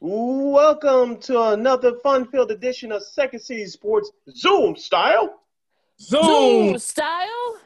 [0.00, 5.40] Welcome to another fun-filled edition of Second City Sports Zoom style.
[5.98, 7.56] Zoom, Zoom style.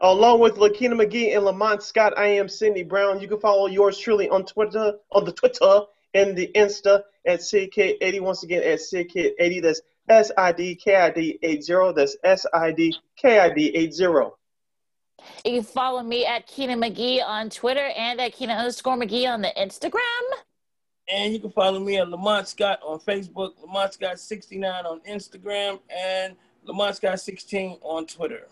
[0.00, 3.20] Along with Lakina McGee and Lamont Scott, I am Sydney Brown.
[3.20, 5.82] You can follow yours truly on Twitter, on the Twitter
[6.12, 8.20] and the Insta at SidKid80.
[8.20, 9.62] Once again, at SidKid80.
[9.62, 9.80] That's
[10.10, 11.92] S I D K I D 80.
[11.96, 14.02] That's S I D K I D 80.
[14.02, 14.32] You
[15.44, 19.52] can follow me at Keenan McGee on Twitter and at Keenan underscore McGee on the
[19.56, 20.00] Instagram.
[21.08, 25.78] And you can follow me at Lamont Scott on Facebook, Lamont Scott 69 on Instagram,
[25.88, 28.48] and Lamont Scott 16 on Twitter.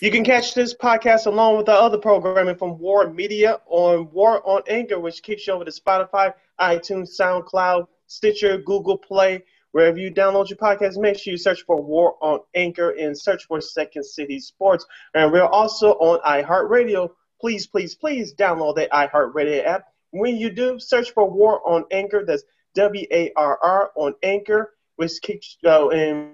[0.00, 4.46] You can catch this podcast along with the other programming from War Media on War
[4.48, 9.44] on Anchor, which kicks you over to Spotify, iTunes, SoundCloud, Stitcher, Google Play.
[9.72, 13.44] Wherever you download your podcast, make sure you search for War on Anchor and search
[13.46, 14.86] for Second City Sports.
[15.14, 17.10] And we're also on iHeartRadio.
[17.40, 19.92] Please, please, please download the iHeartRadio app.
[20.10, 22.24] When you do, search for War on Anchor.
[22.24, 26.32] That's W A R R on Anchor, which kicks uh, and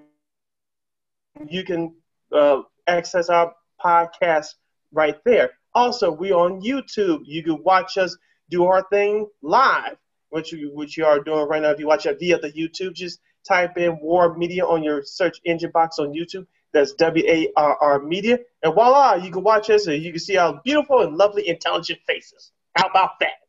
[1.47, 1.95] you can
[2.31, 3.53] uh, access our
[3.83, 4.55] podcast
[4.91, 5.51] right there.
[5.73, 7.21] Also, we on YouTube.
[7.25, 8.17] You can watch us
[8.49, 9.97] do our thing live,
[10.29, 11.71] which you which you are doing right now.
[11.71, 15.39] If you watch it via the YouTube, just type in War Media on your search
[15.45, 16.47] engine box on YouTube.
[16.73, 20.19] That's W A R R Media, and voila, you can watch us and you can
[20.19, 22.51] see our beautiful and lovely, intelligent faces.
[22.75, 23.44] How about that?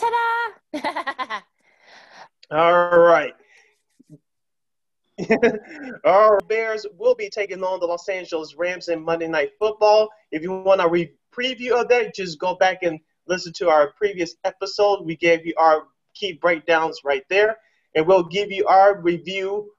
[0.00, 1.40] Ta-da!
[2.50, 3.34] All right.
[6.04, 10.08] Our Bears will be taking on the Los Angeles Rams in Monday Night Football.
[10.32, 13.92] If you want a re- preview of that, just go back and listen to our
[13.92, 15.04] previous episode.
[15.04, 17.58] We gave you our key breakdowns right there,
[17.94, 19.70] and we'll give you our review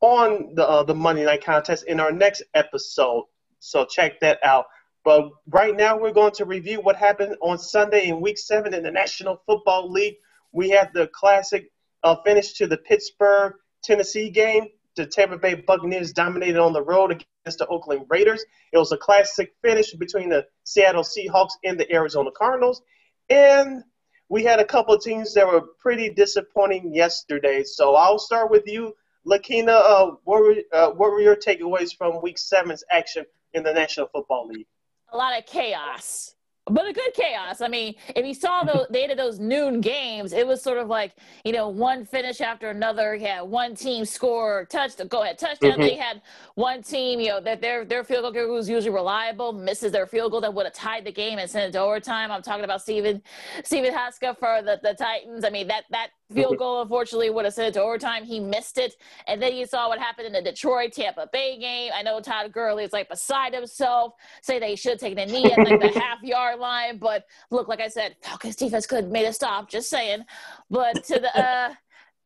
[0.00, 3.24] on the uh, the Monday Night contest in our next episode.
[3.58, 4.66] So check that out.
[5.08, 8.82] But right now, we're going to review what happened on Sunday in Week Seven in
[8.82, 10.16] the National Football League.
[10.52, 11.70] We had the classic
[12.02, 14.66] uh, finish to the Pittsburgh Tennessee game.
[14.96, 18.44] The Tampa Bay Buccaneers dominated on the road against the Oakland Raiders.
[18.70, 22.82] It was a classic finish between the Seattle Seahawks and the Arizona Cardinals.
[23.30, 23.84] And
[24.28, 27.64] we had a couple of teams that were pretty disappointing yesterday.
[27.64, 28.94] So I'll start with you,
[29.26, 29.72] Lakina.
[29.72, 34.08] Uh, what, were, uh, what were your takeaways from Week Seven's action in the National
[34.08, 34.66] Football League?
[35.10, 36.34] A lot of chaos
[36.70, 37.60] but a good chaos.
[37.60, 40.88] I mean, if you saw the they had those noon games, it was sort of
[40.88, 41.14] like
[41.44, 43.14] you know one finish after another.
[43.14, 45.72] You had one team score touch go ahead touchdown.
[45.72, 45.80] Mm-hmm.
[45.82, 46.22] They had
[46.54, 50.06] one team, you know, that their their field goal kicker who's usually reliable misses their
[50.06, 52.30] field goal that would have tied the game and sent it to overtime.
[52.30, 53.22] I'm talking about Stephen
[53.64, 55.44] Stephen Hauschka for the, the Titans.
[55.44, 56.58] I mean that that field mm-hmm.
[56.58, 58.24] goal unfortunately would have sent it to overtime.
[58.24, 58.94] He missed it,
[59.26, 61.92] and then you saw what happened in the Detroit Tampa Bay game.
[61.94, 65.58] I know Todd Gurley is like beside himself, say they should take the knee at
[65.58, 69.26] like the half yard line, but look, like I said, Falcons defense could have made
[69.26, 69.68] a stop.
[69.68, 70.24] Just saying,
[70.70, 71.38] but to the.
[71.38, 71.74] Uh,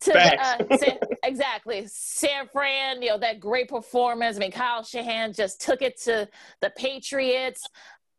[0.01, 4.37] to the, uh, San, exactly San Fran, you know that great performance.
[4.37, 6.29] I mean, Kyle Shanahan just took it to
[6.61, 7.69] the Patriots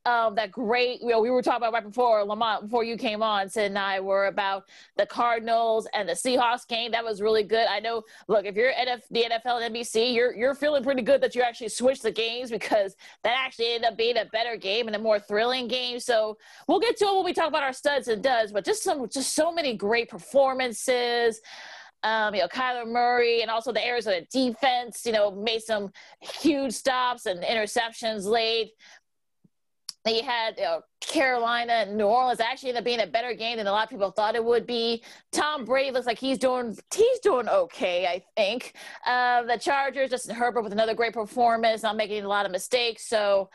[0.06, 3.24] um, that great, you know, we were talking about right before Lamont, before you came
[3.24, 4.66] on, Sid and I were about
[4.98, 6.92] the Cardinals and the Seahawks game.
[6.92, 7.68] That was really good.
[7.68, 11.22] I know, look, if you're NF, the NFL and NBC, you're, you're feeling pretty good
[11.22, 14.88] that you actually switched the games because that actually ended up being a better game
[14.88, 16.00] and a more thrilling game.
[16.00, 16.38] So
[16.68, 19.08] we'll get to it when we talk about our studs and duds, but just some,
[19.08, 21.40] just so many great performances.
[22.04, 25.90] Um, you know, Kyler Murray and also the Arizona defense, you know, made some
[26.20, 28.74] huge stops and interceptions late.
[30.06, 33.58] They had you know, Carolina and New Orleans actually ended up being a better game
[33.58, 35.02] than a lot of people thought it would be.
[35.32, 38.74] Tom Brady looks like he's doing he's doing okay, I think.
[39.06, 43.08] Uh, the Chargers, Justin Herbert with another great performance, not making a lot of mistakes.
[43.08, 43.50] So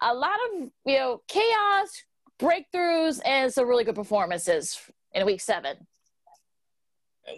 [0.00, 2.04] a lot of you know chaos,
[2.38, 4.80] breakthroughs, and some really good performances
[5.12, 5.86] in Week Seven.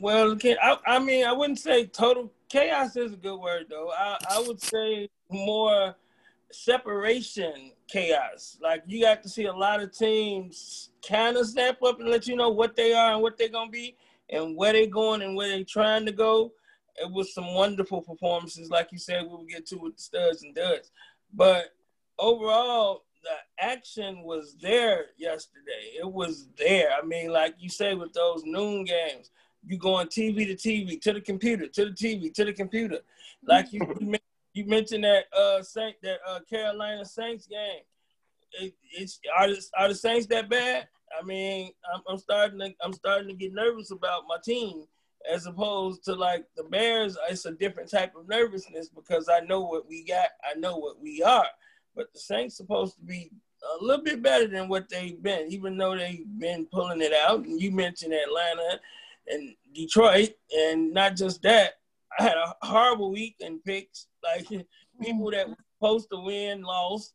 [0.00, 3.90] Well, I, I mean, I wouldn't say total chaos is a good word though.
[3.90, 5.96] I, I would say more
[6.52, 8.56] separation chaos.
[8.62, 12.26] Like you got to see a lot of teams kind of snap up and let
[12.26, 13.96] you know what they are and what they're gonna be
[14.30, 16.52] and where they're going and where they're trying to go.
[16.96, 20.42] It was some wonderful performances, like you said, we will get to with the studs
[20.42, 20.90] and duds.
[21.32, 21.74] But
[22.18, 25.94] overall, the action was there yesterday.
[25.98, 26.90] It was there.
[26.92, 29.30] I mean, like you say with those noon games,
[29.66, 33.00] you going TV to TV, to the computer, to the TV, to the computer.
[33.44, 33.80] Like you,
[34.52, 37.82] you mentioned that uh Saint that uh Carolina Saints game.
[38.52, 40.88] It, it's are the, are the Saints that bad?
[41.18, 44.84] I mean, I'm, I'm starting to I'm starting to get nervous about my team
[45.30, 47.16] as opposed to like the Bears.
[47.28, 50.28] It's a different type of nervousness because I know what we got.
[50.44, 51.46] I know what we are.
[51.94, 53.30] But the Saints supposed to be
[53.80, 57.44] a little bit better than what they've been, even though they've been pulling it out.
[57.44, 58.80] And you mentioned Atlanta
[59.28, 61.74] and Detroit, and not just that,
[62.18, 64.06] I had a horrible week in picks.
[64.36, 64.66] Like
[65.00, 67.14] people that were supposed to win lost.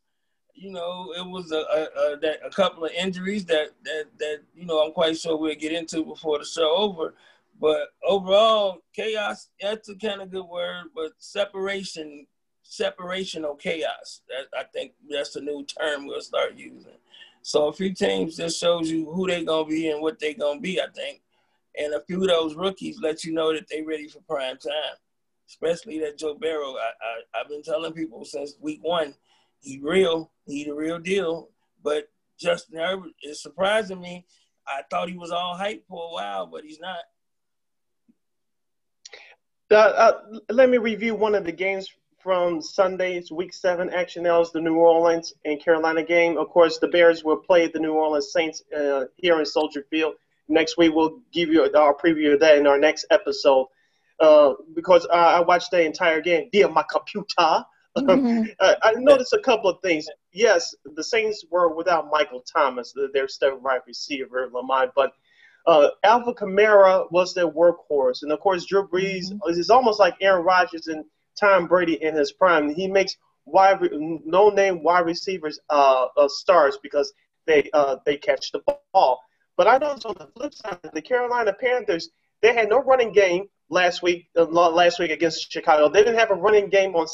[0.54, 4.38] You know, it was a, a, a, that, a couple of injuries that, that that
[4.54, 7.14] you know I'm quite sure we'll get into before the show over.
[7.60, 12.26] But overall, chaos, that's a kind of good word, but separation,
[12.64, 14.22] separational chaos.
[14.28, 16.98] That, I think that's the new term we'll start using.
[17.42, 20.58] So a few teams just shows you who they're to be and what they're to
[20.60, 21.22] be, I think.
[21.78, 24.96] And a few of those rookies let you know that they're ready for prime time,
[25.48, 26.74] especially that Joe Burrow.
[26.74, 29.14] I, I, I've been telling people since week one,
[29.60, 31.50] he real, he the real deal.
[31.82, 32.08] But
[32.38, 34.26] Justin Herbert is surprising me.
[34.66, 36.98] I thought he was all hype for a while, but he's not.
[39.70, 40.12] Uh, uh,
[40.50, 41.88] let me review one of the games
[42.26, 44.24] from Sunday's Week 7 action.
[44.24, 46.38] That was the New Orleans and Carolina game.
[46.38, 50.14] Of course, the Bears will play the New Orleans Saints uh, here in Soldier Field.
[50.48, 53.66] Next week, we'll give you our preview of that in our next episode.
[54.18, 57.64] Uh, because I watched the entire game via my computer.
[57.98, 58.44] Mm-hmm.
[58.60, 60.06] I noticed a couple of things.
[60.32, 65.12] Yes, the Saints were without Michael Thomas, their star wide receiver, Lamont, but–
[65.66, 69.50] uh, Alvin Kamara was their workhorse, and of course Drew Brees mm-hmm.
[69.50, 71.04] is almost like Aaron Rodgers and
[71.38, 72.72] Tom Brady in his prime.
[72.74, 77.12] He makes wide no name wide receivers uh, uh, stars because
[77.46, 79.20] they uh, they catch the ball.
[79.56, 82.10] But I noticed on the flip side, the Carolina Panthers
[82.42, 85.88] they had no running game last week uh, last week against Chicago.
[85.88, 87.06] They didn't have a running game on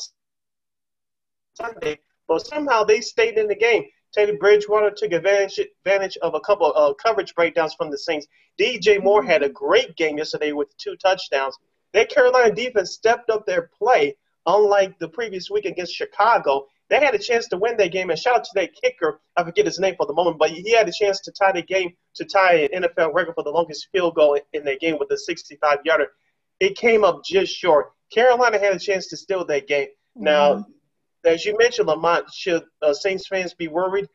[1.55, 3.85] Sunday, but somehow they stayed in the game.
[4.13, 8.27] Teddy Bridgewater took advantage, advantage of a couple of uh, coverage breakdowns from the Saints.
[8.61, 11.57] DJ Moore had a great game yesterday with two touchdowns.
[11.95, 16.67] That Carolina defense stepped up their play, unlike the previous week against Chicago.
[16.91, 19.21] They had a chance to win that game, and shout out to that kicker.
[19.35, 21.63] I forget his name for the moment, but he had a chance to tie the
[21.63, 25.11] game to tie an NFL record for the longest field goal in that game with
[25.11, 26.09] a 65 yarder.
[26.63, 27.91] It came up just short.
[28.15, 29.89] Carolina had a chance to steal that game.
[29.89, 30.25] Mm-hmm.
[30.25, 30.65] Now,
[31.25, 34.09] as you mentioned, Lamont, should uh, Saints fans be worried?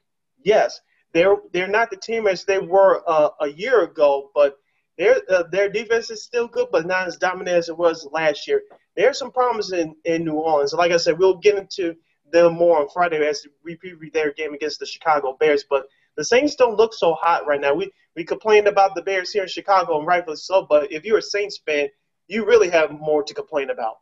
[0.44, 0.80] Yes,
[1.14, 4.60] they're they're not the team as they were uh, a year ago, but
[4.98, 8.48] their uh, their defense is still good, but not as dominant as it was last
[8.48, 8.62] year.
[8.96, 10.72] There's some problems in, in New Orleans.
[10.72, 11.98] Like I said, we'll get into
[12.32, 15.66] them more on Friday as we preview their game against the Chicago Bears.
[15.70, 17.74] But the Saints don't look so hot right now.
[17.74, 20.66] We we complained about the Bears here in Chicago, and rightfully so.
[20.70, 21.90] But if you're a Saints fan,
[22.28, 24.00] you really have more to complain about.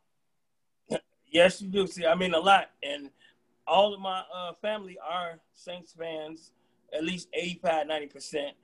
[1.28, 1.86] Yes, you do.
[1.88, 3.10] See, I mean a lot, and
[3.68, 6.52] all of my uh, family are Saints fans,
[6.94, 8.56] at least 85, 90 percent,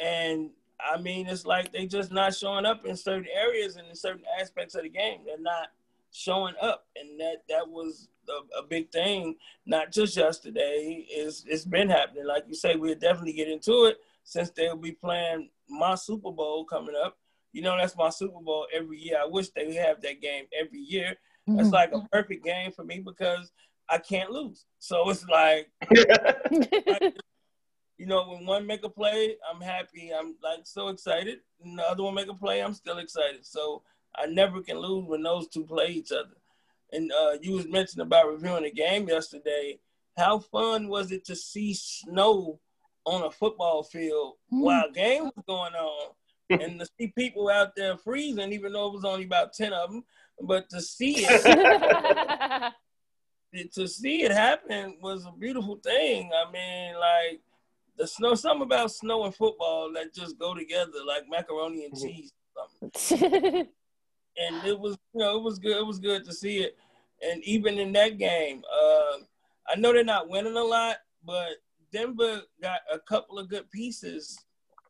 [0.00, 0.50] and
[0.80, 4.24] I mean it's like they just not showing up in certain areas and in certain
[4.40, 5.20] aspects of the game.
[5.26, 5.68] They're not
[6.12, 9.36] showing up, and that that was a, a big thing.
[9.66, 11.06] Not just yesterday.
[11.14, 12.26] Is it's been happening.
[12.26, 16.64] Like you say, we'll definitely get into it since they'll be playing my Super Bowl
[16.64, 17.18] coming up.
[17.54, 19.18] You know, that's my Super Bowl every year.
[19.22, 21.16] I wish they would have that game every year
[21.48, 21.60] Mm-hmm.
[21.60, 23.52] It's like a perfect game for me because
[23.88, 24.64] I can't lose.
[24.78, 25.70] So it's like,
[27.98, 30.10] you know, when one make a play, I'm happy.
[30.16, 31.40] I'm like so excited.
[31.62, 33.44] And the other one make a play, I'm still excited.
[33.44, 33.82] So
[34.16, 36.36] I never can lose when those two play each other.
[36.92, 39.78] And uh, you was mentioning about reviewing the game yesterday.
[40.16, 42.60] How fun was it to see snow
[43.04, 44.62] on a football field mm.
[44.62, 46.12] while game was going on,
[46.50, 49.90] and to see people out there freezing, even though it was only about ten of
[49.90, 50.04] them,
[50.42, 52.72] but to see it,
[53.74, 56.30] to see it happen was a beautiful thing.
[56.32, 57.40] I mean, like
[57.96, 62.32] the snow, something about snow and football that just go together, like macaroni and cheese.
[63.10, 65.76] and it was, you know, it was good.
[65.76, 66.76] It was good to see it.
[67.22, 69.18] And even in that game, uh,
[69.68, 71.52] I know they're not winning a lot, but
[71.92, 74.38] Denver got a couple of good pieces.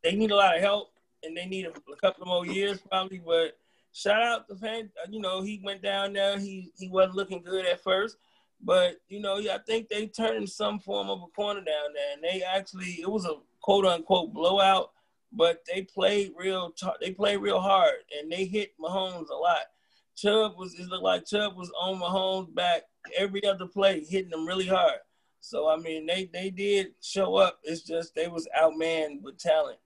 [0.03, 0.89] They need a lot of help,
[1.25, 3.21] and they need a, a couple more years probably.
[3.25, 3.57] But
[3.93, 4.89] shout out to fan.
[5.03, 6.37] Uh, you know, he went down there.
[6.37, 8.17] He he wasn't looking good at first,
[8.61, 12.23] but you know, I think they turned some form of a corner down there, and
[12.23, 14.91] they actually it was a quote unquote blowout,
[15.31, 16.73] but they played real.
[17.01, 19.67] They played real hard, and they hit Mahomes a lot.
[20.15, 22.83] Chubb was it looked like Chubb was on Mahomes' back
[23.17, 24.99] every other play, hitting them really hard.
[25.41, 27.59] So I mean, they they did show up.
[27.63, 29.77] It's just they was outmanned with talent.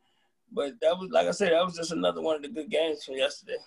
[0.52, 3.04] But that was like I said, that was just another one of the good games
[3.04, 3.58] from yesterday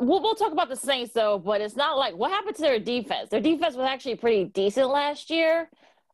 [0.00, 2.78] we'll, we'll talk about the Saints though, but it's not like what happened to their
[2.78, 3.28] defense.
[3.30, 5.68] Their defense was actually pretty decent last year.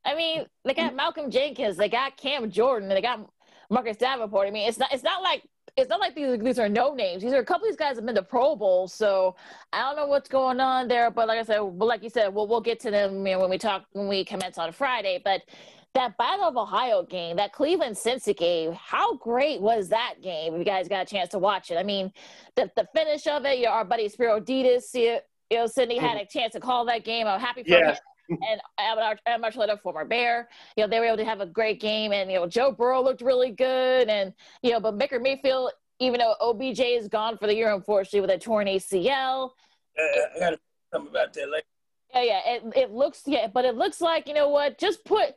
[0.05, 3.29] I mean, they got Malcolm Jenkins, they got Cam Jordan, they got
[3.71, 4.47] Marcus Davenport.
[4.47, 5.43] I mean, it's not it's not like
[5.77, 7.23] it's not like these these are no names.
[7.23, 9.35] These are a couple of these guys have been to Pro Bowl, so
[9.73, 11.11] I don't know what's going on there.
[11.11, 13.41] But like I said, but like you said, we'll we'll get to them you know,
[13.41, 15.21] when we talk when we commence on Friday.
[15.25, 15.43] But
[15.97, 20.53] that Battle of Ohio game, that Cleveland Cincy game, how great was that game?
[20.53, 22.13] If you guys got a chance to watch it, I mean,
[22.55, 25.19] the the finish of it, you know, our buddy Spero Dedes, you
[25.51, 26.19] know, Sydney had mm-hmm.
[26.19, 27.27] a chance to call that game.
[27.27, 27.93] I'm happy for yeah.
[28.29, 28.39] him.
[28.51, 32.13] and Adam Archuleta, former Bear, you know, they were able to have a great game,
[32.13, 36.21] and you know, Joe Burrow looked really good, and you know, but Baker Mayfield, even
[36.21, 39.51] though OBJ is gone for the year, unfortunately, with a torn ACL.
[39.99, 40.59] Uh, I got to
[40.93, 41.65] something about that later.
[42.15, 42.41] Yeah, yeah.
[42.47, 44.79] It, it looks yeah, but it looks like you know what?
[44.79, 45.37] Just put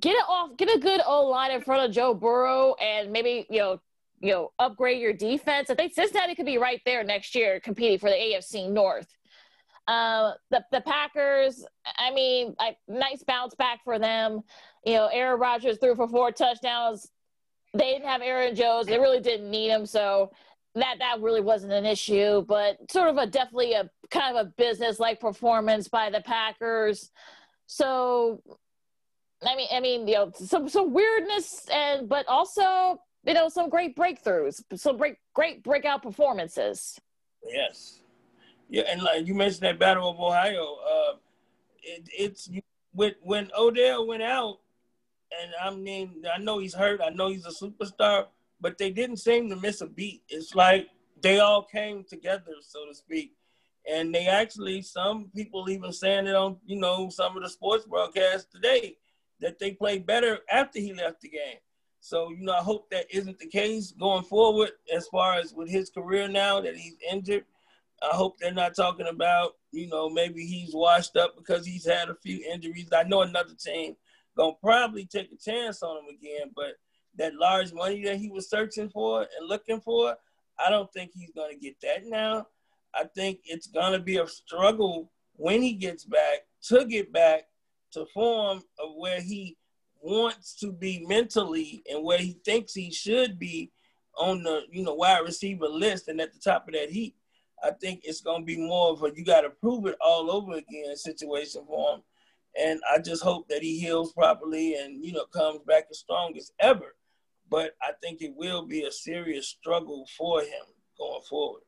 [0.00, 3.46] get it off, get a good old line in front of Joe Burrow, and maybe
[3.50, 3.80] you know
[4.20, 5.70] you know upgrade your defense.
[5.70, 9.08] I think Cincinnati could be right there next year competing for the AFC North.
[9.86, 11.64] Uh, the the Packers,
[11.98, 14.40] I mean, like nice bounce back for them.
[14.84, 17.10] You know, Aaron Rodgers threw for four touchdowns.
[17.74, 18.86] They didn't have Aaron Jones.
[18.86, 20.30] They really didn't need him, so
[20.74, 22.42] that that really wasn't an issue.
[22.42, 27.10] But sort of a definitely a kind of a business like performance by the Packers.
[27.66, 28.42] So,
[29.46, 33.68] I mean, I mean, you know, some some weirdness and but also you know some
[33.68, 36.98] great breakthroughs, some great great breakout performances.
[37.46, 38.00] Yes.
[38.68, 41.16] Yeah, and like you mentioned that Battle of Ohio, uh,
[41.82, 42.48] it, it's
[42.92, 44.60] when when Odell went out,
[45.40, 48.26] and I mean I know he's hurt, I know he's a superstar,
[48.60, 50.22] but they didn't seem to miss a beat.
[50.28, 50.88] It's like
[51.20, 53.32] they all came together, so to speak,
[53.90, 57.84] and they actually some people even saying it on you know some of the sports
[57.84, 58.96] broadcasts today
[59.40, 61.58] that they played better after he left the game.
[62.00, 65.70] So you know I hope that isn't the case going forward as far as with
[65.70, 67.44] his career now that he's injured
[68.02, 72.08] I hope they're not talking about, you know, maybe he's washed up because he's had
[72.10, 72.88] a few injuries.
[72.94, 73.96] I know another team
[74.36, 76.74] gonna probably take a chance on him again, but
[77.16, 80.16] that large money that he was searching for and looking for,
[80.58, 82.48] I don't think he's gonna get that now.
[82.94, 87.44] I think it's gonna be a struggle when he gets back to get back
[87.94, 89.56] to form of where he
[90.02, 93.72] wants to be mentally and where he thinks he should be
[94.16, 97.16] on the you know wide receiver list and at the top of that heap.
[97.62, 100.30] I think it's going to be more of a you got to prove it all
[100.30, 102.02] over again situation for him.
[102.60, 106.36] And I just hope that he heals properly and, you know, comes back as strong
[106.36, 106.94] as ever.
[107.50, 110.64] But I think it will be a serious struggle for him
[110.96, 111.62] going forward.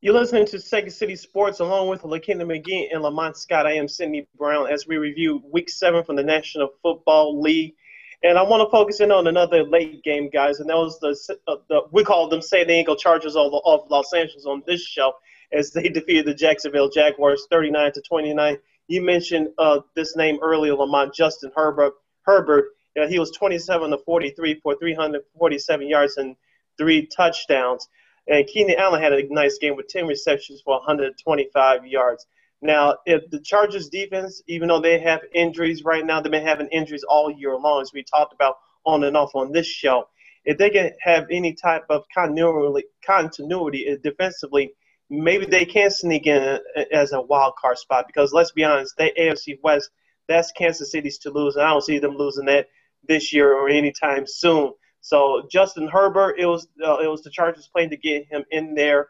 [0.00, 3.66] You're listening to Second City Sports along with LaKenna McGee and Lamont Scott.
[3.66, 7.74] I am Sydney Brown as we review week seven from the National Football League.
[8.22, 11.16] And I want to focus in on another late game, guys, and that was the,
[11.46, 15.12] uh, the we call them San Diego Chargers of, of Los Angeles on this show
[15.52, 18.58] as they defeated the Jacksonville Jaguars 39 to 29.
[18.88, 21.94] You mentioned uh, this name earlier, Lamont Justin Herbert.
[22.22, 26.36] Herbert, you know, he was 27 to 43 for 347 yards and
[26.76, 27.88] three touchdowns.
[28.28, 32.26] And Keenan Allen had a nice game with 10 receptions for 125 yards.
[32.60, 36.68] Now, if the Chargers defense, even though they have injuries right now, they've been having
[36.68, 40.08] injuries all year long, as we talked about on and off on this show.
[40.44, 44.72] If they can have any type of continuity, continuity defensively,
[45.08, 46.58] maybe they can sneak in
[46.92, 48.06] as a wild card spot.
[48.06, 49.90] Because let's be honest, they AFC West,
[50.26, 52.68] that's Kansas City's to lose, and I don't see them losing that
[53.06, 54.72] this year or anytime soon.
[55.08, 58.74] So Justin Herbert, it was uh, it was the Chargers playing to get him in
[58.74, 59.08] there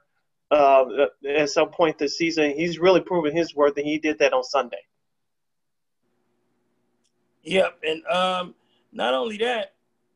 [0.49, 0.85] uh,
[1.28, 2.52] at some point this season.
[2.52, 4.78] He's really proven his worth, and he did that on Sunday.
[7.43, 8.55] Yep, and um,
[8.93, 9.75] not only that,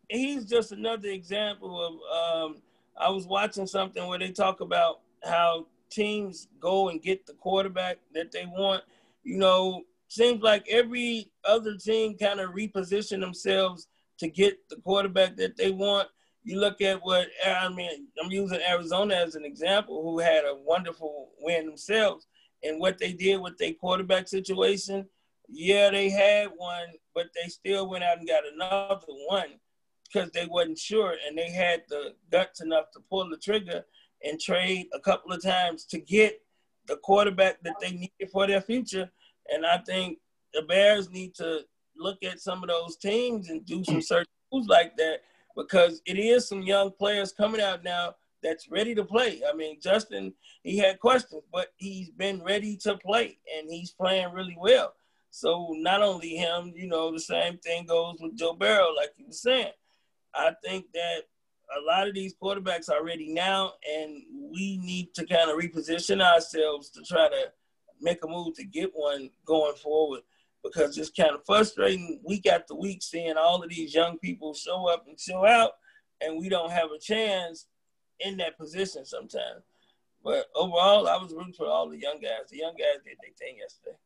[0.08, 2.46] he's just another example of.
[2.46, 2.62] Um,
[2.96, 7.98] I was watching something where they talk about how teams go and get the quarterback
[8.14, 8.84] that they want.
[9.24, 15.36] You know, seems like every other team kind of reposition themselves to get the quarterback
[15.36, 16.08] that they want
[16.44, 18.08] you look at what I mean.
[18.22, 22.26] I'm using Arizona as an example, who had a wonderful win themselves,
[22.62, 25.06] and what they did with their quarterback situation.
[25.48, 29.58] Yeah, they had one, but they still went out and got another one
[30.04, 33.84] because they wasn't sure, and they had the guts enough to pull the trigger
[34.24, 36.40] and trade a couple of times to get
[36.86, 39.10] the quarterback that they needed for their future.
[39.52, 40.18] And I think
[40.54, 41.60] the Bears need to
[42.02, 45.20] look at some of those teams and do some certain moves like that
[45.56, 49.40] because it is some young players coming out now that's ready to play.
[49.48, 54.32] I mean, Justin, he had questions, but he's been ready to play and he's playing
[54.32, 54.94] really well.
[55.30, 59.26] So not only him, you know, the same thing goes with Joe Burrow, like you
[59.26, 59.72] were saying.
[60.34, 61.22] I think that
[61.78, 66.20] a lot of these quarterbacks are ready now, and we need to kind of reposition
[66.20, 67.52] ourselves to try to
[68.00, 70.20] make a move to get one going forward
[70.62, 74.88] because it's kind of frustrating week after week seeing all of these young people show
[74.88, 75.72] up and show out,
[76.20, 77.66] and we don't have a chance
[78.20, 79.64] in that position sometimes.
[80.24, 82.48] But overall, I was rooting for all the young guys.
[82.50, 83.96] The young guys did their thing yesterday.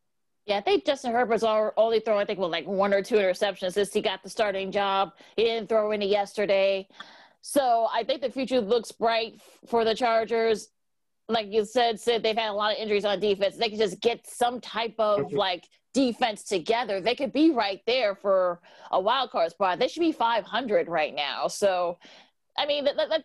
[0.47, 3.73] Yeah, I think Justin Herbert's only thrown, I think, well, like one or two interceptions
[3.73, 5.11] since he got the starting job.
[5.35, 6.87] He didn't throw any yesterday.
[7.41, 10.69] So I think the future looks bright for the Chargers.
[11.29, 13.57] Like you said, Sid, they've had a lot of injuries on defense.
[13.57, 17.01] They can just get some type of like defense together.
[17.01, 18.59] They could be right there for
[18.91, 19.79] a wild card spot.
[19.79, 21.47] They should be 500 right now.
[21.47, 21.97] So,
[22.55, 23.23] I mean, that, that,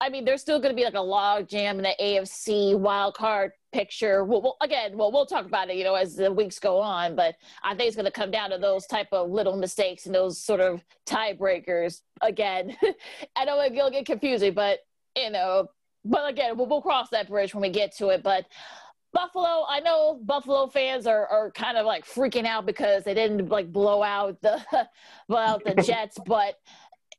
[0.00, 3.14] I mean, there's still going to be like a log jam in the AFC wild
[3.14, 4.22] card picture.
[4.22, 7.16] Well, well, again, well, we'll talk about it, you know, as the weeks go on.
[7.16, 7.34] But
[7.64, 10.40] I think it's going to come down to those type of little mistakes and those
[10.40, 12.02] sort of tiebreakers.
[12.22, 12.76] Again,
[13.36, 14.78] I know it'll get confusing, but
[15.16, 15.70] you know,
[16.04, 18.22] but again, we'll, we'll cross that bridge when we get to it.
[18.22, 18.46] But
[19.12, 23.48] Buffalo, I know Buffalo fans are, are kind of like freaking out because they didn't
[23.48, 24.60] like blow out the
[25.28, 26.54] blow out the Jets, but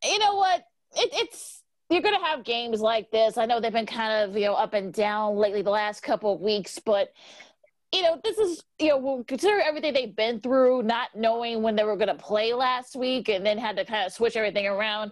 [0.04, 0.64] you know what?
[0.96, 3.38] It, it's you're going to have games like this.
[3.38, 6.34] I know they've been kind of, you know, up and down lately the last couple
[6.34, 7.14] of weeks, but
[7.94, 11.86] you know, this is, you know, consider everything they've been through, not knowing when they
[11.86, 15.12] were going to play last week and then had to kind of switch everything around.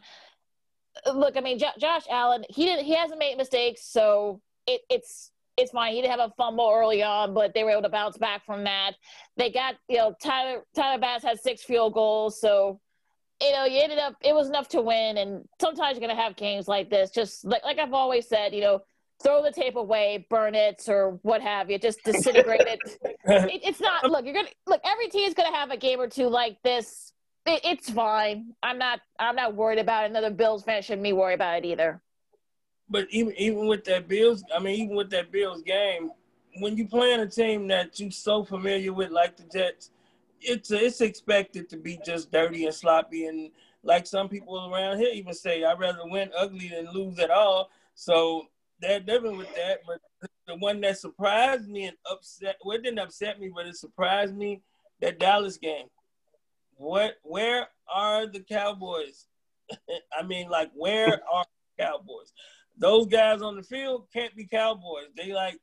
[1.05, 5.32] Look, I mean, J- Josh Allen, he didn't, he hasn't made mistakes, so it, it's,
[5.58, 5.94] it's fine.
[5.94, 8.64] He didn't have a fumble early on, but they were able to bounce back from
[8.66, 8.94] that.
[9.38, 12.80] They got, you know, Tyler Tyler Bass had six field goals, so
[13.42, 15.18] you know, you ended up it was enough to win.
[15.18, 17.12] And sometimes you're gonna have games like this.
[17.12, 18.82] Just like like I've always said, you know,
[19.22, 21.80] throw the tape away, burn it, or what have you.
[21.80, 22.80] Just disintegrate it.
[23.04, 23.62] it.
[23.64, 24.10] It's not.
[24.10, 24.82] Look, you're gonna look.
[24.84, 27.14] Every team's gonna have a game or two like this.
[27.46, 28.54] It, it's fine.
[28.64, 29.00] I'm not.
[29.20, 30.12] I'm not worried about it.
[30.12, 32.02] Another Bills fan shouldn't be worried about it either.
[32.89, 36.12] But even even with that Bills, I mean, even with that Bills game,
[36.60, 39.92] when you play playing a team that you're so familiar with, like the Jets,
[40.39, 43.51] it's it's expected to be just dirty and sloppy and
[43.84, 47.70] like some people around here even say I'd rather win ugly than lose at all.
[47.94, 48.48] So
[48.82, 49.80] they're different with that.
[49.86, 50.01] But
[50.48, 54.36] the one that surprised me and upset well it didn't upset me, but it surprised
[54.36, 54.62] me
[55.01, 55.88] that Dallas game.
[56.77, 59.27] What where are the Cowboys?
[60.18, 61.46] I mean, like where are
[61.77, 62.33] the Cowboys?
[62.77, 65.07] Those guys on the field can't be Cowboys.
[65.16, 65.59] They like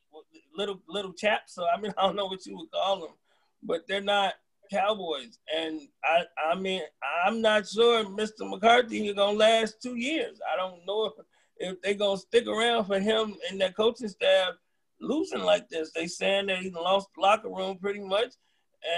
[0.56, 1.54] little little chaps.
[1.54, 3.14] So I mean, I don't know what you would call them,
[3.62, 4.34] but they're not
[4.70, 5.38] Cowboys.
[5.54, 6.82] And I, I mean,
[7.26, 8.48] I'm not sure Mr.
[8.48, 10.40] McCarthy is gonna last two years.
[10.52, 11.12] I don't know if
[11.58, 14.54] if they're gonna stick around for him and that coaching staff
[15.00, 15.92] losing like this.
[15.92, 18.34] They saying that he lost the locker room pretty much.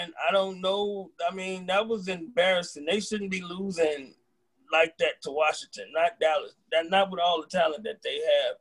[0.01, 1.11] And I don't know.
[1.29, 2.87] I mean, that was embarrassing.
[2.87, 4.15] They shouldn't be losing
[4.75, 6.55] like that to Washington, not Dallas.
[6.73, 8.57] That not with all the talent that they have,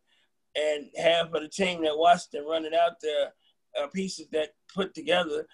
[0.55, 3.33] and half of the team that Washington running out there
[3.81, 5.47] uh, pieces that put together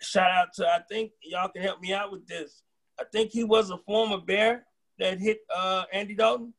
[0.00, 2.62] shout out to I think y'all can help me out with this.
[3.00, 4.64] I think he was a former Bear
[4.98, 6.54] that hit uh, Andy Dalton.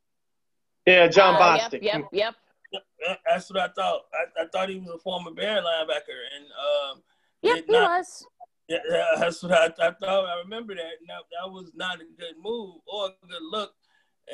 [0.85, 1.81] Yeah, Jon uh, Bostic.
[1.81, 2.35] Yep, yep,
[2.71, 2.83] yep.
[3.27, 4.01] That's what I thought.
[4.13, 7.03] I, I, thought he was a former Bear linebacker, and um,
[7.41, 8.25] yep, he not, was.
[8.67, 8.79] Yeah,
[9.17, 10.25] that's what I, I, thought.
[10.25, 11.05] I remember that.
[11.07, 13.73] Now that was not a good move or a good look.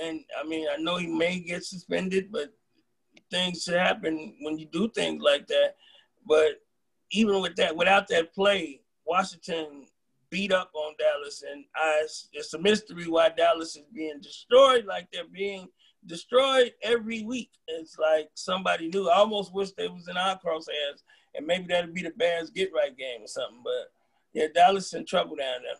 [0.02, 2.52] And I mean, I know he may get suspended, but
[3.30, 5.76] things happen when you do things like that.
[6.28, 6.62] But
[7.12, 9.86] even with that, without that play, Washington
[10.30, 15.08] beat up on Dallas, and I, it's a mystery why Dallas is being destroyed like
[15.14, 15.68] they're being
[16.08, 17.52] destroyed every week.
[17.68, 19.10] It's like somebody knew.
[19.10, 21.04] I almost wish they was in our crosshairs,
[21.36, 23.62] and maybe that'd be the Bears get right game or something.
[23.64, 23.92] But
[24.34, 25.76] yeah, Dallas in trouble down there.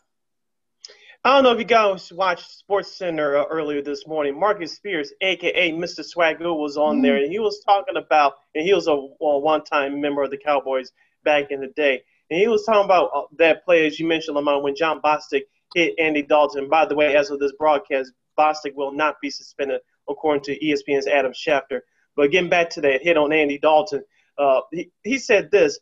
[1.26, 4.38] I don't know if you guys watched Sports Center uh, earlier this morning.
[4.38, 6.04] Marcus Spears, aka Mr.
[6.04, 10.02] Swagu, was on there, and he was talking about, and he was a, a one-time
[10.02, 10.92] member of the Cowboys
[11.24, 12.04] back in the day.
[12.30, 15.44] And he was talking about uh, that play, as you mentioned, Lamont, when Jon Bostic
[15.74, 16.68] hit Andy Dalton.
[16.68, 21.08] By the way, as of this broadcast, Bostic will not be suspended, according to ESPN's
[21.08, 21.80] Adam Schefter.
[22.18, 24.04] But getting back to that hit on Andy Dalton,
[24.38, 25.80] uh, he, he said this: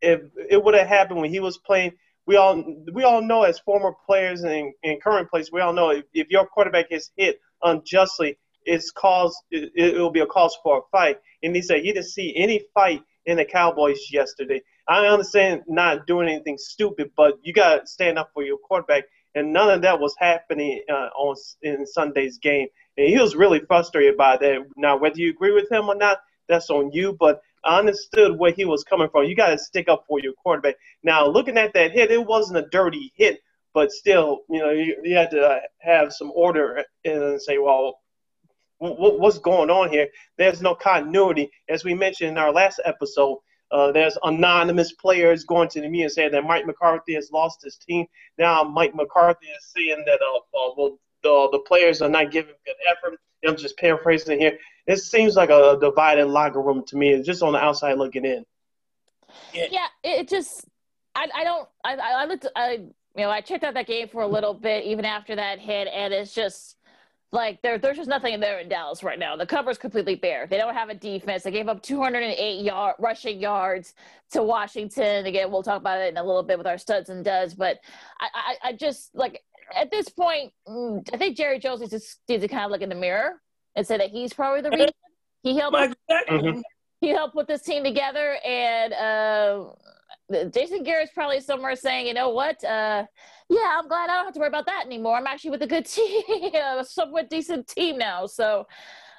[0.00, 1.92] if it would have happened when he was playing,
[2.26, 5.90] we all we all know as former players and, and current players, we all know
[5.90, 10.56] if, if your quarterback is hit unjustly, it's cause it, it will be a cause
[10.62, 11.18] for a fight.
[11.42, 14.60] And he said he didn't see any fight in the Cowboys yesterday.
[14.88, 19.04] I understand not doing anything stupid, but you got to stand up for your quarterback.
[19.34, 22.68] And none of that was happening uh, on in Sunday's game.
[22.96, 24.66] And he was really frustrated by that.
[24.76, 27.16] Now, whether you agree with him or not, that's on you.
[27.18, 29.24] But understood where he was coming from.
[29.24, 30.76] You got to stick up for your quarterback.
[31.02, 33.40] Now, looking at that hit, it wasn't a dirty hit,
[33.74, 37.98] but still, you know, you, you had to uh, have some order and say, well,
[38.78, 40.08] what's going on here?
[40.36, 41.50] There's no continuity.
[41.68, 43.38] As we mentioned in our last episode,
[43.70, 47.76] uh, there's anonymous players going to the media saying that Mike McCarthy has lost his
[47.76, 48.06] team.
[48.38, 52.54] Now Mike McCarthy is saying that uh, uh, well, the, the players are not giving
[52.64, 53.18] good effort.
[53.46, 54.58] I'm just paraphrasing here.
[54.86, 57.10] It seems like a divided locker room to me.
[57.10, 58.44] It's just on the outside looking in.
[59.52, 60.64] Yeah, yeah it just
[61.18, 61.68] I, I don't.
[61.84, 62.46] I, I looked.
[62.54, 65.58] I you know I checked out that game for a little bit even after that
[65.58, 66.76] hit, and it's just
[67.30, 69.36] like there, there's just nothing in there in Dallas right now.
[69.36, 70.46] The cover's completely bare.
[70.46, 71.42] They don't have a defense.
[71.42, 73.94] They gave up 208 yard rushing yards
[74.30, 75.26] to Washington.
[75.26, 77.54] Again, we'll talk about it in a little bit with our studs and duds.
[77.54, 77.78] But
[78.18, 79.42] I, I, I just like
[79.76, 82.82] at this point, mm, I think Jerry Jones needs to, needs to kind of look
[82.82, 83.40] in the mirror
[83.76, 84.90] and say that he's probably the reason
[85.42, 85.76] he helped.
[86.10, 86.60] Mm-hmm.
[87.00, 89.66] He helped put this team together, and uh,
[90.50, 92.62] Jason Garrett's probably somewhere saying, you know what?
[92.62, 93.04] Uh,
[93.48, 95.16] yeah, I'm glad I don't have to worry about that anymore.
[95.16, 96.22] I'm actually with a good team,
[96.54, 98.26] a somewhat decent team now.
[98.26, 98.66] So,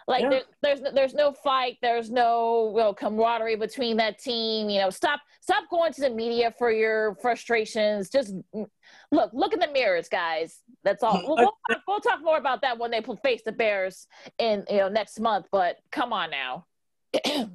[0.08, 0.30] like, yeah.
[0.30, 4.70] there, there's there's no fight, there's no you know, camaraderie between that team.
[4.70, 8.10] You know, stop stop going to the media for your frustrations.
[8.10, 8.34] Just
[9.12, 10.62] look look in the mirrors, guys.
[10.84, 11.22] That's all.
[11.26, 14.78] We'll, we'll, talk, we'll talk more about that when they face the Bears in you
[14.78, 15.48] know next month.
[15.52, 16.66] But come on now.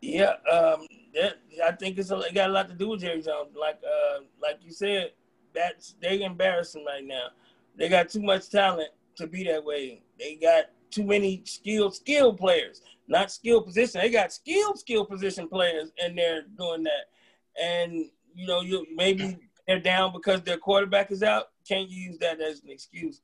[0.00, 3.22] yeah, um, that, I think it's a, it got a lot to do with Jerry
[3.22, 3.54] Jones.
[3.58, 5.12] Like uh, like you said,
[5.54, 7.28] that's they embarrassing right now.
[7.76, 10.02] They got too much talent to be that way.
[10.18, 14.00] They got too many skilled skilled players, not skilled position.
[14.00, 17.62] They got skilled skilled position players, and they're doing that.
[17.62, 21.46] And you know, you maybe they're down because their quarterback is out.
[21.66, 23.20] Can't use that as an excuse.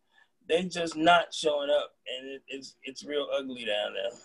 [0.48, 4.20] They just not showing up, and it, it's it's real ugly down there.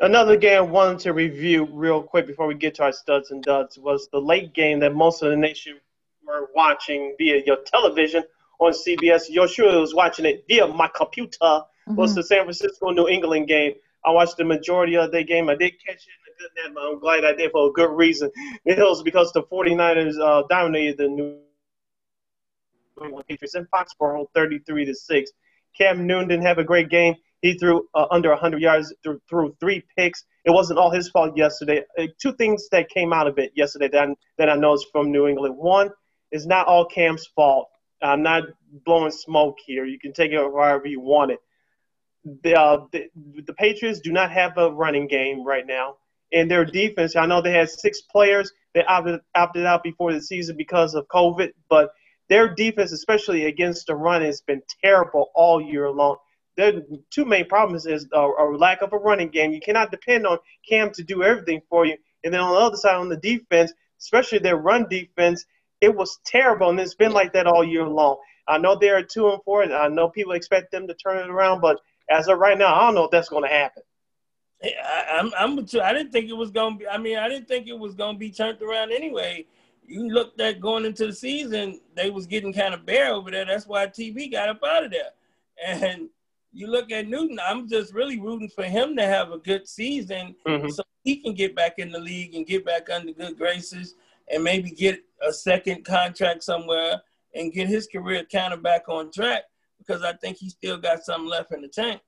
[0.00, 3.42] Another game I wanted to review real quick before we get to our studs and
[3.42, 5.80] duds was the late game that most of the nation
[6.26, 8.22] were watching via your television
[8.60, 9.30] on CBS.
[9.30, 11.38] Yoshua was watching it via my computer.
[11.42, 11.96] Mm-hmm.
[11.96, 13.72] Was the San Francisco New England game.
[14.04, 15.48] I watched the majority of the game.
[15.48, 17.72] I did catch it in a good nap, but I'm glad I did for a
[17.72, 18.30] good reason.
[18.64, 21.38] It was because the 49ers uh, dominated the New
[23.02, 25.30] England Patriots in Foxborough 33 to 6.
[25.76, 27.14] Cam Newton didn't have a great game.
[27.40, 30.24] He threw uh, under 100 yards, threw, threw, three picks.
[30.44, 31.84] It wasn't all his fault yesterday.
[31.96, 35.12] Uh, two things that came out of it yesterday that I, that I noticed from
[35.12, 35.56] New England.
[35.56, 35.90] One
[36.32, 37.68] is not all Cam's fault.
[38.02, 38.44] I'm not
[38.84, 39.84] blowing smoke here.
[39.84, 41.38] You can take it however you want it.
[42.42, 43.08] The, uh, the,
[43.46, 45.96] the Patriots do not have a running game right now.
[46.32, 50.20] And their defense, I know they had six players that opted, opted out before the
[50.20, 51.90] season because of COVID, but
[52.28, 56.16] their defense, especially against the run, has been terrible all year long
[56.58, 59.52] the two main problems is a, a, lack of a running game.
[59.52, 61.96] You cannot depend on Cam to do everything for you.
[62.24, 65.44] And then on the other side, on the defense, especially their run defense,
[65.80, 68.16] it was terrible, and it's been like that all year long.
[68.48, 71.18] I know they are two and four, and I know people expect them to turn
[71.18, 73.82] it around, but as of right now, I don't know if that's going to happen.
[74.64, 76.88] I, I'm, I'm, I didn't think it was going to be.
[76.88, 79.46] I mean, I didn't think it was going to be turned around anyway.
[79.86, 83.44] You looked at going into the season, they was getting kind of bare over there.
[83.44, 85.10] That's why TB got up out of there,
[85.64, 86.08] and
[86.58, 90.34] you look at Newton, I'm just really rooting for him to have a good season
[90.44, 90.68] mm-hmm.
[90.68, 93.94] so he can get back in the league and get back under good graces
[94.28, 97.00] and maybe get a second contract somewhere
[97.36, 99.44] and get his career kind of back on track
[99.78, 102.00] because I think he still got something left in the tank.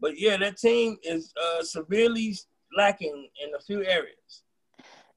[0.00, 2.34] But yeah, that team is uh, severely
[2.74, 4.42] lacking in a few areas.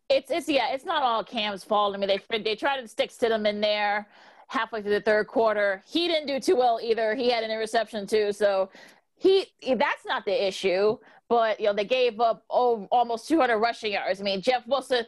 [0.10, 1.96] It's it's yeah, it's not all Cam's fault.
[1.96, 4.10] I mean, they they tried to stick to them in there
[4.52, 5.82] halfway through the third quarter.
[5.88, 7.16] He didn't do too well either.
[7.16, 8.34] He had an interception too.
[8.34, 8.70] So
[9.16, 9.46] he
[9.78, 10.98] that's not the issue.
[11.30, 14.20] But you know they gave up oh, almost 200 rushing yards.
[14.20, 15.06] I mean Jeff Wilson.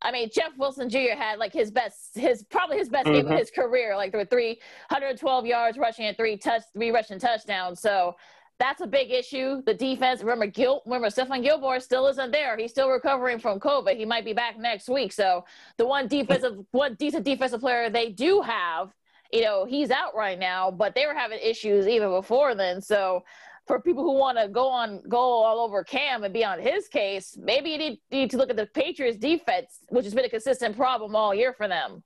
[0.00, 1.16] I mean Jeff Wilson Jr.
[1.18, 3.14] had like his best, his probably his best mm-hmm.
[3.14, 3.38] game of mm-hmm.
[3.40, 3.94] his career.
[3.94, 7.80] Like there were 312 yards rushing and three touch, three rushing touchdowns.
[7.80, 8.16] So
[8.58, 9.62] that's a big issue.
[9.62, 12.56] The defense, remember, Gil, remember, Stephon Gilmore still isn't there.
[12.56, 13.96] He's still recovering from COVID.
[13.96, 15.12] He might be back next week.
[15.12, 15.44] So
[15.76, 18.92] the one defensive, one decent defensive player they do have,
[19.32, 20.70] you know, he's out right now.
[20.70, 22.80] But they were having issues even before then.
[22.80, 23.22] So
[23.66, 26.88] for people who want to go on, go all over Cam and be on his
[26.88, 30.30] case, maybe you need, need to look at the Patriots defense, which has been a
[30.30, 32.02] consistent problem all year for them.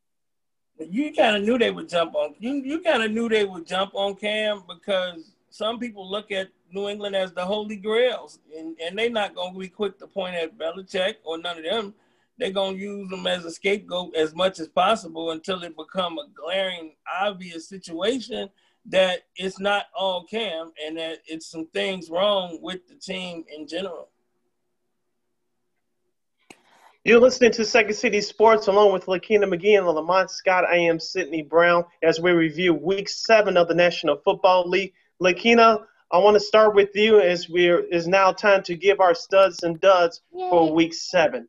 [0.78, 2.54] You kind of knew they would jump on you.
[2.54, 6.88] You kind of knew they would jump on Cam because some people look at New
[6.88, 10.34] England as the holy grails, and, and they're not going to be quick to point
[10.34, 11.94] at Belichick or none of them.
[12.38, 16.18] They're going to use them as a scapegoat as much as possible until it become
[16.18, 18.48] a glaring, obvious situation
[18.86, 23.68] that it's not all Cam and that it's some things wrong with the team in
[23.68, 24.08] general.
[27.04, 30.64] You're listening to Second City Sports along with Lakina McGee and Lamont Scott.
[30.64, 34.94] I am Sydney Brown as we review Week Seven of the National Football League.
[35.22, 35.78] Lakina,
[36.10, 39.62] I want to start with you as we're is now time to give our studs
[39.62, 40.50] and duds Yay.
[40.50, 41.48] for week seven.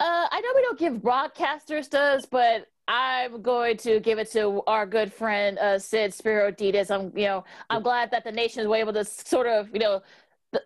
[0.00, 4.62] Uh, I know we don't give broadcaster studs, but I'm going to give it to
[4.66, 6.90] our good friend uh, Sid Spero Dedes.
[6.90, 10.02] I'm, you know, I'm glad that the nation was able to sort of, you know,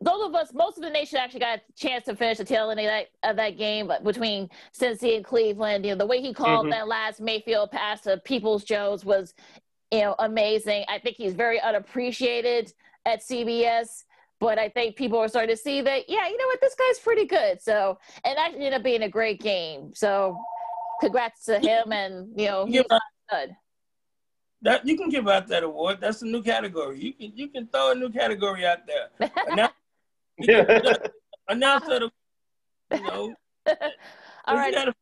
[0.00, 2.70] those of us, most of the nation actually got a chance to finish the tail
[2.70, 5.84] end of that, of that game between Cincy and Cleveland.
[5.84, 6.70] You know, the way he called mm-hmm.
[6.70, 9.34] that last Mayfield pass to Peoples Jones was,
[9.92, 10.84] you know, amazing.
[10.88, 12.72] I think he's very unappreciated
[13.04, 14.04] at CBS,
[14.40, 16.98] but I think people are starting to see that, yeah, you know what, this guy's
[16.98, 17.60] pretty good.
[17.60, 19.92] So, and that ended up being a great game.
[19.94, 20.40] So,
[21.00, 22.98] congrats to him, and you know, he's yeah.
[23.30, 23.56] good.
[24.62, 25.98] That you can give out that award.
[26.00, 26.98] That's a new category.
[26.98, 29.30] You can you can throw a new category out there.
[29.48, 29.72] Announce,
[30.38, 30.94] yeah.
[31.48, 32.10] announce that
[32.92, 33.34] you know.
[34.46, 34.72] All right.
[34.72, 34.92] Got uh,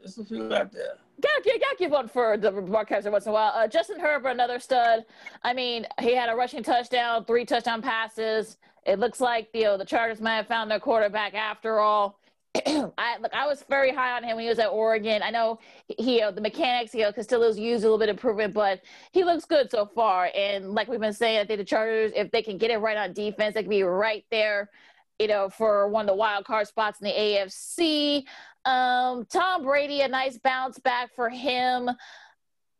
[0.00, 0.98] there's a few out there.
[1.20, 3.52] Gotta, gotta give one for the broadcaster once in a while.
[3.54, 5.04] Uh, Justin Herbert, another stud.
[5.42, 8.56] I mean, he had a rushing touchdown, three touchdown passes.
[8.86, 12.20] It looks like you know the Chargers might have found their quarterback after all.
[12.66, 15.22] I look, I was very high on him when he was at Oregon.
[15.22, 18.54] I know he, uh, the mechanics, you know, Castillo's used a little bit of improvement,
[18.54, 18.80] but
[19.12, 20.30] he looks good so far.
[20.34, 22.96] And like we've been saying, I think the Chargers, if they can get it right
[22.96, 24.70] on defense, they can be right there,
[25.18, 28.24] you know, for one of the wild card spots in the AFC.
[28.68, 31.90] Um, Tom Brady, a nice bounce back for him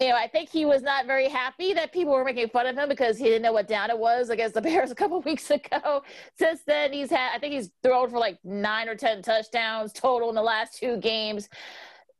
[0.01, 2.79] you know, I think he was not very happy that people were making fun of
[2.79, 5.51] him because he didn't know what down it was against the Bears a couple weeks
[5.51, 6.03] ago.
[6.38, 10.29] Since then, he's had, I think he's thrown for like nine or 10 touchdowns total
[10.29, 11.48] in the last two games.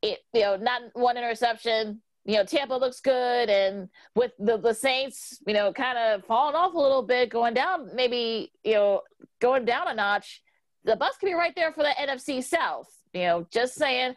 [0.03, 2.01] It, you know, not one interception.
[2.25, 3.49] You know, Tampa looks good.
[3.49, 7.55] And with the, the Saints, you know, kind of falling off a little bit, going
[7.55, 9.03] down, maybe, you know,
[9.41, 10.43] going down a notch,
[10.85, 12.89] the Bucs could be right there for the NFC South.
[13.13, 14.15] You know, just saying.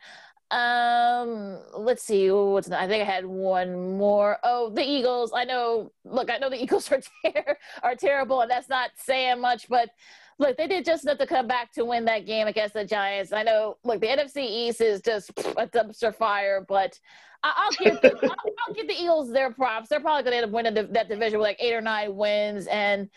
[0.51, 2.29] Um, let's see.
[2.29, 4.37] What's I think I had one more.
[4.43, 5.31] Oh, the Eagles.
[5.33, 5.91] I know.
[6.03, 9.69] Look, I know the Eagles are ter- are terrible, and that's not saying much.
[9.69, 9.89] But
[10.39, 13.31] look, they did just enough to come back to win that game against the Giants.
[13.31, 13.77] I know.
[13.85, 16.99] Look, the NFC East is just a dumpster fire, but
[17.43, 18.35] I'll give I'll,
[18.67, 19.89] I'll, give the Eagles their props.
[19.89, 22.67] They're probably going to end up winning that division with like eight or nine wins,
[22.67, 23.09] and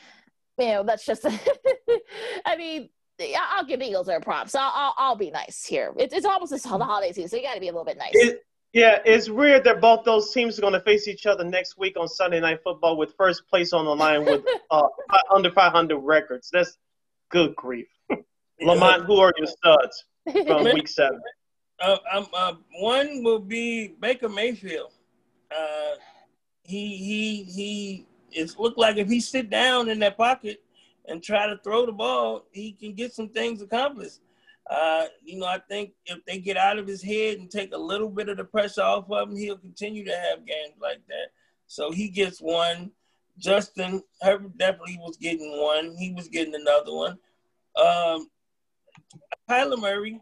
[0.59, 1.27] you know that's just.
[2.47, 2.89] I mean,
[3.21, 4.55] I'll give the Eagles their props.
[4.55, 5.93] I'll, I'll, I'll be nice here.
[5.97, 8.11] It's, it's almost the holiday season, so you got to be a little bit nice.
[8.13, 11.79] It, yeah, it's weird that both those teams are going to face each other next
[11.79, 14.89] week on Sunday Night Football with first place on the line with uh,
[15.33, 16.51] under 500 records.
[16.53, 16.77] That's
[17.29, 17.87] good grief.
[18.61, 20.05] Lamont, who are your studs
[20.47, 21.21] from week seven?
[21.79, 24.93] Uh, um, uh, one will be Baker Mayfield.
[25.57, 25.95] Uh,
[26.65, 28.07] he he he.
[28.33, 30.64] It looked like if he sit down in that pocket
[31.07, 34.21] and try to throw the ball, he can get some things accomplished.
[34.71, 37.79] Uh, you know, I think if they get out of his head and take a
[37.79, 41.33] little bit of the pressure off of him, he'll continue to have games like that.
[41.67, 42.91] So he gets one.
[43.37, 45.95] Justin Herbert definitely was getting one.
[45.97, 47.19] He was getting another one.
[47.77, 48.29] Um,
[49.51, 50.21] Kyler Murray,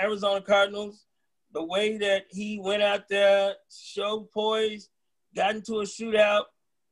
[0.00, 1.04] Arizona Cardinals,
[1.52, 4.88] the way that he went out there, showed poise,
[5.34, 6.44] got into a shootout,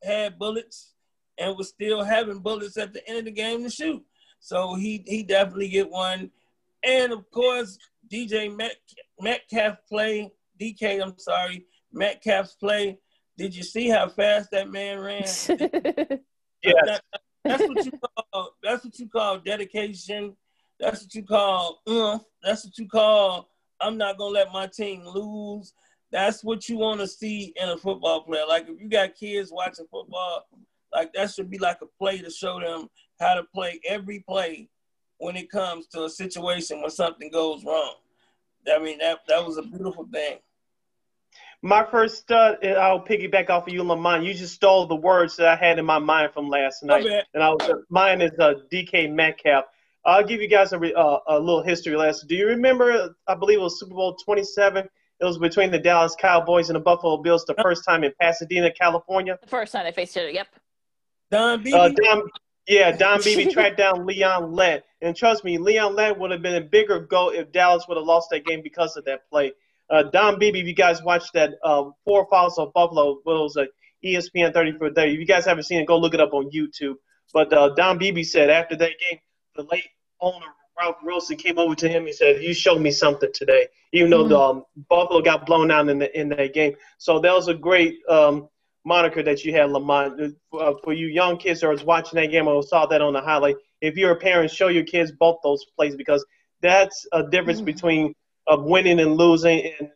[0.03, 0.93] had bullets,
[1.37, 4.03] and was still having bullets at the end of the game to shoot.
[4.39, 6.31] So he he definitely get one.
[6.83, 7.77] And of course,
[8.11, 8.75] DJ Met,
[9.19, 12.99] Metcalf play, DK, I'm sorry, Metcalf's play.
[13.37, 15.21] Did you see how fast that man ran?
[15.23, 16.19] yes.
[16.63, 17.01] That,
[17.43, 20.35] that's what you call that's what you call dedication.
[20.79, 25.05] That's what you call uh, that's what you call I'm not gonna let my team
[25.05, 25.73] lose.
[26.11, 28.45] That's what you want to see in a football player.
[28.47, 30.47] Like if you got kids watching football,
[30.93, 34.69] like that should be like a play to show them how to play every play
[35.19, 37.95] when it comes to a situation when something goes wrong.
[38.71, 40.39] I mean that that was a beautiful thing.
[41.63, 44.23] My first stud, I'll piggyback off of you, Lamont.
[44.23, 47.43] You just stole the words that I had in my mind from last night, and
[47.43, 49.65] I was mine is uh, DK Metcalf.
[50.05, 52.27] I'll give you guys a, uh, a little history lesson.
[52.27, 53.15] Do you remember?
[53.27, 54.87] I believe it was Super Bowl 27.
[55.19, 58.71] It was between the Dallas Cowboys and the Buffalo Bills the first time in Pasadena,
[58.71, 59.37] California.
[59.41, 60.29] The first time they faced each other.
[60.29, 60.47] Yep.
[61.31, 61.77] Don Beebe.
[61.77, 62.23] Uh, Don,
[62.67, 66.55] yeah, Don Beebe tracked down Leon Lett, and trust me, Leon Lett would have been
[66.55, 69.53] a bigger goal if Dallas would have lost that game because of that play.
[69.89, 73.43] Uh, Don Beebe, if you guys watched that uh, Four Falls of Buffalo, well, it
[73.43, 73.67] was a
[74.05, 75.13] ESPN 30 for 30.
[75.13, 76.95] If you guys haven't seen it, go look it up on YouTube.
[77.33, 79.19] But uh, Don Beebe said after that game,
[79.55, 79.87] the late
[80.21, 80.45] owner
[80.79, 82.05] Ralph Wilson came over to him.
[82.05, 84.29] and said, "You showed me something today." Even though mm-hmm.
[84.29, 87.53] the um, Buffalo got blown out in the in that game, so that was a
[87.53, 88.47] great um,
[88.87, 90.35] moniker that you had, Lamont.
[90.53, 93.21] Uh, for you young kids who was watching that game or saw that on the
[93.21, 96.25] highlight, if you're a parent, show your kids both those plays because
[96.61, 97.65] that's a difference mm-hmm.
[97.65, 98.15] between
[98.47, 99.89] uh, winning and losing, and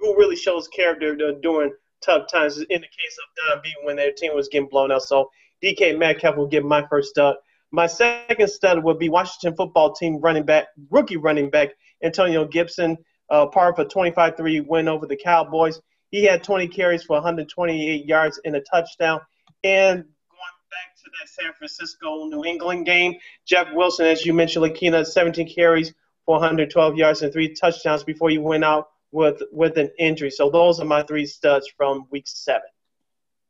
[0.00, 2.58] who really shows character during tough times.
[2.58, 5.28] In the case of Don B, when their team was getting blown out, so
[5.62, 7.36] DK Metcalf will get my first stud.
[7.72, 11.70] My second stud would be Washington football team running back, rookie running back
[12.02, 12.96] Antonio Gibson,
[13.30, 15.80] uh, part of a 25-3 win over the Cowboys.
[16.12, 19.20] He had 20 carries for 128 yards and a touchdown.
[19.64, 23.16] And going back to that San Francisco New England game.
[23.46, 25.94] Jeff Wilson, as you mentioned, Lakina, 17 carries,
[26.26, 30.30] 412 yards, and three touchdowns before he went out with with an injury.
[30.30, 32.68] So those are my three studs from week seven.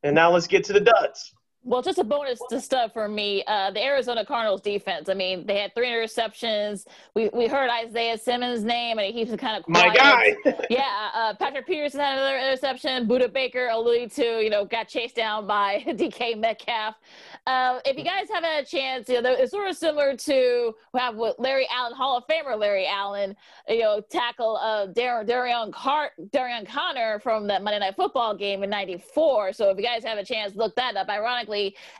[0.04, 1.34] And now let's get to the duds.
[1.64, 3.44] Well, just a bonus to stuff for me.
[3.46, 5.08] Uh, the Arizona Cardinals defense.
[5.08, 6.86] I mean, they had three interceptions.
[7.14, 9.88] We we heard Isaiah Simmons' name, and he keeps kind of quiet.
[9.88, 10.34] My guy.
[10.70, 13.06] yeah, uh, Patrick Peterson had another interception.
[13.06, 16.96] Budda Baker alluded to, you know, got chased down by DK Metcalf.
[17.46, 20.74] Uh, if you guys haven't had a chance, you know, it's sort of similar to
[20.92, 23.36] we have with Larry Allen, Hall of Famer Larry Allen,
[23.68, 28.64] you know, tackle uh, Dar- Darian, Car- Darion Conner from that Monday Night Football game
[28.64, 29.52] in '94.
[29.52, 31.08] So if you guys have a chance, look that up.
[31.08, 31.51] Ironically,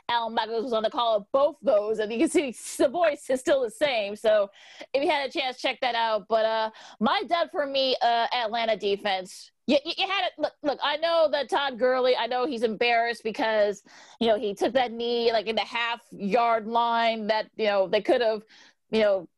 [0.09, 3.29] Alan Michaels was on the call of both those, and you can see the voice
[3.29, 4.15] is still the same.
[4.15, 4.49] So
[4.93, 6.25] if you had a chance, check that out.
[6.27, 10.33] But uh, my dud for me, uh, Atlanta defense you, you had it.
[10.37, 13.83] Look, look, I know that Todd Gurley, I know he's embarrassed because,
[14.19, 17.87] you know, he took that knee like in the half yard line that, you know,
[17.87, 18.43] they could have,
[18.91, 19.29] you know,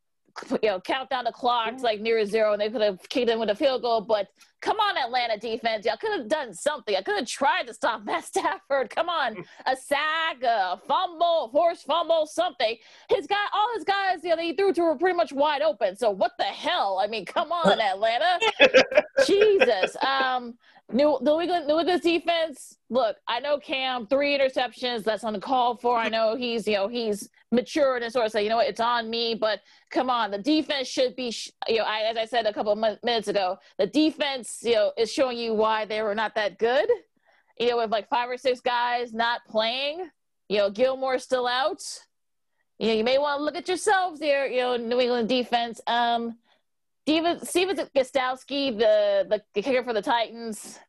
[0.61, 3.29] you know, count down the clock to like near zero and they could have kicked
[3.29, 4.01] in with a field goal.
[4.01, 4.27] But
[4.61, 5.85] come on, Atlanta defense.
[5.85, 6.95] Y'all could have done something.
[6.95, 8.89] I could have tried to stop Matt Stafford.
[8.89, 9.37] Come on.
[9.65, 12.75] A sack, a fumble, forced fumble, something.
[13.09, 15.95] His guy, all his guys, you know, he threw to were pretty much wide open.
[15.95, 16.99] So what the hell?
[17.01, 18.39] I mean, come on, Atlanta.
[19.25, 19.95] Jesus.
[20.03, 20.55] Um,
[20.91, 22.77] New, New England, New England's defense.
[22.89, 25.03] Look, I know Cam three interceptions.
[25.03, 25.97] That's on the call for.
[25.97, 28.79] I know he's you know he's matured and sort of say you know what it's
[28.79, 29.33] on me.
[29.33, 31.35] But come on, the defense should be
[31.67, 34.91] you know I, as I said a couple of minutes ago, the defense you know
[34.97, 36.89] is showing you why they were not that good.
[37.59, 40.09] You know, with like five or six guys not playing.
[40.49, 41.81] You know, Gilmore's still out.
[42.79, 44.47] You know, you may want to look at yourselves there.
[44.47, 45.79] You know, New England defense.
[45.87, 46.37] Um,
[47.07, 47.39] Stephen,
[47.95, 50.79] Gostkowski, the, the kicker for the Titans.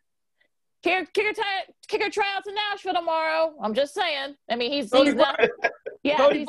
[0.83, 1.43] Kicker, kicker,
[1.89, 3.55] kicker tryouts in Nashville tomorrow.
[3.63, 4.35] I'm just saying.
[4.51, 5.39] I mean, he's, he's not.
[6.03, 6.49] Yeah, he's,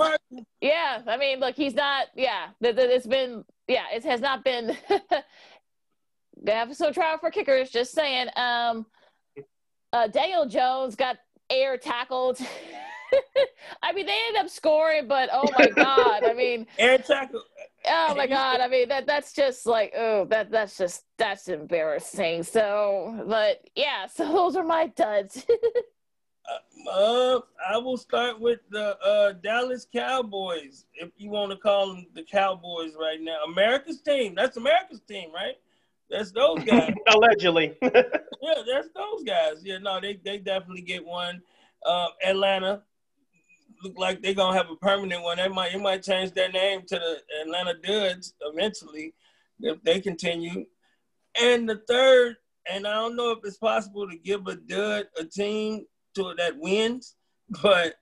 [0.62, 1.02] yeah.
[1.08, 2.08] I mean, look, he's not.
[2.16, 3.44] Yeah, it's been.
[3.68, 4.78] Yeah, it has not been.
[6.48, 7.70] the episode trial for kickers.
[7.70, 8.28] Just saying.
[8.36, 8.88] Um,
[9.94, 11.18] uh, Daniel Jones got
[11.50, 12.40] air tackled.
[13.84, 16.24] I mean, they ended up scoring, but oh my god!
[16.24, 17.44] I mean, air tackle.
[17.86, 18.60] Oh my god!
[18.60, 22.44] I mean that that's just like oh that that's just that's embarrassing.
[22.44, 25.46] So, but yeah, so those are my duds.
[26.88, 31.88] uh, uh, I will start with the uh, Dallas Cowboys, if you want to call
[31.88, 33.44] them the Cowboys right now.
[33.48, 34.36] America's team.
[34.36, 35.56] That's America's team, right?
[36.10, 36.94] That's those guys.
[37.14, 37.78] Allegedly.
[37.82, 39.64] yeah, that's those guys.
[39.64, 41.42] Yeah, no, they they definitely get one.
[41.86, 42.84] Uh, Atlanta,
[43.84, 45.38] look like they're gonna have a permanent one.
[45.38, 49.14] They might it might change their name to the Atlanta Duds eventually
[49.60, 50.66] if they continue.
[51.40, 52.38] And the third,
[52.72, 56.58] and I don't know if it's possible to give a dud a team to that
[56.58, 57.16] wins,
[57.62, 57.96] but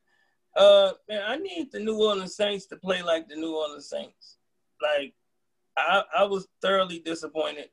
[0.56, 4.38] uh man, I need the New Orleans Saints to play like the New Orleans Saints.
[4.82, 5.14] Like
[5.78, 7.70] I, I was thoroughly disappointed.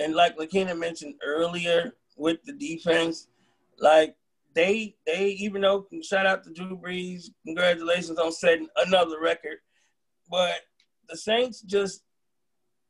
[0.00, 3.28] And like Lakina mentioned earlier with the defense,
[3.78, 4.16] like
[4.54, 9.58] they they even though shout out to Drew Brees, congratulations on setting another record,
[10.30, 10.54] but
[11.08, 12.02] the Saints just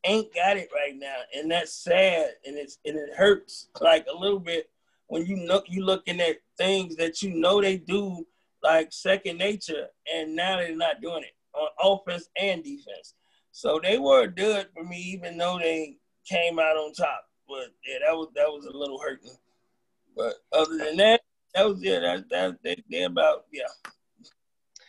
[0.04, 4.16] ain't got it right now, and that's sad, and it's and it hurts like a
[4.16, 4.70] little bit
[5.08, 8.24] when you look you looking at things that you know they do
[8.62, 13.14] like second nature, and now they're not doing it on offense and defense.
[13.52, 15.96] So they were dud for me, even though they
[16.28, 17.24] came out on top.
[17.48, 19.36] But yeah, that was that was a little hurting.
[20.16, 21.20] But other than that,
[21.54, 22.00] that was yeah.
[22.00, 23.64] That that they, they about yeah.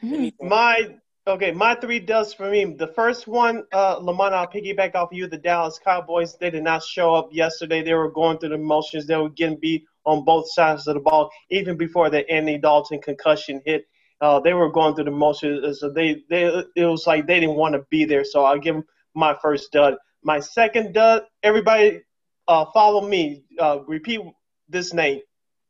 [0.03, 0.47] Mm-hmm.
[0.47, 0.95] My
[1.27, 2.65] okay, my three does for me.
[2.65, 5.27] The first one, uh, Lamont, I'll piggyback off of you.
[5.27, 6.37] The Dallas Cowboys.
[6.37, 7.83] They did not show up yesterday.
[7.83, 9.07] They were going through the motions.
[9.07, 13.01] They were getting beat on both sides of the ball, even before the Andy Dalton
[13.01, 13.85] concussion hit.
[14.19, 15.79] Uh, they were going through the motions.
[15.79, 18.23] So they, they, it was like they didn't want to be there.
[18.23, 18.83] So I'll give them
[19.15, 19.95] my first dud.
[20.23, 22.01] My second dud, everybody
[22.47, 23.43] uh, follow me.
[23.59, 24.21] Uh, repeat
[24.69, 25.21] this name.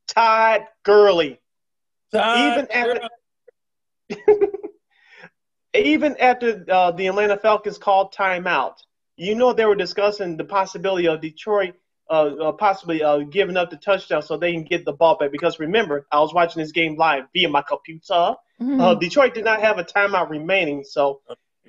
[0.07, 1.39] Todd Gurley.
[2.11, 4.47] Todd even after,
[5.73, 8.75] even after uh, the Atlanta Falcons called timeout,
[9.15, 11.75] you know they were discussing the possibility of Detroit
[12.11, 15.31] uh, uh, possibly uh, giving up the touchdown so they can get the ball back.
[15.31, 18.35] Because remember, I was watching this game live via my computer.
[18.61, 18.81] Mm-hmm.
[18.81, 21.21] Uh, Detroit did not have a timeout remaining, so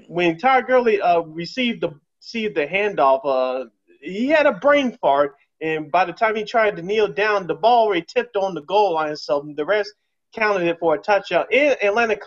[0.09, 3.67] when Todd Gurley uh, received the received the handoff, uh,
[4.01, 7.55] he had a brain fart and by the time he tried to kneel down, the
[7.55, 9.17] ball already tipped on the goal line.
[9.17, 9.95] So the rest
[10.35, 11.45] counted it for a touchdown.
[11.53, 12.19] And Atlanta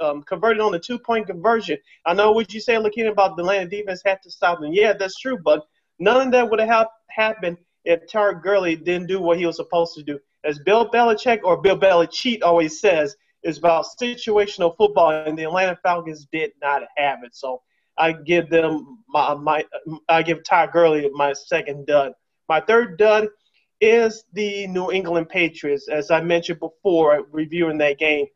[0.00, 1.78] um, converted on the two point conversion.
[2.04, 4.72] I know what you say, looking about the Atlanta defense had to stop them.
[4.72, 5.64] Yeah, that's true, but
[6.00, 9.94] none of that would have happened if Todd Gurley didn't do what he was supposed
[9.94, 10.18] to do.
[10.42, 13.14] As Bill Belichick or Bill Belichick always says,
[13.44, 17.34] it's about situational football, and the Atlanta Falcons did not have it.
[17.34, 17.62] So
[17.98, 19.64] I give them my, my
[20.08, 22.12] I give Ty Gurley my second dud.
[22.48, 23.28] My third dud
[23.80, 25.88] is the New England Patriots.
[25.88, 28.26] As I mentioned before, reviewing that game,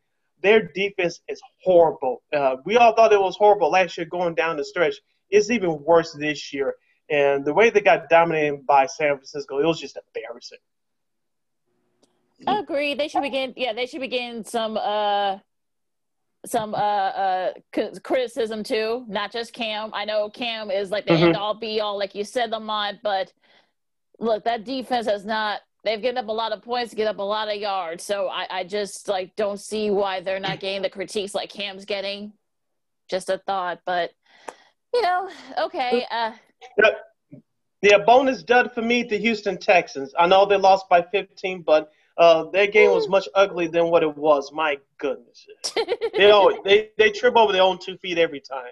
[0.43, 2.21] their defense is horrible.
[2.33, 4.95] Uh, we all thought it was horrible last year going down the stretch.
[5.29, 6.75] It's even worse this year.
[7.09, 10.59] And the way they got dominated by San Francisco, it was just embarrassing.
[12.45, 12.93] Agree.
[12.93, 13.53] They should begin.
[13.57, 15.39] Yeah, they should begin some uh
[16.47, 17.53] some uh uh
[18.03, 19.91] criticism too, not just Cam.
[19.93, 21.23] I know Cam is like the mm-hmm.
[21.25, 22.99] end all be all, like you said, Lamont.
[23.03, 23.33] But
[24.19, 25.61] look, that defense has not.
[25.83, 28.03] They've given up a lot of points, get up a lot of yards.
[28.03, 31.85] So I, I just like don't see why they're not getting the critiques like Cam's
[31.85, 32.33] getting.
[33.09, 34.11] Just a thought, but
[34.93, 36.05] you know, okay.
[36.09, 36.31] Uh,
[37.81, 40.13] yeah, bonus dud for me, the Houston Texans.
[40.17, 44.03] I know they lost by 15, but uh, that game was much uglier than what
[44.03, 44.51] it was.
[44.51, 45.47] My goodness,
[46.17, 48.71] they always, they they trip over their own two feet every time.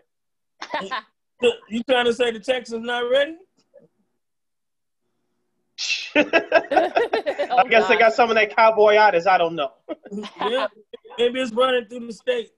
[1.70, 3.36] you trying to say the Texans not ready?
[6.16, 7.90] oh, I guess God.
[7.90, 9.28] they got some of that cowboy artists.
[9.28, 9.74] I don't know.
[10.42, 10.68] yeah,
[11.18, 12.52] maybe it's running through the state.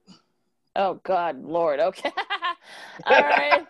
[0.75, 1.79] Oh God, Lord.
[1.79, 2.11] Okay.
[3.05, 3.65] All right.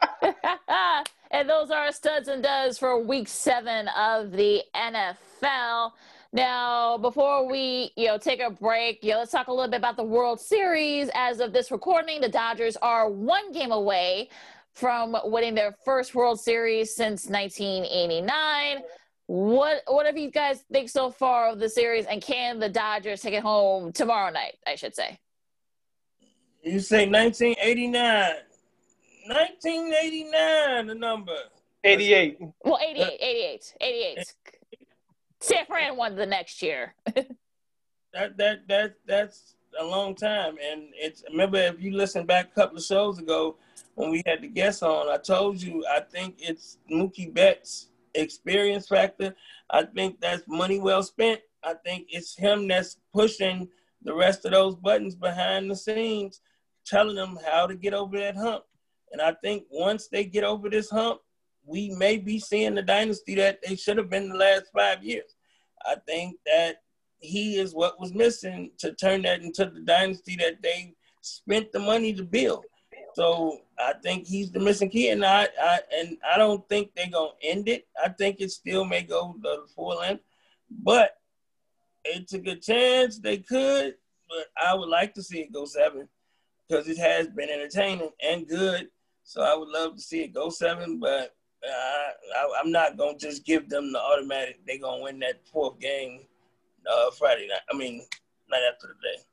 [1.31, 5.93] and those are our studs and does for week seven of the NFL.
[6.33, 9.77] Now, before we, you know, take a break, you know, let's talk a little bit
[9.77, 11.09] about the World Series.
[11.13, 14.29] As of this recording, the Dodgers are one game away
[14.73, 18.83] from winning their first World Series since 1989.
[19.27, 23.21] What what have you guys think so far of the series, and can the Dodgers
[23.21, 24.55] take it home tomorrow night?
[24.65, 25.19] I should say.
[26.63, 28.33] You say 1989.
[29.27, 31.35] 1989, the number.
[31.83, 32.37] 88.
[32.63, 34.17] Well, 88, 88, 88.
[34.17, 34.23] Eh,
[35.39, 36.95] San Fran won the next year.
[38.13, 42.55] that that that that's a long time, and it's remember if you listen back a
[42.55, 43.57] couple of shows ago
[43.95, 48.87] when we had the guest on, I told you I think it's Mookie Betts' experience
[48.87, 49.35] factor.
[49.69, 51.41] I think that's money well spent.
[51.63, 53.67] I think it's him that's pushing
[54.03, 56.41] the rest of those buttons behind the scenes,
[56.85, 58.63] telling them how to get over that hump.
[59.11, 61.21] And I think once they get over this hump,
[61.67, 65.35] we may be seeing the dynasty that they should have been the last five years.
[65.85, 66.77] I think that
[67.19, 71.79] he is what was missing to turn that into the dynasty that they spent the
[71.79, 72.63] money to build.
[73.15, 77.09] So I think he's the missing key, and I, I and I don't think they're
[77.09, 77.87] gonna end it.
[78.01, 80.23] I think it still may go the full length,
[80.69, 81.17] but
[82.05, 83.95] it's a good chance they could.
[84.29, 86.07] But I would like to see it go seven
[86.67, 88.89] because it has been entertaining and good.
[89.23, 91.36] So I would love to see it go seven, but
[91.69, 94.59] I, am not gonna just give them the automatic.
[94.65, 96.21] They're gonna win that fourth game
[96.89, 97.61] uh, Friday night.
[97.71, 98.05] I mean,
[98.49, 99.23] night after the day.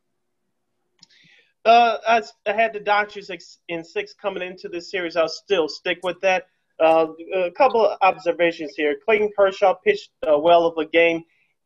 [1.64, 3.30] Uh, I, I had the Dodgers
[3.68, 5.16] in six coming into this series.
[5.16, 6.48] I'll still stick with that.
[6.78, 8.96] Uh, a couple of observations here.
[9.04, 11.22] Clayton Kershaw pitched uh, well of a game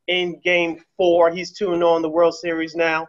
[0.07, 1.31] in Game Four.
[1.31, 3.09] He's 2 and 0 in the World Series now,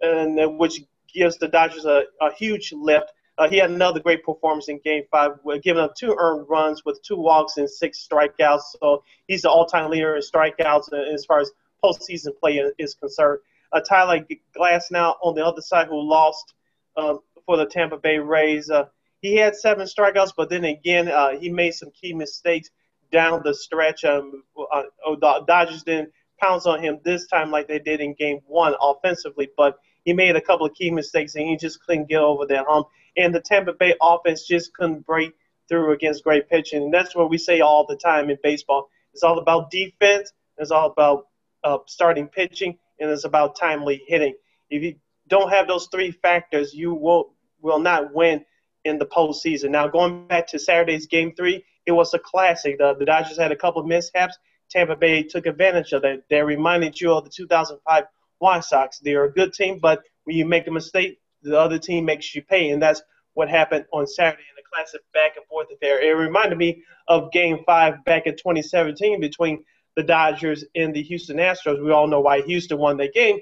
[0.00, 0.82] and uh, which
[1.12, 3.12] gives the Dodgers a, a huge lift.
[3.40, 5.32] Uh, he had another great performance in Game Five,
[5.62, 8.76] giving up two earned runs with two walks and six strikeouts.
[8.78, 11.50] So he's the all-time leader in strikeouts as far as
[11.82, 13.40] postseason play is concerned.
[13.72, 16.52] Uh, Tyler Glasnow on the other side, who lost
[16.98, 18.84] um, for the Tampa Bay Rays, uh,
[19.22, 22.68] he had seven strikeouts, but then again, uh, he made some key mistakes
[23.10, 24.04] down the stretch.
[24.04, 28.40] Um, uh, oh, Dodgers didn't pounce on him this time like they did in Game
[28.46, 32.20] One offensively, but he made a couple of key mistakes and he just couldn't get
[32.20, 32.88] over that hump
[33.20, 35.32] and the Tampa Bay offense just couldn't break
[35.68, 36.84] through against great pitching.
[36.84, 38.88] And that's what we say all the time in baseball.
[39.12, 40.32] It's all about defense.
[40.56, 41.26] It's all about
[41.62, 44.34] uh, starting pitching, and it's about timely hitting.
[44.70, 44.96] If you
[45.28, 48.44] don't have those three factors, you will will not win
[48.84, 49.70] in the postseason.
[49.70, 52.78] Now, going back to Saturday's Game Three, it was a classic.
[52.78, 54.38] The, the Dodgers had a couple of mishaps.
[54.70, 56.22] Tampa Bay took advantage of that.
[56.30, 58.04] They reminded you of the 2005
[58.38, 58.98] White Sox.
[58.98, 62.42] They're a good team, but when you make a mistake, the other team makes you
[62.42, 63.02] pay, and that's
[63.34, 66.00] what happened on Saturday in the classic back and forth affair.
[66.00, 69.64] It reminded me of Game Five back in 2017 between
[69.96, 71.82] the Dodgers and the Houston Astros.
[71.82, 73.38] We all know why Houston won that game.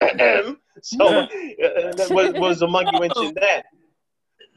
[0.82, 3.64] so uh, that was, was a monkey wrench in that.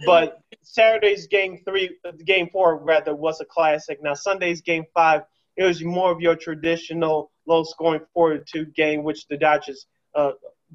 [0.05, 4.01] But Saturday's game three, game four rather, was a classic.
[4.01, 5.21] Now Sunday's game five,
[5.57, 10.31] it was more of your traditional low-scoring four-two game, which the Dodgers uh,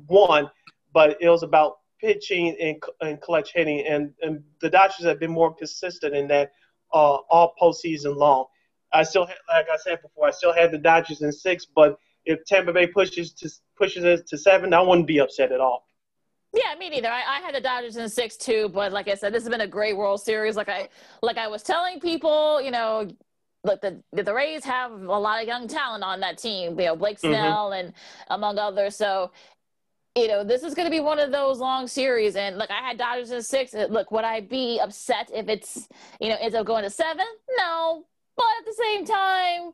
[0.09, 0.51] won.
[0.93, 5.31] But it was about pitching and, and clutch hitting, and, and the Dodgers have been
[5.31, 6.53] more consistent in that
[6.93, 8.47] uh, all postseason long.
[8.93, 11.99] I still, had, like I said before, I still had the Dodgers in six, but
[12.25, 15.87] if Tampa Bay pushes to pushes it to seven, I wouldn't be upset at all.
[16.55, 17.09] Yeah, me neither.
[17.09, 19.61] I, I had the Dodgers in six too, but like I said, this has been
[19.61, 20.57] a great World Series.
[20.57, 20.89] Like I
[21.23, 23.09] like I was telling people, you know,
[23.65, 26.79] look the the Rays have a lot of young talent on that team.
[26.81, 27.33] You know, Blake Mm-hmm.
[27.33, 27.93] Snell and
[28.29, 28.97] among others.
[28.97, 29.33] So
[30.17, 32.37] you know, this is going to be one of those long series.
[32.37, 33.75] And look, I had Dodgers in six.
[33.75, 35.89] Look, would I be upset if it's,
[36.21, 37.27] you know, ends up going to seven?
[37.59, 38.07] No.
[38.35, 39.73] But at the same time,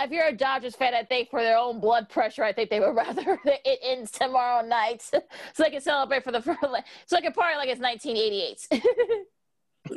[0.00, 2.80] if you're a Dodgers fan, I think for their own blood pressure, I think they
[2.80, 5.20] would rather it ends tomorrow night so
[5.58, 6.60] they can celebrate for the first,
[7.06, 8.84] so they can party like it's 1988.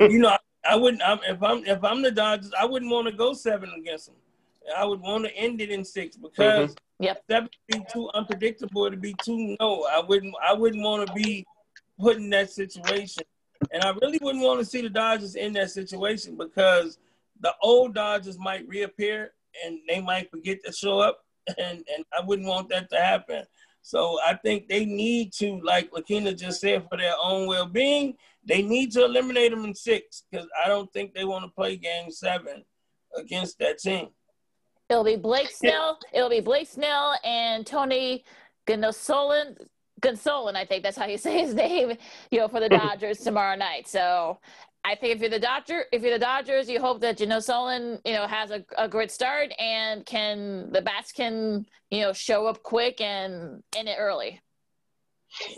[0.12, 1.02] you know, I, I wouldn't.
[1.02, 4.16] I'm, if I'm if I'm the Dodgers, I wouldn't want to go seven against them.
[4.76, 7.04] I would want to end it in six because mm-hmm.
[7.04, 7.24] Yep.
[7.30, 8.86] seven would be too unpredictable.
[8.86, 9.86] It'd be too no.
[9.90, 10.34] I wouldn't.
[10.46, 11.46] I wouldn't want to be
[11.98, 13.22] put in that situation,
[13.72, 16.98] and I really wouldn't want to see the Dodgers in that situation because
[17.40, 19.32] the old Dodgers might reappear
[19.64, 21.24] and they might forget to show up,
[21.58, 23.44] and and I wouldn't want that to happen.
[23.82, 28.60] So I think they need to, like Lakina just said, for their own well-being, they
[28.60, 32.10] need to eliminate them in six because I don't think they want to play Game
[32.10, 32.64] Seven
[33.16, 34.08] against that team.
[34.88, 35.98] It'll be Blake Snell.
[36.12, 38.24] It'll be Blake Snell and Tony
[38.66, 39.56] Gonsolin.
[40.00, 41.92] Gonsolin, I think that's how you say his name.
[42.30, 43.88] You know, for the Dodgers tomorrow night.
[43.88, 44.38] So,
[44.84, 48.12] I think if you're the Dodger, if you're the Dodgers, you hope that Solon, you
[48.12, 52.62] know, has a, a great start and can the bats can you know show up
[52.62, 54.40] quick and in it early.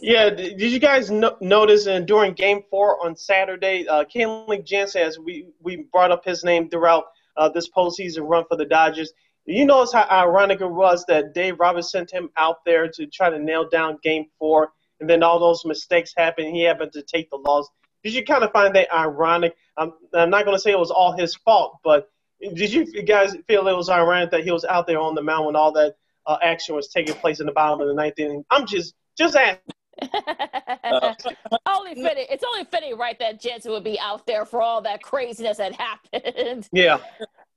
[0.03, 5.03] Yeah, did you guys no- notice and during Game Four on Saturday, uh, Kenley Jansen,
[5.03, 7.05] as we we brought up his name throughout
[7.41, 9.13] uh, this postseason run for the Dodgers.
[9.47, 13.31] You notice how ironic it was that Dave Roberts sent him out there to try
[13.31, 16.55] to nail down Game Four, and then all those mistakes happened.
[16.55, 17.67] He happened to take the loss.
[18.05, 19.57] Did you kind of find that ironic?
[19.77, 22.11] I'm, I'm not going to say it was all his fault, but
[22.41, 25.47] did you guys feel it was ironic that he was out there on the mound
[25.47, 28.45] when all that uh, action was taking place in the bottom of the ninth inning?
[28.51, 29.75] I'm just just asking.
[30.03, 31.15] Uh,
[31.67, 32.27] only fitting.
[32.31, 35.75] It's only fitting, right, that Jansen would be out there for all that craziness that
[35.75, 36.69] happened.
[36.73, 36.99] Yeah.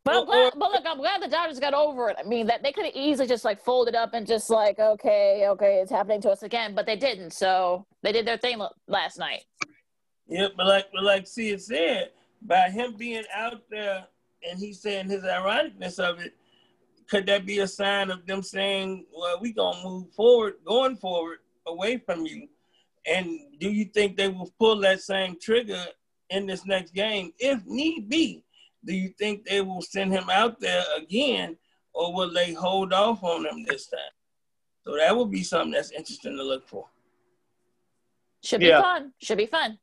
[0.05, 2.17] But, I'm glad, but look, I'm glad the Dodgers got over it.
[2.19, 5.45] I mean, that they could have easily just like folded up and just like, okay,
[5.47, 7.31] okay, it's happening to us again, but they didn't.
[7.31, 9.45] So they did their thing last night.
[10.27, 12.09] Yeah, but like but like see it said,
[12.41, 14.05] by him being out there
[14.49, 16.33] and he's saying his ironicness of it,
[17.09, 21.39] could that be a sign of them saying, Well, we gonna move forward, going forward
[21.67, 22.47] away from you?
[23.05, 23.27] And
[23.59, 25.85] do you think they will pull that same trigger
[26.29, 28.43] in this next game if need be?
[28.85, 31.57] Do you think they will send him out there again
[31.93, 33.99] or will they hold off on him this time?
[34.85, 36.87] So that would be something that's interesting to look for.
[38.43, 38.81] Should be Yeah.
[38.81, 39.13] fun.
[39.21, 39.79] Should be fun.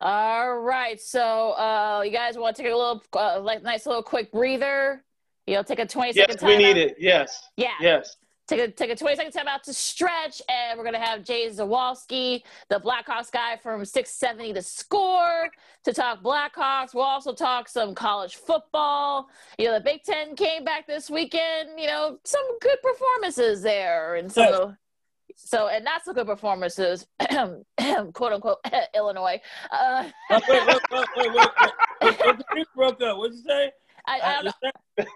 [0.00, 1.00] All right.
[1.00, 5.05] So uh you guys want to take a little uh, like nice little quick breather?
[5.46, 6.48] You know, take a 20 second Yes, time.
[6.48, 6.76] we need out.
[6.76, 6.96] it.
[6.98, 7.48] Yes.
[7.56, 7.70] Yeah.
[7.80, 8.16] Yes.
[8.48, 11.48] Take a take a 20 second time out to stretch, and we're gonna have Jay
[11.48, 15.48] Zawaski, the Blackhawks guy from 670 The Score,
[15.84, 16.94] to talk Blackhawks.
[16.94, 19.28] We'll also talk some college football.
[19.58, 21.70] You know, the Big Ten came back this weekend.
[21.76, 24.70] You know, some good performances there, and some Yes.
[25.34, 28.58] so and not so good performances, quote unquote,
[28.94, 29.40] Illinois.
[29.72, 31.50] Uh, Oh, wait, wait, wait, wait, wait,
[32.00, 32.36] wait.
[32.36, 33.18] What you broke up?
[33.18, 33.72] What'd you say?
[34.06, 34.52] I, I don't know.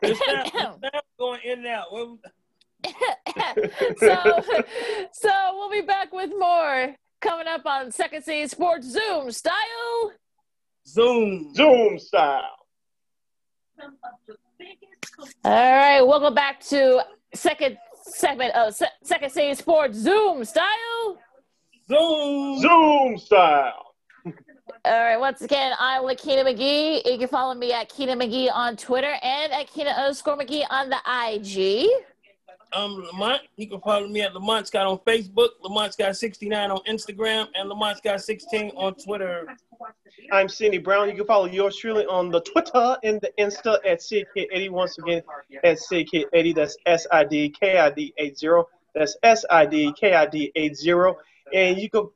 [0.03, 1.87] The sound, the sound, the going in and out.
[3.99, 4.43] So,
[5.13, 10.13] so we'll be back with more coming up on Second City Sports Zoom style.
[10.87, 11.53] Zoom.
[11.55, 12.57] Zoom style.
[15.45, 17.03] All right, welcome back to
[17.35, 21.19] second segment of Se- Second City Sports Zoom style.
[21.89, 22.59] Zoom.
[22.61, 23.95] Zoom style.
[24.87, 27.03] All right, once again, I'm Lakina McGee.
[27.05, 30.89] You can follow me at Keena McGee on Twitter and at Keena underscore McGee on
[30.89, 31.87] the IG.
[32.73, 33.43] Um, Lamont.
[33.57, 37.69] You can follow me at Lamont Scott on Facebook, Lamont Scott 69 on Instagram, and
[37.69, 39.55] Lamont Scott 16 on Twitter.
[40.33, 41.11] I'm Sydney Brown.
[41.11, 44.71] You can follow yours truly on the Twitter and the Insta at SidKid80.
[44.71, 45.23] Once again,
[45.63, 46.55] at SidKid80.
[46.55, 48.49] That's S I D K I D 80.
[48.95, 50.91] That's S I D K I D 80.
[51.53, 52.09] And you can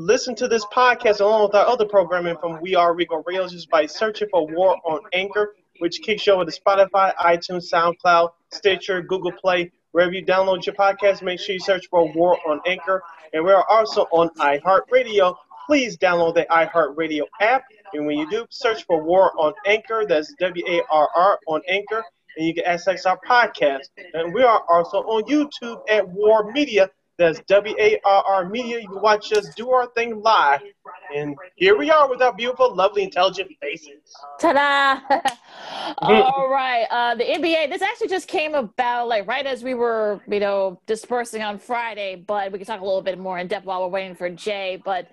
[0.00, 3.68] listen to this podcast along with our other programming from We Are Rico Radio just
[3.68, 9.02] by searching for War on Anchor, which kicks you over to Spotify, iTunes, SoundCloud, Stitcher,
[9.02, 9.70] Google Play.
[9.92, 13.02] Wherever you download your podcast, make sure you search for War on Anchor.
[13.34, 15.36] And we are also on iHeartRadio.
[15.66, 17.64] Please download the iHeartRadio app.
[17.92, 20.06] And when you do, search for War on Anchor.
[20.08, 22.02] That's W A R R on Anchor.
[22.38, 23.90] And you can access our podcast.
[24.14, 26.88] And we are also on YouTube at War Media.
[27.20, 28.80] That's W A R R Media.
[28.80, 30.62] You can watch us do our thing live.
[31.14, 34.00] And here we are with our beautiful, lovely, intelligent faces.
[34.40, 35.20] Ta da!
[35.98, 36.86] All right.
[36.90, 40.80] Uh, the NBA, this actually just came about like right as we were, you know,
[40.86, 43.88] dispersing on Friday, but we can talk a little bit more in depth while we're
[43.88, 44.80] waiting for Jay.
[44.82, 45.08] But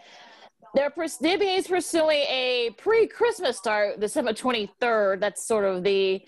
[0.74, 5.20] they're the NBA is pursuing a pre-Christmas start, December 23rd.
[5.20, 6.22] That's sort of the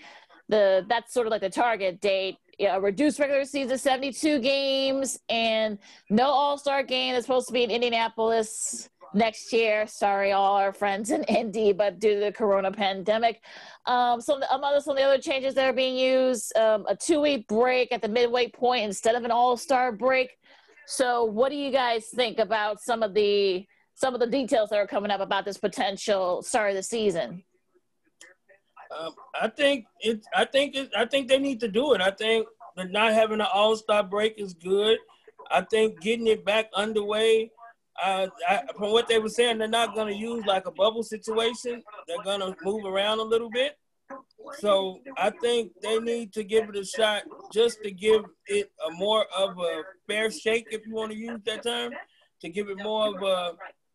[0.50, 2.36] the that's sort of like the target date.
[2.60, 5.78] Yeah, reduced regular season 72 games and
[6.10, 9.86] no all-star game that's supposed to be in Indianapolis next year.
[9.86, 13.40] Sorry, all our friends in Indy, but due to the corona pandemic.
[13.86, 17.22] Um, some, other, some of the other changes that are being used um, a two
[17.22, 20.36] week break at the midway point instead of an all star break.
[20.86, 24.76] So, what do you guys think about some of the some of the details that
[24.76, 27.42] are coming up about this potential start of the season?
[28.98, 30.24] Um, I think it.
[30.34, 30.90] I think it.
[30.96, 32.00] I think they need to do it.
[32.00, 34.98] I think that not having an All Star break is good.
[35.50, 37.50] I think getting it back underway.
[38.02, 41.02] Uh, I, from what they were saying, they're not going to use like a bubble
[41.02, 41.82] situation.
[42.08, 43.76] They're going to move around a little bit.
[44.58, 47.22] So I think they need to give it a shot
[47.52, 51.40] just to give it a more of a fair shake, if you want to use
[51.46, 51.92] that term,
[52.40, 53.52] to give it more of a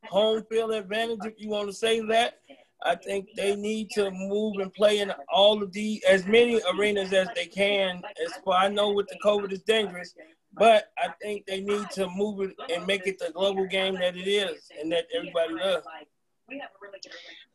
[0.07, 2.39] home field advantage, if you want to say that.
[2.83, 7.13] I think they need to move and play in all of the as many arenas
[7.13, 8.01] as they can.
[8.23, 10.13] As far I know, with the COVID is dangerous,
[10.53, 14.15] but I think they need to move it and make it the global game that
[14.15, 15.85] it is and that everybody loves.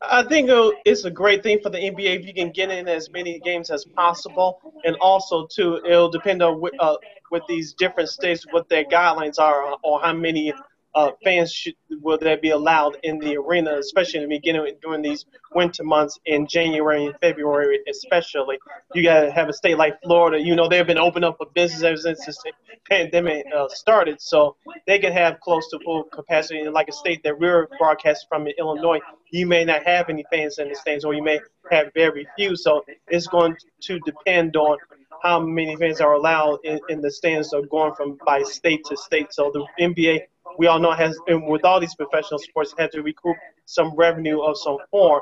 [0.01, 0.49] I think
[0.85, 3.69] it's a great thing for the NBA if you can get in as many games
[3.69, 6.95] as possible, and also too, it'll depend on uh,
[7.29, 10.53] with these different states what their guidelines are on how many
[10.93, 15.01] uh, fans should will that be allowed in the arena, especially in the beginning during
[15.01, 18.57] these winter months in January and February, especially.
[18.93, 20.39] You got to have a state like Florida.
[20.39, 22.41] You know they've been open up for business ever since this
[22.89, 24.55] pandemic uh, started, so
[24.87, 26.61] they can have close to full capacity.
[26.61, 28.99] And like a state that we're broadcasting from in Illinois,
[29.31, 31.39] you may not have any fans in the stands, or you may
[31.71, 32.55] have very few.
[32.55, 34.77] So it's going to depend on
[35.23, 38.97] how many fans are allowed in, in the stands are going from by state to
[38.97, 39.31] state.
[39.31, 40.21] So the NBA
[40.57, 44.41] we all know has and with all these professional sports had to recoup some revenue
[44.41, 45.21] of some form.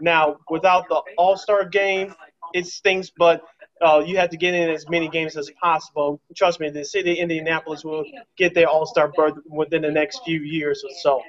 [0.00, 2.14] Now, without the All Star game,
[2.54, 3.42] it stinks, but
[3.80, 6.20] uh, you have to get in as many games as possible.
[6.36, 8.04] Trust me, the city of Indianapolis will
[8.36, 11.22] get their All Star berth within the next few years or so.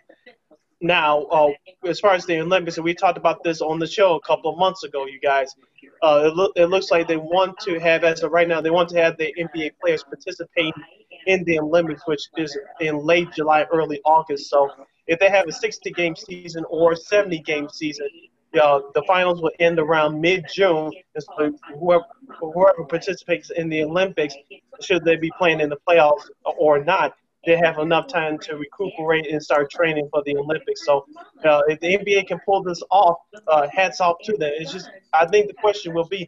[0.84, 1.50] Now, uh,
[1.86, 4.52] as far as the Olympics, and we talked about this on the show a couple
[4.52, 5.56] of months ago, you guys.
[6.02, 8.72] Uh, it, lo- it looks like they want to have, as of right now, they
[8.72, 10.74] want to have the NBA players participate
[11.28, 14.50] in the Olympics, which is in late July, early August.
[14.50, 14.70] So
[15.08, 18.08] if they have a 60 game season or 70 game season,
[18.62, 20.92] uh, the finals will end around mid June.
[21.18, 22.06] So whoever,
[22.40, 24.36] whoever participates in the Olympics,
[24.82, 27.14] should they be playing in the playoffs or not,
[27.46, 30.86] they have enough time to recuperate and start training for the Olympics.
[30.86, 31.06] So
[31.44, 33.18] uh, if the NBA can pull this off,
[33.48, 34.52] uh, hats off to them.
[34.56, 36.28] It's just I think the question will be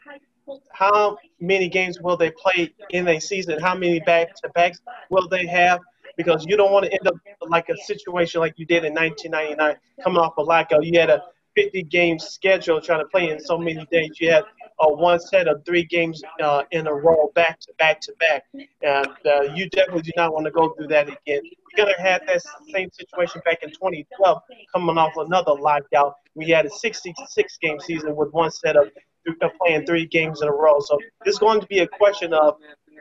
[0.71, 3.59] how many games will they play in a season?
[3.59, 5.79] How many back to backs will they have?
[6.17, 7.15] Because you don't want to end up
[7.47, 10.83] like a situation like you did in 1999, coming off a lockout.
[10.85, 11.23] You had a
[11.55, 14.11] 50 game schedule trying to play in so many days.
[14.19, 14.43] You had
[14.79, 18.43] a one set of three games uh, in a row, back to back to back.
[18.53, 21.41] And uh, you definitely do not want to go through that again.
[21.75, 22.41] You're going to have that
[22.71, 24.41] same situation back in 2012,
[24.73, 26.15] coming off another lockout.
[26.35, 28.89] We had a 66 game season with one set of
[29.59, 30.79] playing three games in a row.
[30.79, 32.55] So it's going to be a question of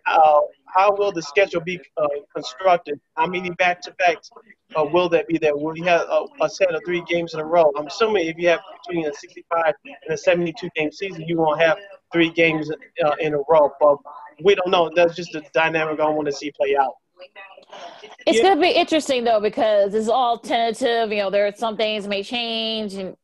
[0.07, 3.01] uh, how will the schedule be uh, constructed?
[3.17, 4.31] How many back-to-backs
[4.77, 5.57] uh, will that be there?
[5.57, 7.71] Will you have a, a, set of three games in a row?
[7.77, 11.61] I'm assuming if you have between a 65 and a 72 game season, you won't
[11.61, 11.79] have
[12.13, 12.71] three games
[13.05, 13.71] uh, in a row.
[13.79, 13.99] But
[14.43, 14.91] we don't know.
[14.95, 16.95] That's just the dynamic I want to see play out.
[18.27, 18.43] It's yeah.
[18.43, 21.11] going to be interesting though because it's all tentative.
[21.11, 23.17] You know, there are some things may change, and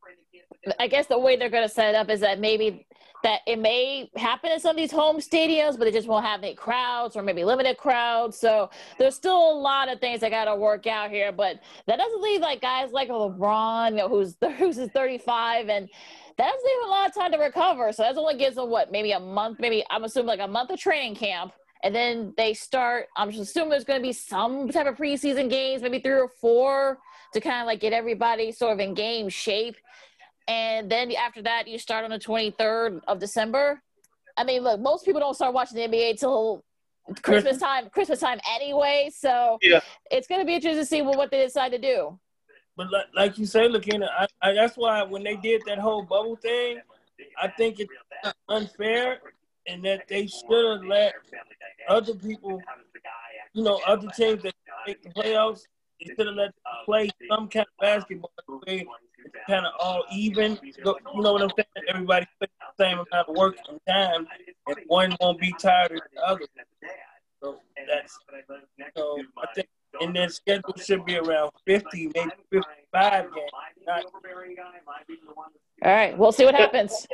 [0.79, 2.87] I guess the way they're going to set it up is that maybe
[3.23, 6.43] that it may happen in some of these home stadiums, but they just won't have
[6.43, 8.39] any crowds or maybe limited crowds.
[8.39, 11.33] So there's still a lot of things that got to work out here.
[11.33, 15.89] But that doesn't leave like guys like LeBron, who's who's 35, and
[16.37, 17.93] that doesn't leave a lot of time to recover.
[17.93, 20.71] So that only gives them what maybe a month, maybe I'm assuming like a month
[20.71, 21.53] of training camp.
[21.85, 23.07] And then they start.
[23.17, 26.29] I'm just assuming there's going to be some type of preseason games, maybe three or
[26.41, 26.99] four,
[27.33, 29.77] to kind of like get everybody sort of in game shape
[30.49, 33.83] and then after that you start on the 23rd of December.
[34.37, 36.65] I mean, look, most people don't start watching the NBA till
[37.23, 39.11] Christmas time, Christmas time anyway.
[39.15, 39.81] So yeah.
[40.11, 42.19] it's going to be interesting to see what they decide to do.
[42.77, 46.03] But like, like you say, Lakina, I, I, that's why when they did that whole
[46.03, 46.79] bubble thing,
[47.41, 47.93] I think it's
[48.49, 49.19] unfair
[49.67, 51.15] and that they should have let
[51.89, 52.63] other people,
[53.53, 54.55] you know, other teams that
[54.87, 55.63] make the playoffs.
[55.99, 58.31] He should have let them play some kind of basketball
[59.49, 60.59] kind of all even.
[60.63, 61.87] You know what I'm saying?
[61.89, 64.27] Everybody put the same amount of work and time,
[64.67, 66.47] and one won't be tired of the other.
[67.43, 68.19] So that's
[68.97, 69.69] so I think
[70.01, 73.51] and their schedule should be around 50, maybe 55 games.
[73.87, 74.05] Not...
[75.83, 77.07] All right, we'll see what happens.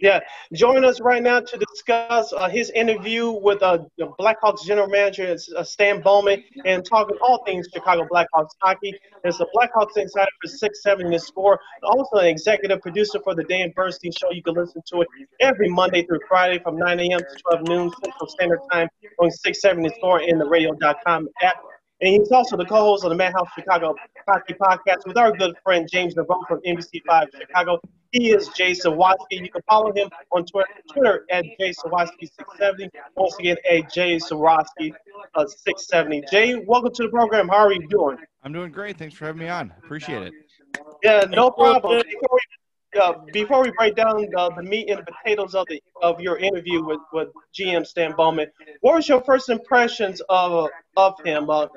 [0.00, 0.20] Yeah,
[0.52, 5.36] join us right now to discuss uh, his interview with uh, the Blackhawks general manager
[5.56, 8.94] uh, Stan Bowman and talking all things Chicago Blackhawks hockey.
[9.22, 13.44] There's a Blackhawks insider for six 670 The Score, also an executive producer for the
[13.44, 14.30] Dan Bernstein Show.
[14.30, 15.08] You can listen to it
[15.40, 17.20] every Monday through Friday from 9 a.m.
[17.20, 18.88] to 12 noon Central Standard Time
[19.20, 21.56] on 670 The Score in the radio.com app.
[22.02, 23.94] And he's also the co-host of the Madhouse Chicago
[24.26, 27.80] Hockey Podcast with our good friend James Neveau from NBC5 Chicago.
[28.10, 29.14] He is Jay Zawaski.
[29.30, 32.88] You can follow him on Twitter, Twitter at Jay Zawaski670.
[33.14, 34.92] Once again, at Jay Zawaski
[35.36, 36.24] uh, 670.
[36.28, 37.46] Jay, welcome to the program.
[37.46, 38.18] How are you doing?
[38.42, 38.98] I'm doing great.
[38.98, 39.72] Thanks for having me on.
[39.84, 40.32] Appreciate it.
[41.04, 42.02] Yeah, no problem.
[42.02, 42.40] Before we
[43.00, 46.38] uh, before we break down uh, the meat and the potatoes of the of your
[46.38, 51.48] interview with, with GM Stan Bowman, what was your first impressions of of him?
[51.48, 51.68] Uh,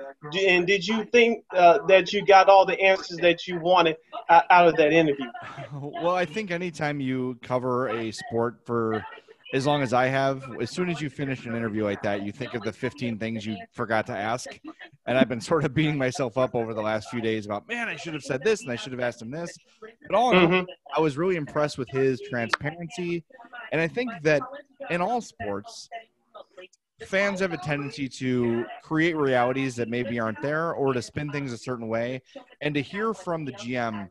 [0.48, 3.96] and did you think uh, that you got all the answers that you wanted
[4.30, 5.26] out of that interview?
[5.74, 9.06] Well, I think anytime you cover a sport for
[9.54, 12.32] as long as I have, as soon as you finish an interview like that, you
[12.32, 14.48] think of the 15 things you forgot to ask.
[15.06, 17.88] And I've been sort of beating myself up over the last few days about, man,
[17.88, 19.56] I should have said this and I should have asked him this.
[20.08, 20.70] But all in all, mm-hmm.
[20.96, 23.24] I was really impressed with his transparency.
[23.72, 24.42] And I think that
[24.90, 25.90] in all sports,
[27.06, 31.54] fans have a tendency to create realities that maybe aren't there or to spin things
[31.54, 32.22] a certain way.
[32.62, 34.10] And to hear from the GM,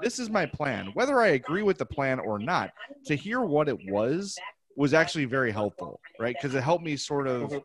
[0.00, 2.70] this is my plan, whether I agree with the plan or not,
[3.06, 4.36] to hear what it was
[4.76, 6.34] was actually very helpful, right?
[6.40, 7.62] Because it helped me sort of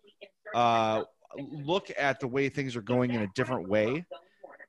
[0.53, 1.03] uh,
[1.37, 4.05] look at the way things are going in a different way.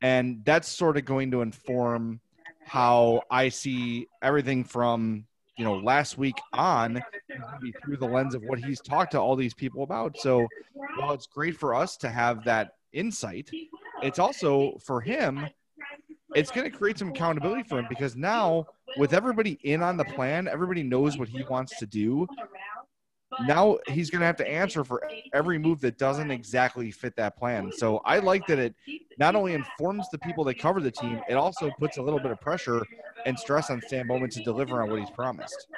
[0.02, 2.20] And that's sort of going to inform
[2.64, 5.26] how I see everything from
[5.56, 7.02] you know last week on
[7.82, 10.16] through the lens of what he's talked to all these people about.
[10.18, 10.46] So
[10.96, 13.50] while it's great for us to have that insight,
[14.02, 15.46] it's also for him
[16.34, 18.66] it's going to create some accountability for him because now
[18.96, 22.26] with everybody in on the plan, everybody knows what he wants to do.
[23.46, 27.36] Now he's going to have to answer for every move that doesn't exactly fit that
[27.36, 27.70] plan.
[27.72, 28.74] So I like that it
[29.18, 32.32] not only informs the people that cover the team, it also puts a little bit
[32.32, 32.84] of pressure
[33.26, 35.68] and stress on Stan Bowman to deliver on what he's promised.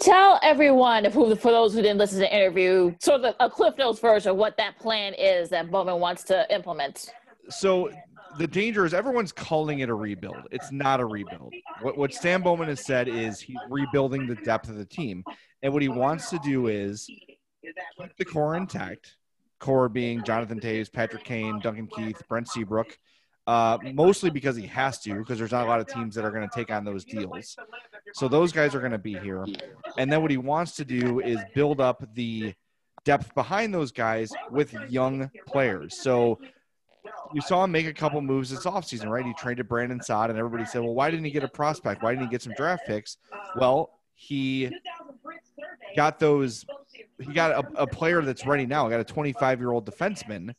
[0.00, 3.98] Tell everyone, for those who didn't listen to the interview, sort of a Cliff Notes
[3.98, 7.12] version of what that plan is that Bowman wants to implement.
[7.50, 7.90] So
[8.36, 10.48] the danger is everyone's calling it a rebuild.
[10.50, 11.54] It's not a rebuild.
[11.80, 15.24] What what Stan Bowman has said is he's rebuilding the depth of the team,
[15.62, 19.16] and what he wants to do is keep the core intact.
[19.60, 22.96] Core being Jonathan Toews, Patrick Kane, Duncan Keith, Brent Seabrook.
[23.48, 26.30] Uh, mostly because he has to, because there's not a lot of teams that are
[26.30, 27.56] going to take on those deals.
[28.12, 29.46] So those guys are going to be here.
[29.96, 32.52] And then what he wants to do is build up the
[33.04, 35.98] depth behind those guys with young players.
[35.98, 36.38] So
[37.32, 39.24] you saw him make a couple moves this offseason, right?
[39.24, 42.02] He traded Brandon Saad, and everybody said, well, why didn't he get a prospect?
[42.02, 43.18] Why didn't he get some draft picks?
[43.56, 44.70] Well, he
[45.96, 46.64] got those.
[47.20, 48.86] He got a, a player that's ready now.
[48.86, 50.54] He got a 25 year old defenseman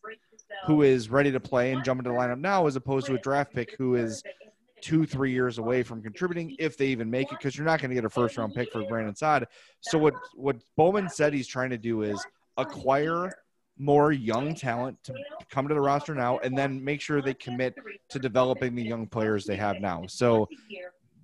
[0.65, 3.19] who is ready to play and jump into the lineup now, as opposed to a
[3.19, 4.23] draft pick who is
[4.81, 7.89] two, three years away from contributing if they even make it, because you're not going
[7.89, 9.47] to get a first round pick for Brandon Saad.
[9.81, 12.23] So what what Bowman said he's trying to do is
[12.57, 13.33] acquire
[13.79, 15.13] more young talent to
[15.49, 17.75] come to the roster now and then make sure they commit
[18.09, 20.05] to developing the young players they have now.
[20.07, 20.47] So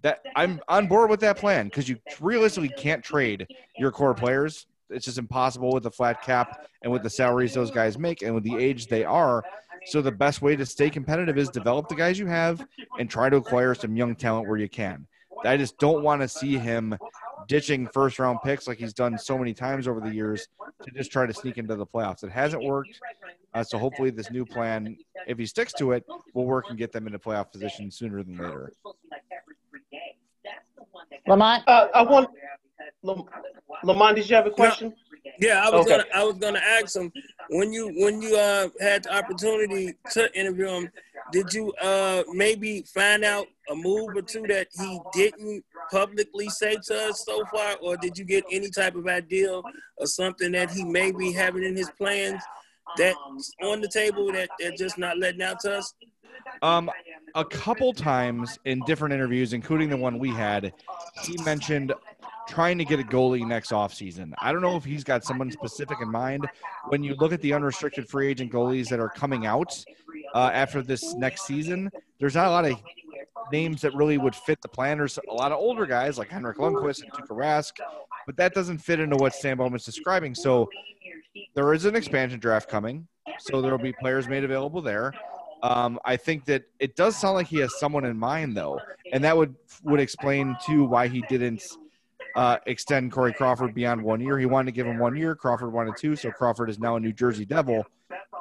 [0.02, 3.48] that I'm on board with that plan because you realistically can't trade
[3.78, 4.68] your core players.
[4.90, 8.34] It's just impossible with the flat cap and with the salaries those guys make and
[8.34, 9.44] with the age they are.
[9.88, 12.66] So the best way to stay competitive is develop the guys you have
[13.00, 15.08] and try to acquire some young talent where you can.
[15.44, 16.98] I just don't want to see him
[17.48, 20.48] ditching first round picks like he's done so many times over the years
[20.84, 22.24] to just try to sneak into the playoffs.
[22.24, 23.00] It hasn't worked.
[23.54, 26.92] Uh, so hopefully this new plan, if he sticks to it, will work and get
[26.92, 28.74] them into playoff position sooner than later.
[31.28, 32.30] Lamont, uh, I want
[33.84, 34.16] Lamont.
[34.16, 34.94] Did you have a question?
[35.40, 35.98] Yeah, I was okay.
[35.98, 37.12] gonna I was gonna ask him
[37.50, 40.92] when you when you uh had the opportunity to interview him,
[41.32, 46.78] did you uh maybe find out a move or two that he didn't publicly say
[46.86, 49.62] to us so far, or did you get any type of idea
[49.98, 52.42] or something that he may be having in his plans
[52.98, 55.94] that's on the table that they're just not letting out to us?
[56.62, 56.90] Um,
[57.34, 60.74] a couple times in different interviews, including the one we had,
[61.24, 61.94] he mentioned
[62.48, 64.34] trying to get a goalie next offseason.
[64.40, 66.48] I don't know if he's got someone specific in mind.
[66.90, 69.84] When you look at the unrestricted free agent goalies that are coming out
[70.34, 72.82] uh, after this next season, there's not a lot of
[73.52, 74.98] names that really would fit the plan.
[74.98, 77.74] There's a lot of older guys like Henrik Lundqvist and Tuukka Rask,
[78.26, 80.36] but that doesn't fit into what Stan Bowman's describing.
[80.36, 80.70] So
[81.54, 83.08] there is an expansion draft coming,
[83.40, 85.14] so there will be players made available there.
[85.64, 88.80] Um, I think that it does sound like he has someone in mind, though,
[89.12, 91.64] and that would would explain too why he didn't
[92.36, 94.38] uh, extend Corey Crawford beyond one year.
[94.38, 95.36] He wanted to give him one year.
[95.36, 97.86] Crawford wanted two, so Crawford is now a New Jersey Devil.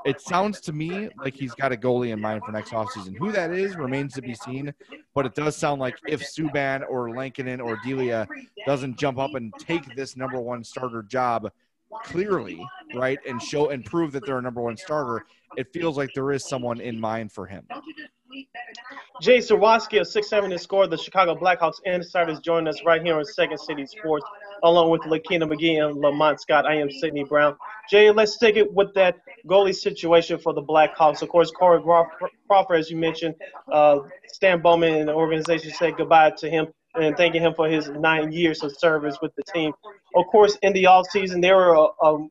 [0.05, 3.17] It sounds to me like he's got a goalie in mind for next offseason.
[3.17, 4.75] Who that is remains to be seen,
[5.15, 8.27] but it does sound like if Subban or Lankinen or Delia
[8.67, 11.51] doesn't jump up and take this number one starter job
[12.03, 15.25] clearly, right, and show and prove that they're a number one starter,
[15.57, 17.67] it feels like there is someone in mind for him.
[19.21, 23.25] Jay Zawaski of 6-7 has scored the Chicago Blackhawks insiders joining us right here on
[23.25, 24.27] Second City Sports,
[24.63, 26.67] along with Lakina McGee and Lamont Scott.
[26.67, 27.57] I am Sydney Brown.
[27.91, 29.17] Jay, let's take it with that
[29.47, 31.23] goalie situation for the Blackhawks.
[31.23, 31.83] Of course, Corey
[32.49, 33.35] Crawford, as you mentioned,
[33.71, 37.89] uh, Stan Bowman and the organization said goodbye to him and thanking him for his
[37.89, 39.73] nine years of service with the team.
[40.15, 42.29] Of course, in the offseason, there were a, a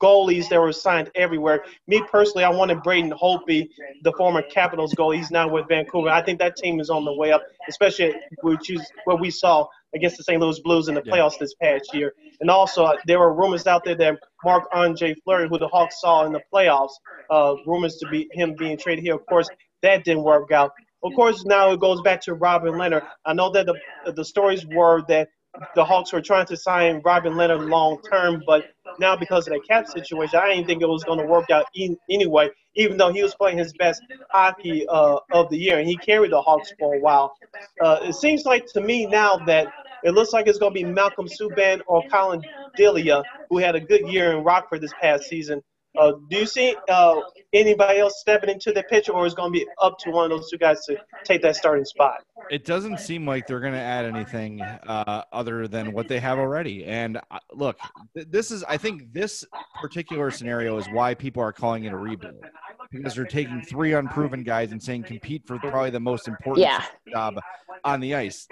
[0.00, 1.64] goalies that were signed everywhere.
[1.86, 3.68] Me personally, I wanted Braden Holtby,
[4.02, 5.16] the former Capitals goalie.
[5.16, 6.08] He's now with Vancouver.
[6.08, 9.66] I think that team is on the way up, especially which is what we saw
[9.94, 10.40] against the St.
[10.40, 12.12] Louis Blues in the playoffs this past year.
[12.40, 16.00] And also, uh, there were rumors out there that Marc Andre Fleury, who the Hawks
[16.00, 16.92] saw in the playoffs,
[17.30, 19.14] uh, rumors to be him being traded here.
[19.14, 19.48] Of course,
[19.82, 20.72] that didn't work out.
[21.02, 23.06] Of course, now it goes back to Robin Lehner.
[23.24, 25.28] I know that the the stories were that
[25.74, 28.64] the Hawks were trying to sign Robin Lehner long term, but
[28.98, 31.66] now because of the cap situation, I didn't think it was going to work out
[31.74, 32.48] in, anyway.
[32.74, 36.32] Even though he was playing his best hockey uh, of the year, and he carried
[36.32, 37.34] the Hawks for a while.
[37.80, 40.84] Uh, it seems like to me now that it looks like it's going to be
[40.84, 42.42] Malcolm Subban or Collin
[42.76, 45.62] Delia, who had a good year in Rockford this past season.
[45.98, 47.20] Uh, do you see uh,
[47.52, 50.38] anybody else stepping into the picture, or is going to be up to one of
[50.38, 52.22] those two guys to take that starting spot?
[52.50, 56.38] It doesn't seem like they're going to add anything uh, other than what they have
[56.38, 56.84] already.
[56.84, 57.78] And uh, look,
[58.14, 59.44] th- this is, I think, this
[59.80, 62.44] particular scenario is why people are calling it a rebuild
[62.90, 66.84] because they're taking three unproven guys and saying compete for probably the most important yeah.
[67.10, 67.38] job
[67.84, 68.46] on the ice.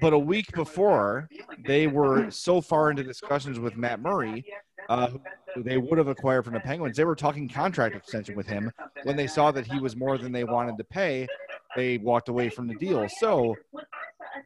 [0.00, 1.28] But a week before,
[1.64, 4.44] they were so far into discussions with Matt Murray
[4.88, 5.08] uh,
[5.54, 6.96] who they would have acquired from the Penguins.
[6.96, 8.70] They were talking contract extension with him.
[9.04, 11.26] When they saw that he was more than they wanted to pay,
[11.76, 13.08] they walked away from the deal.
[13.08, 13.54] So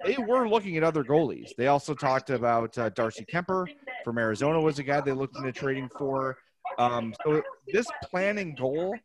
[0.04, 1.54] they were looking at other goalies.
[1.56, 3.66] They also talked about uh, Darcy Kuemper
[4.04, 6.38] from Arizona was a guy they looked into trading for.
[6.78, 8.96] Um, so this planning goal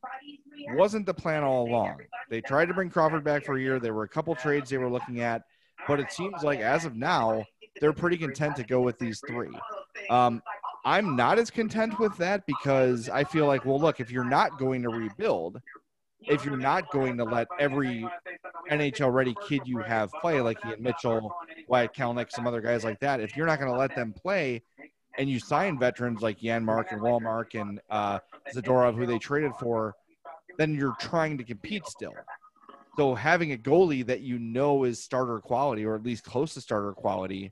[0.73, 1.97] wasn't the plan all along.
[2.30, 3.80] They tried to bring Crawford back for a year.
[3.80, 5.43] There were a couple trades they were looking at,
[5.88, 7.45] but it seems like as of now,
[7.80, 9.55] they're pretty content to go with these three.
[10.09, 10.41] Um,
[10.88, 14.58] I'm not as content with that because I feel like, well, look, if you're not
[14.58, 15.62] going to rebuild,
[16.22, 18.08] if you're not going to let every
[18.72, 21.36] NHL ready kid you have play, like Ian Mitchell,
[21.68, 24.64] Wyatt Kalynuk, some other guys like that, if you're not going to let them play
[25.18, 28.20] and you sign veterans like Janmark and Wallmark and uh,
[28.56, 29.94] Zadorov, who they traded for,
[30.58, 32.14] then you're trying to compete still.
[32.96, 36.62] So having a goalie that you know is starter quality or at least close to
[36.62, 37.52] starter quality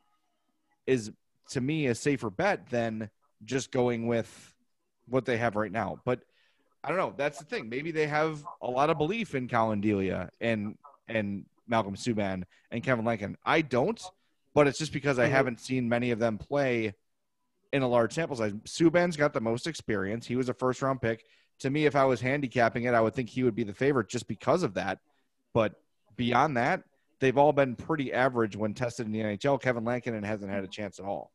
[0.87, 1.11] is
[1.49, 3.09] to me a safer bet than
[3.45, 4.53] just going with
[5.07, 5.99] what they have right now.
[6.05, 6.21] But
[6.83, 7.13] I don't know.
[7.15, 7.69] That's the thing.
[7.69, 10.77] Maybe they have a lot of belief in Collin Delia and
[11.07, 13.37] and Malcolm Subban and Kevin Lankinen.
[13.45, 14.01] I don't,
[14.53, 15.33] but it's just because I mm-hmm.
[15.33, 16.93] haven't seen many of them play
[17.73, 18.53] in a large sample size.
[18.65, 20.25] Subban's got the most experience.
[20.25, 21.25] He was a first round pick.
[21.59, 24.09] To me, if I was handicapping it, I would think he would be the favorite
[24.09, 24.99] just because of that.
[25.53, 25.73] But
[26.15, 26.83] beyond that,
[27.19, 29.61] they've all been pretty average when tested in the NHL.
[29.61, 31.31] Kevin Lankinen hasn't had a chance at all.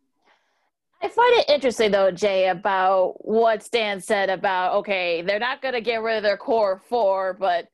[1.03, 5.75] I find it interesting though, Jay, about what Stan said about okay, they're not going
[5.75, 7.69] to get rid of their core four, but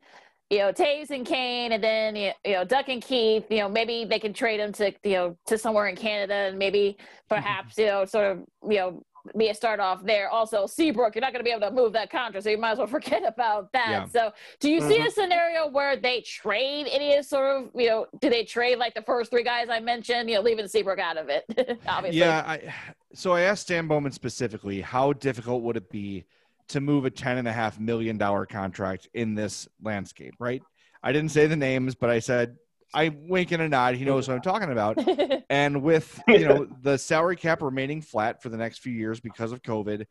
[0.50, 3.44] you know, Toews and Kane, and then you know, Duncan Keith.
[3.50, 6.58] You know, maybe they can trade them to you know to somewhere in Canada, and
[6.58, 6.96] maybe
[7.28, 9.02] perhaps you know, sort of you know,
[9.36, 10.28] be a start off there.
[10.28, 12.72] Also, Seabrook, you're not going to be able to move that contract, so you might
[12.72, 13.90] as well forget about that.
[13.90, 14.06] Yeah.
[14.06, 14.90] So, do you mm-hmm.
[14.90, 18.94] see a scenario where they trade any sort of, you know, do they trade like
[18.94, 21.44] the first three guys I mentioned, you know, leaving Seabrook out of it?
[21.86, 22.20] obviously.
[22.20, 22.44] Yeah.
[22.46, 22.74] I,
[23.14, 26.24] so I asked Stan Bowman specifically, how difficult would it be
[26.68, 30.34] to move a ten and a half million dollar contract in this landscape?
[30.38, 30.62] Right.
[31.02, 32.56] I didn't say the names, but I said
[32.96, 33.94] I wink and a nod.
[33.94, 34.98] He knows what I'm talking about.
[35.50, 39.52] and with you know the salary cap remaining flat for the next few years because
[39.52, 40.06] of COVID,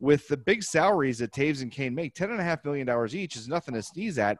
[0.00, 3.14] with the big salaries that Toews and Kane make, ten and a half million dollars
[3.14, 4.38] each is nothing to sneeze at.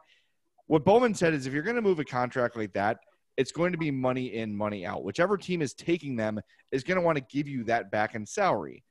[0.67, 2.97] What Bowman said is if you're going to move a contract like that,
[3.37, 5.03] it's going to be money in, money out.
[5.03, 6.41] Whichever team is taking them
[6.71, 8.83] is going to want to give you that back in salary.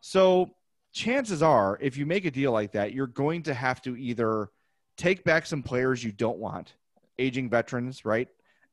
[0.00, 0.54] So
[0.92, 4.48] chances are, if you make a deal like that, you're going to have to either
[4.96, 6.74] take back some players you don't want,
[7.22, 8.28] aging veterans, right?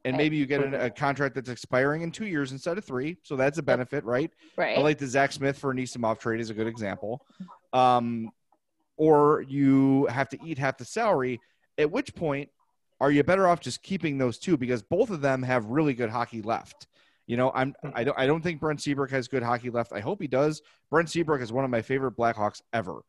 [0.06, 3.18] And maybe you get a, a contract that's expiring in two years instead of three.
[3.24, 4.32] So that's a benefit, right?
[4.56, 4.78] Right.
[4.78, 7.26] I like the Zack Smith for Anisimov trade is a good example.
[7.74, 8.32] Um,
[8.96, 11.40] or you have to eat half the salary,
[11.78, 12.50] at which point
[13.02, 16.10] are you better off just keeping those two because both of them have really good
[16.10, 16.88] hockey left.
[17.28, 19.94] You know, I'm I don't I don't think Brent Seabrook has good hockey left.
[19.94, 20.62] I hope he does.
[20.90, 23.02] Brent Seabrook is one of my favorite Blackhawks ever.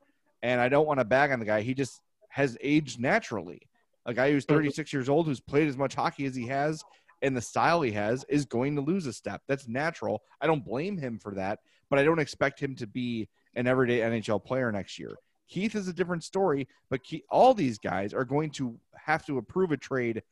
[0.42, 1.62] And I don't want to bag on the guy.
[1.62, 3.62] He just has aged naturally.
[4.10, 4.56] A guy who's mm-hmm.
[4.56, 6.82] 36 years old, who's played as much hockey as he has,
[7.22, 9.42] and the style he has, is going to lose a step.
[9.46, 10.22] That's natural.
[10.40, 14.00] I don't blame him for that, but I don't expect him to be an everyday
[14.00, 15.16] NHL player next year.
[15.48, 19.38] Keith is a different story, but Keith, all these guys are going to have to
[19.38, 20.22] approve a trade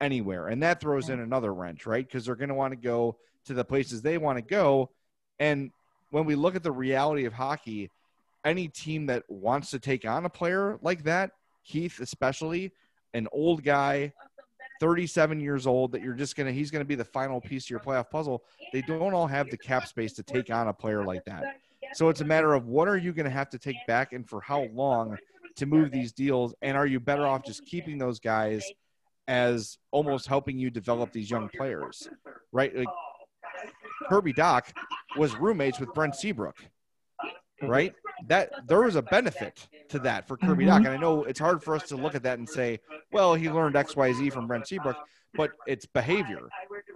[0.00, 2.06] anywhere, and that throws in another wrench, right?
[2.06, 3.16] Because they're going to want to go
[3.46, 4.90] to the places they want to go,
[5.38, 5.70] and
[6.10, 7.90] when we look at the reality of hockey,
[8.44, 11.32] any team that wants to take on a player like that,
[11.64, 12.72] Keith especially,
[13.14, 14.12] an old guy,
[14.80, 17.80] 37 years old, that you're just gonna he's gonna be the final piece of your
[17.80, 18.44] playoff puzzle.
[18.72, 21.60] They don't all have the cap space to take on a player like that.
[21.94, 24.28] So it's a matter of what are you going to have to take back and
[24.28, 25.16] for how long
[25.56, 28.64] to move these deals, and are you better off just keeping those guys
[29.28, 32.08] as almost helping you develop these young players,
[32.52, 32.76] right?
[32.76, 32.88] Like
[34.08, 34.64] Kirby Dach
[35.16, 36.56] was roommates with Brent Seabrook,
[37.62, 37.94] right?
[38.28, 40.72] That there was a benefit to that for Kirby mm-hmm.
[40.72, 42.80] Dach, and I know it's hard for us to look at that and say,
[43.12, 44.96] well, he learned X, Y, Z from Brent Seabrook,
[45.34, 46.48] but it's behavior,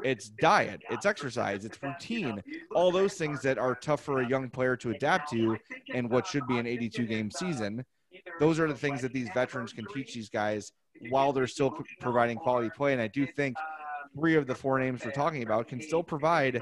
[0.03, 2.43] it's diet, it's exercise, it's routine,
[2.75, 5.59] all those things that are tough for a young player to adapt to
[5.89, 7.85] in what should be an 82 game season.
[8.39, 10.73] Those are the things that these veterans can teach these guys
[11.09, 12.93] while they're still providing quality play.
[12.93, 13.57] And I do think
[14.15, 16.61] three of the four names we're talking about can still provide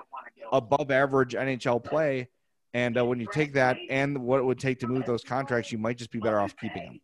[0.53, 2.29] above average NHL play.
[2.75, 5.73] And uh, when you take that and what it would take to move those contracts,
[5.73, 7.01] you might just be better off keeping them.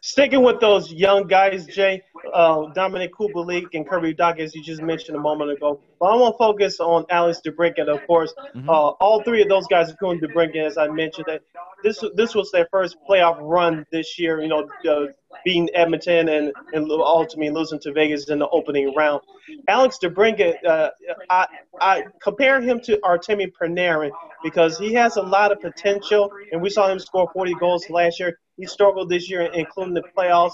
[0.00, 2.02] Sticking with those young guys, Jay,
[2.32, 5.80] uh, Dominik Kubalik and Kirby Dach, as you just mentioned a moment ago.
[5.98, 8.32] But I want to focus on Alex DeBrincat, of course.
[8.54, 8.68] Mm-hmm.
[8.68, 11.42] Uh, all three of those guys, are going including DeBrincat, as I mentioned, that
[11.82, 14.40] this this was their first playoff run this year.
[14.40, 15.06] You know, uh,
[15.44, 19.22] beating Edmonton and, and ultimately losing to Vegas in the opening round.
[19.68, 20.90] Alex DeBrincat, uh,
[21.30, 21.46] I,
[21.80, 24.10] I compare him to Artemi Panarin
[24.42, 28.20] because he has a lot of potential, and we saw him score 40 goals last
[28.20, 28.38] year.
[28.56, 30.52] He struggled this year, including the playoffs.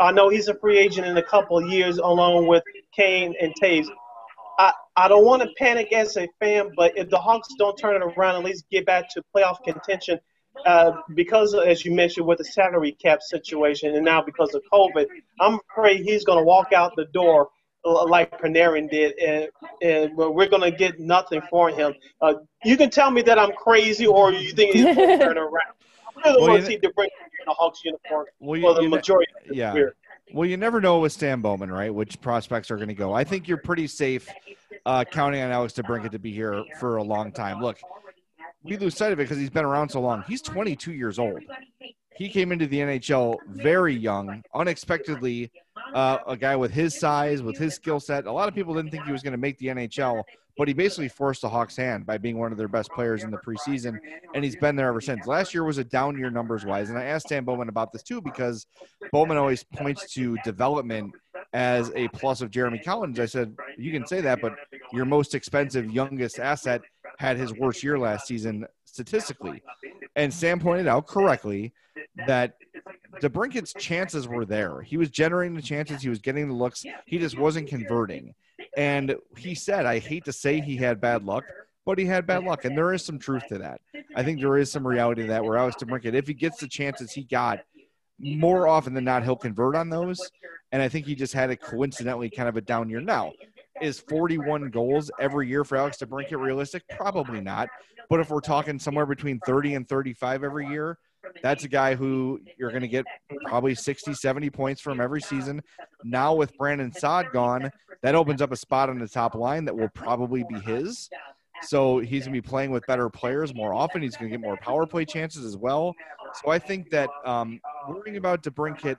[0.00, 2.62] I know he's a free agent in a couple of years, along with
[2.96, 3.88] Kane and Toews.
[4.58, 8.00] I, I don't want to panic as a fan, but if the Hawks don't turn
[8.00, 10.18] it around, at least get back to playoff contention,
[10.66, 15.06] uh, because as you mentioned with the salary cap situation, and now because of COVID,
[15.40, 17.48] I'm afraid he's going to walk out the door
[17.84, 19.48] like Panarin did, and
[19.82, 21.94] and we're going to get nothing for him.
[22.20, 22.34] Uh,
[22.64, 25.72] you can tell me that I'm crazy, or you think he's going to turn around.
[26.24, 29.32] I really well, want to see DeBrincat in a Hawks uniform well, for the majority
[29.42, 29.74] of the yeah.
[29.74, 29.94] year.
[30.32, 31.92] Well, you never know with Stan Bowman, right?
[31.92, 33.12] Which prospects are going to go.
[33.12, 34.28] I think you're pretty safe
[34.86, 37.60] uh, counting on Alex DeBrincat to be here for a long time.
[37.60, 37.78] Look,
[38.64, 40.24] we lose sight of it because he's been around so long.
[40.26, 41.40] He's 22 years old.
[42.14, 45.50] He came into the NHL very young, unexpectedly.
[45.94, 48.26] Uh, a guy with his size, with his skill set.
[48.26, 50.22] A lot of people didn't think he was going to make the NHL,
[50.56, 53.30] but he basically forced the Hawks' hand by being one of their best players in
[53.30, 53.98] the preseason,
[54.34, 55.26] and he's been there ever since.
[55.26, 58.02] Last year was a down year numbers wise, and I asked Stan Bowman about this
[58.02, 58.66] too because
[59.12, 61.14] Bowman always points to development
[61.52, 63.20] as a plus of Jeremy Colliton.
[63.20, 64.54] I said, you can say that, but
[64.92, 66.80] your most expensive, youngest asset
[67.18, 69.62] had his worst year last season statistically.
[70.16, 71.72] And Sam pointed out correctly
[72.26, 72.56] that
[73.20, 74.82] DeBrincat's chances were there.
[74.82, 78.34] He was generating the chances, he was getting the looks, he just wasn't converting.
[78.76, 81.44] And he said, I hate to say he had bad luck,
[81.84, 82.64] but he had bad luck.
[82.64, 83.80] And there is some truth to that.
[84.14, 86.68] I think there is some reality to that where Alex DeBrincat, if he gets the
[86.68, 87.60] chances he got,
[88.18, 90.30] more often than not, he'll convert on those.
[90.70, 93.00] And I think he just had a coincidentally kind of a down year.
[93.00, 93.32] Now,
[93.80, 96.82] is 41 goals every year for Alex DeBrincat realistic?
[96.96, 97.68] Probably not.
[98.10, 100.98] But if we're talking somewhere between 30 and 35 every year,
[101.42, 103.04] that's a guy who you're going to get
[103.46, 105.62] probably 60, 70 points from every season.
[106.04, 107.70] Now with Brandon Saad gone,
[108.02, 111.08] that opens up a spot on the top line that will probably be his.
[111.62, 114.02] So he's going to be playing with better players more often.
[114.02, 115.94] He's going to get more power play chances as well.
[116.42, 118.96] So I think that um, worrying about DeBrincat,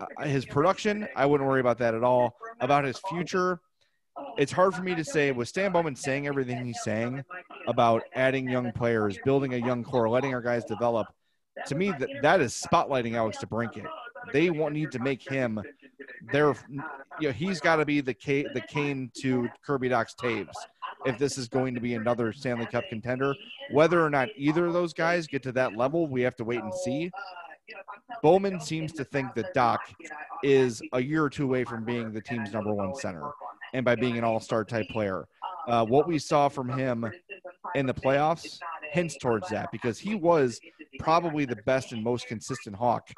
[0.00, 2.36] uh, his production, I wouldn't worry about that at all.
[2.60, 3.60] About his future,
[4.36, 7.24] it's hard for me to say with Stan Bowman saying everything he's saying
[7.66, 11.08] about adding young players, building a young core, letting our guys develop.
[11.66, 13.86] To me, that, that is spotlighting Alex DeBrincat.
[14.32, 15.62] They want need to make him
[16.32, 16.54] they're
[17.20, 20.48] you know he's got to be the K, the Kane to Kirby Dach's Toews
[21.04, 23.34] if this is going to be another Stanley Cup contender.
[23.70, 26.60] Whether or not either of those guys get to that level, we have to wait
[26.60, 27.10] and see.
[28.22, 29.78] Bowman seems to think that Dach
[30.42, 33.30] is a year or two away from being the team's number one center,
[33.76, 35.28] and by being an all-star type player.
[35.68, 37.10] Uh, what we saw from him
[37.74, 38.58] in the playoffs
[38.90, 40.58] hints towards that because he was
[40.98, 43.10] probably the best and most consistent Hawk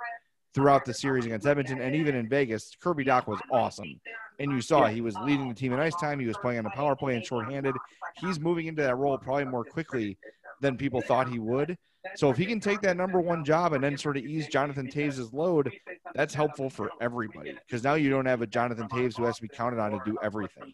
[0.54, 2.72] throughout the series against Edmonton and even in Vegas.
[2.82, 4.00] Kirby Dach was awesome.
[4.40, 6.18] And you saw he was leading the team in ice time.
[6.18, 7.74] He was playing on the power play and shorthanded.
[8.16, 10.18] He's moving into that role probably more quickly
[10.60, 11.76] than people thought he would.
[12.16, 14.88] So if he can take that number one job and then sort of ease Jonathan
[14.88, 15.72] Toews' load,
[16.14, 19.42] that's helpful for everybody because now you don't have a Jonathan Toews who has to
[19.42, 20.72] be counted on to do everything.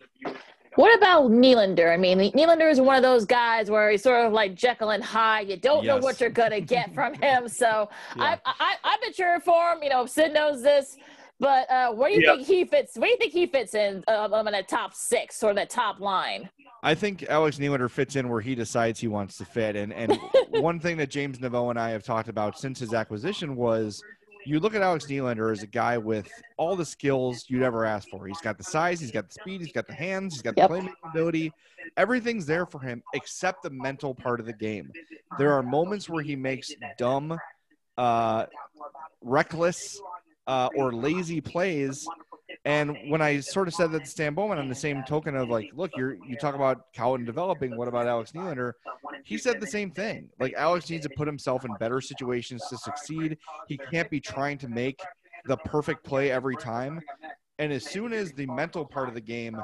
[0.76, 1.92] What about Nylander?
[1.92, 5.04] I mean, Nylander is one of those guys where he's sort of like Jekyll and
[5.04, 5.48] Hyde.
[5.48, 5.88] You don't yes.
[5.88, 7.48] know what you're gonna get from him.
[7.48, 8.38] So yeah.
[8.44, 9.82] I, I, I've been cheering for him.
[9.82, 10.96] You know, Sid knows this.
[11.44, 12.96] But uh, where do you think he fits?
[12.96, 14.02] Where do you think he fits in?
[14.08, 16.48] Uh, in the top six or the top line?
[16.82, 19.76] I think Alex Nylander fits in where he decides he wants to fit.
[19.76, 20.18] And and
[20.48, 24.02] one thing that James Neveau and I have talked about since his acquisition was
[24.46, 28.08] you look at Alex Nylander as a guy with all the skills you'd ever ask
[28.08, 28.26] for.
[28.26, 30.62] He's got the size, he's got the speed, he's got the hands, he's got the
[30.62, 30.70] yep.
[30.70, 31.52] playmaking ability.
[31.98, 34.90] Everything's there for him except the mental part of the game.
[35.36, 37.38] There are moments where he makes dumb,
[37.98, 38.46] uh,
[39.20, 40.00] reckless,
[40.46, 42.06] uh, or lazy plays
[42.64, 45.50] and when I sort of said that to Stan Bowman on the same token of
[45.50, 47.76] like, look, you're you talk about Colliton developing.
[47.76, 48.72] What about Alex Nylander?
[49.24, 50.30] He said the same thing.
[50.40, 53.36] Like Alex needs to put himself in better situations to succeed.
[53.68, 55.00] He can't be trying to make
[55.44, 57.00] the perfect play every time.
[57.58, 59.60] And as soon as the mental part of the game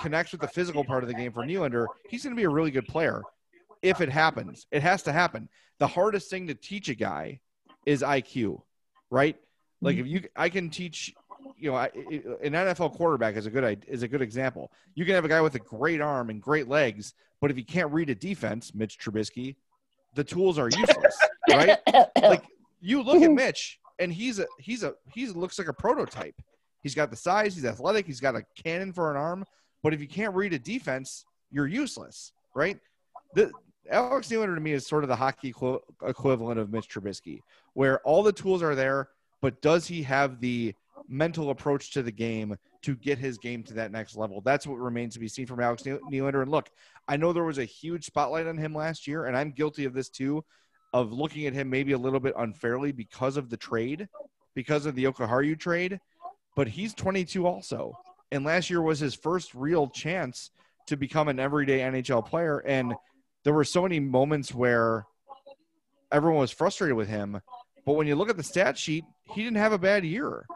[0.00, 2.50] connects with the physical part of the game for Nylander, he's going to be a
[2.50, 3.22] really good player.
[3.82, 5.48] If it happens, it has to happen.
[5.80, 7.40] The hardest thing to teach a guy
[7.84, 8.62] is IQ,
[9.10, 9.36] right?
[9.82, 10.06] Like mm-hmm.
[10.06, 11.12] if you, I can teach
[11.58, 14.72] you know, an NFL quarterback is a good is a good example.
[14.94, 17.64] You can have a guy with a great arm and great legs, but if he
[17.64, 19.56] can't read a defense, Mitch Trubisky,
[20.14, 21.18] the tools are useless,
[21.50, 21.78] right?
[22.22, 22.44] Like
[22.80, 23.34] you look at mm-hmm.
[23.34, 26.40] Mitch, and he's a he's a he looks like a prototype.
[26.82, 29.44] He's got the size, he's athletic, he's got a cannon for an arm,
[29.82, 32.78] but if you can't read a defense, you're useless, right?
[33.34, 33.52] The
[33.90, 35.54] Alex to me is sort of the hockey
[36.04, 37.40] equivalent of Mitch Trubisky,
[37.74, 39.08] where all the tools are there,
[39.42, 40.74] but does he have the
[41.08, 44.40] mental approach to the game to get his game to that next level.
[44.40, 46.42] That's what remains to be seen from Alex Nylander.
[46.42, 46.70] And look,
[47.06, 49.94] I know there was a huge spotlight on him last year, and I'm guilty of
[49.94, 50.44] this too,
[50.92, 54.08] of looking at him maybe a little bit unfairly because of the trade,
[54.54, 56.00] because of the Jokiharju trade.
[56.56, 57.96] But he's 22 also,
[58.30, 60.50] and last year was his first real chance
[60.86, 62.58] to become an everyday NHL player.
[62.58, 62.94] And
[63.44, 65.06] there were so many moments where
[66.10, 67.40] everyone was frustrated with him.
[67.84, 70.46] But when you look at the stat sheet, he didn't have a bad year.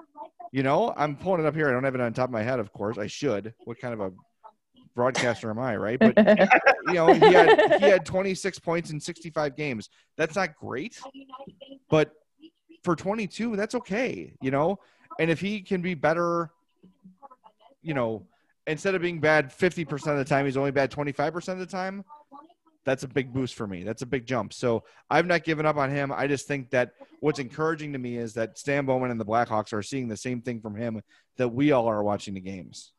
[0.52, 1.68] You know, I'm pulling it up here.
[1.68, 2.98] I don't have it on top of my head, of course.
[2.98, 3.52] I should.
[3.64, 4.12] What kind of a
[4.94, 5.98] broadcaster am I, right?
[5.98, 6.16] But
[6.86, 9.90] you know, he had he had 26 points in 65 games.
[10.16, 10.98] That's not great,
[11.90, 12.12] but
[12.82, 14.32] for 22, that's okay.
[14.40, 14.78] You know,
[15.18, 16.50] and if he can be better,
[17.82, 18.26] you know,
[18.66, 22.04] instead of being bad 50% of the time, he's only bad 25% of the time
[22.86, 23.82] that's a big boost for me.
[23.82, 24.52] That's a big jump.
[24.52, 26.12] So I've not given up on him.
[26.12, 29.72] I just think that what's encouraging to me is that Stan Bowman and the Blackhawks
[29.72, 31.02] are seeing the same thing from him
[31.36, 32.92] that we all are watching the games.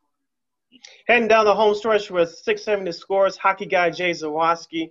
[1.08, 4.90] Heading down the home stretch with 670 scores, hockey guy Jay Zawaski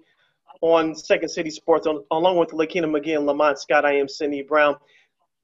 [0.62, 3.86] on Second City Sports, along with Lakina McGee and Lamont Scott.
[3.86, 4.76] I am Sydney Brown.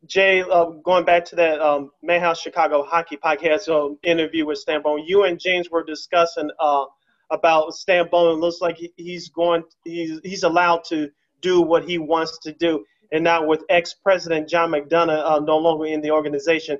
[0.08, 4.82] Jay, uh, going back to that um, Madhouse Chicago Hockey Podcast uh, interview with Stan
[4.82, 6.86] Bowman, you and James were discussing uh,–
[7.34, 8.40] about Stan Bowman.
[8.40, 11.10] Looks like he's going, he's, he's allowed to
[11.42, 12.86] do what he wants to do.
[13.12, 16.78] And now with ex-president John McDonough uh, no longer in the organization,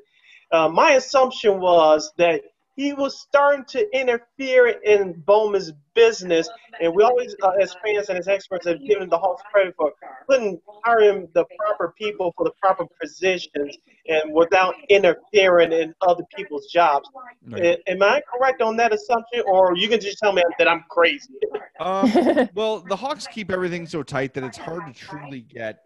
[0.52, 2.42] uh, my assumption was that
[2.76, 6.50] he was starting to interfere in Bowman's business,
[6.82, 9.92] and we always, uh, as fans and as experts, have given the Hawks credit for
[10.28, 13.78] putting hiring the proper people for the proper positions,
[14.08, 17.08] and without interfering in other people's jobs.
[17.48, 17.78] Right.
[17.88, 21.34] Am I correct on that assumption, or you can just tell me that I'm crazy?
[21.80, 25.84] Um, well, the Hawks keep everything so tight that it's hard to truly get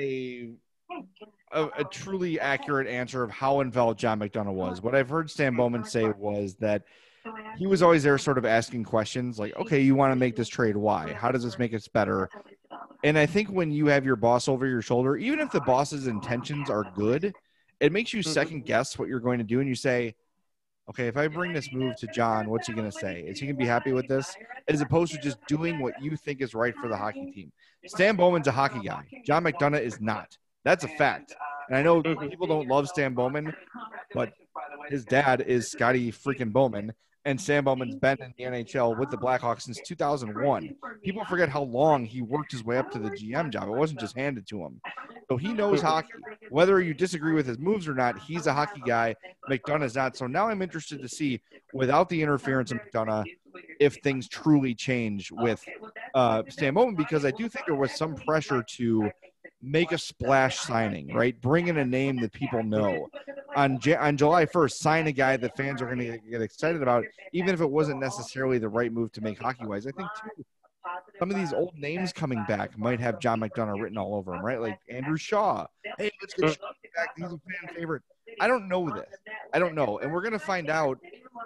[0.00, 0.50] a
[1.52, 4.80] a, a, truly accurate answer of how involved John McDonough was.
[4.82, 6.82] What I've heard Stan Bowman say was that
[7.58, 10.48] he was always there, sort of asking questions like, "Okay, you want to make this
[10.48, 10.76] trade?
[10.76, 11.12] Why?
[11.12, 12.30] How does this make us better?"
[13.04, 16.06] And I think when you have your boss over your shoulder, even if the boss's
[16.06, 17.34] intentions are good,
[17.80, 18.30] it makes you mm-hmm.
[18.30, 20.14] second guess what you're going to do, and you say,
[20.88, 23.20] "Okay, if I bring this move to John, what's he going to say?
[23.20, 24.34] Is he going to be happy with this?"
[24.68, 27.52] As opposed to just doing what you think is right for the hockey team.
[27.86, 29.04] Stan Bowman's a hockey guy.
[29.26, 30.38] John McDonough is not.
[30.64, 31.34] That's a fact.
[31.68, 33.54] And I know people don't love Stan Bowman,
[34.12, 34.32] but
[34.88, 36.92] his dad is Scotty freaking Bowman,
[37.24, 40.74] and Stan Bowman's been in the NHL with the Blackhawks since 2001.
[41.04, 43.68] People forget how long he worked his way up to the GM job.
[43.68, 44.80] It wasn't just handed to him.
[45.28, 46.08] So he knows hockey.
[46.48, 49.14] Whether you disagree with his moves or not, he's a hockey guy.
[49.48, 50.16] McDonough's not.
[50.16, 51.40] So now I'm interested to see,
[51.72, 53.24] without the interference of McDonough,
[53.78, 55.64] if things truly change with
[56.14, 59.10] uh, Stan Bowman, because I do think there was some pressure to
[59.62, 61.38] make a splash signing, right?
[61.40, 63.08] Bring in a name that people know.
[63.56, 66.82] On J- on July 1st, sign a guy that fans are going to get excited
[66.82, 69.86] about, even if it wasn't necessarily the right move to make hockey wise.
[69.86, 70.44] I think too,
[71.18, 74.44] some of these old names coming back might have John McDonough written all over them,
[74.44, 74.60] right?
[74.60, 75.66] Like Andrew Shaw.
[75.98, 77.10] Hey, let's get Shaw back.
[77.16, 78.02] He's a fan favorite.
[78.40, 79.16] I don't know this.
[79.52, 79.98] I don't know.
[79.98, 80.98] And we're going to find out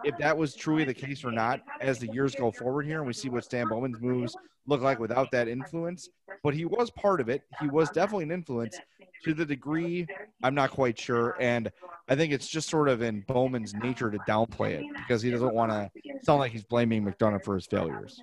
[0.05, 3.06] if that was truly the case or not as the years go forward here and
[3.06, 4.36] we see what Stan Bowman's moves
[4.66, 6.09] look like without that influence.
[6.43, 7.43] But he was part of it.
[7.61, 8.78] He was definitely an influence
[9.24, 10.06] to the degree
[10.43, 11.36] I'm not quite sure.
[11.40, 11.70] And
[12.09, 15.55] I think it's just sort of in Bowman's nature to downplay it because he doesn't
[15.55, 15.90] want to
[16.23, 18.20] sound like he's blaming McDonough for his failures.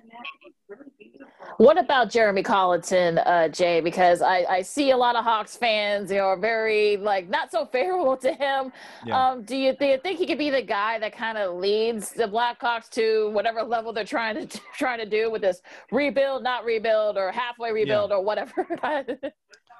[1.58, 3.80] What about Jeremy Colliton, uh, Jay?
[3.80, 7.50] Because I, I see a lot of Hawks fans, you know, are very like not
[7.50, 8.72] so favorable to him.
[9.04, 9.30] Yeah.
[9.30, 12.10] Um, do you do you think he could be the guy that kind of leads
[12.10, 15.60] the Blackhawks to whatever level they're trying to trying to do with this
[15.90, 18.66] rebuild, not rebuild, or halfway rebuild, or whatever?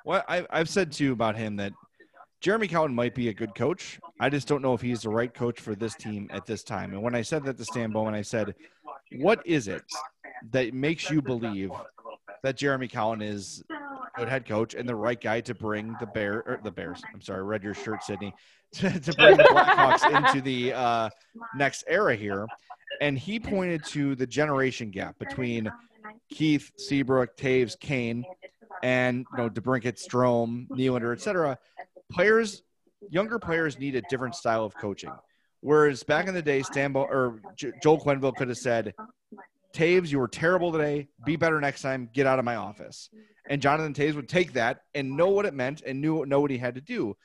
[0.04, 1.72] Well, I, I've said too about him that
[2.42, 4.00] Jeremy Colliton might be a good coach.
[4.18, 6.92] I just don't know if he's the right coach for this team at this time.
[6.92, 8.56] And when I said that to Stan Bowman, I said,
[9.18, 9.84] what is it
[10.50, 11.70] that makes you believe
[12.42, 16.06] that Jeremy Colliton is a good head coach and the right guy to bring the
[16.06, 17.00] Bear or the Bears?
[17.14, 18.34] I'm sorry, read your shirt, Sydney,
[18.72, 21.10] to, to bring the Blackhawks into the uh,
[21.54, 22.48] next era here.
[23.00, 25.70] And he pointed to the generation gap between
[26.28, 28.24] Keith, Seabrook, Toews, Kane,
[28.82, 31.56] and you know DeBrincat, Strome, Nylander, etc.
[32.12, 32.62] Players,
[33.10, 35.12] younger players need a different style of coaching.
[35.60, 38.94] Whereas back in the day, Stambo or J- Joel Quenneville could have said,
[39.74, 41.08] "Toews, you were terrible today.
[41.24, 42.10] Be better next time.
[42.12, 43.10] Get out of my office."
[43.48, 46.50] And Jonathan Toews would take that and know what it meant and knew know what
[46.50, 47.16] he had to do.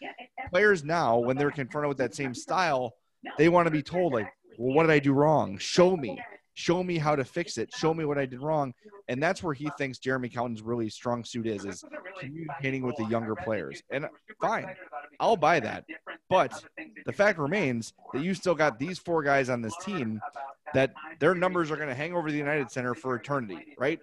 [0.51, 2.93] Players now, when they're confronted with that same style,
[3.37, 4.27] they want to be told like,
[4.57, 5.57] "Well, what did I do wrong?
[5.57, 6.21] Show me."
[6.57, 7.71] Show me how to fix it.
[7.71, 8.73] Show me what I did wrong,
[9.07, 11.83] and that's where he thinks Jeremy Colliton's really strong suit is is
[12.19, 13.83] communicating with the younger players.
[13.91, 14.07] And
[14.41, 14.75] fine,
[15.19, 15.85] I'll buy that.
[16.31, 16.63] But
[17.05, 20.19] the fact remains that you still got these four guys on this team
[20.73, 23.99] that their numbers are going to hang over the United Center for eternity, right?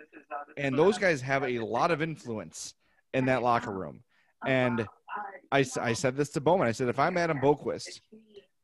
[0.56, 2.74] And those guys have a lot of influence
[3.12, 4.04] in that locker room.
[4.46, 4.86] And
[5.50, 6.68] I, I said this to Bowman.
[6.68, 8.00] I said, if I'm Adam Boqvist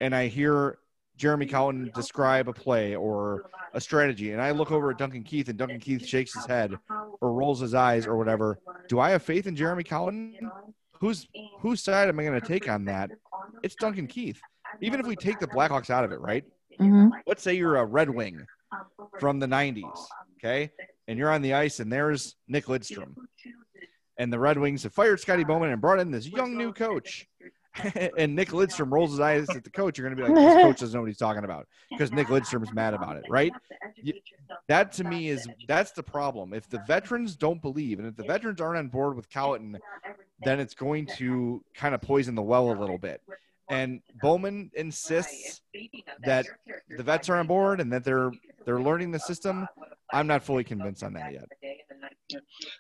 [0.01, 0.79] and I hear
[1.21, 5.51] Jeremy Colliton describe a play or a strategy, and I look over at Duncan Keith
[5.51, 6.75] and Duncan Keith shakes his head
[7.21, 10.51] or rolls his eyes or whatever, do I have faith in Jeremy Colliton?
[10.99, 11.29] Who's
[11.59, 13.11] whose side am I going to take on that?
[13.63, 14.41] It's Duncan Keith.
[14.81, 16.45] Even if we take the Blackhawks out of it, right?
[16.81, 17.09] mm-hmm.
[17.27, 18.47] Let's say you're a Red Wing
[19.19, 20.07] from the 90s,
[20.39, 20.71] okay?
[21.07, 23.15] And you're on the ice, and there's Nick Lidstrom.
[24.17, 27.27] And the Red Wings have fired Scotty Bowman and brought in this young new coach.
[28.19, 29.97] and Nick Lidstrom rolls his eyes at the coach.
[29.97, 32.29] You're going to be like, this coach doesn't know what he's talking about because Nick
[32.29, 33.53] Lidstrom's mad about it, right?
[34.69, 36.53] That to me is that's the problem.
[36.53, 39.79] If the veterans don't believe, and if the veterans aren't on board with Colliton,
[40.43, 43.21] then it's going to kind of poison the well a little bit.
[43.69, 45.61] And Bowman insists
[46.25, 46.47] that
[46.97, 48.33] the vets are on board and that they're
[48.65, 49.69] they're learning the system.
[50.13, 51.49] I'm not fully convinced on that yet.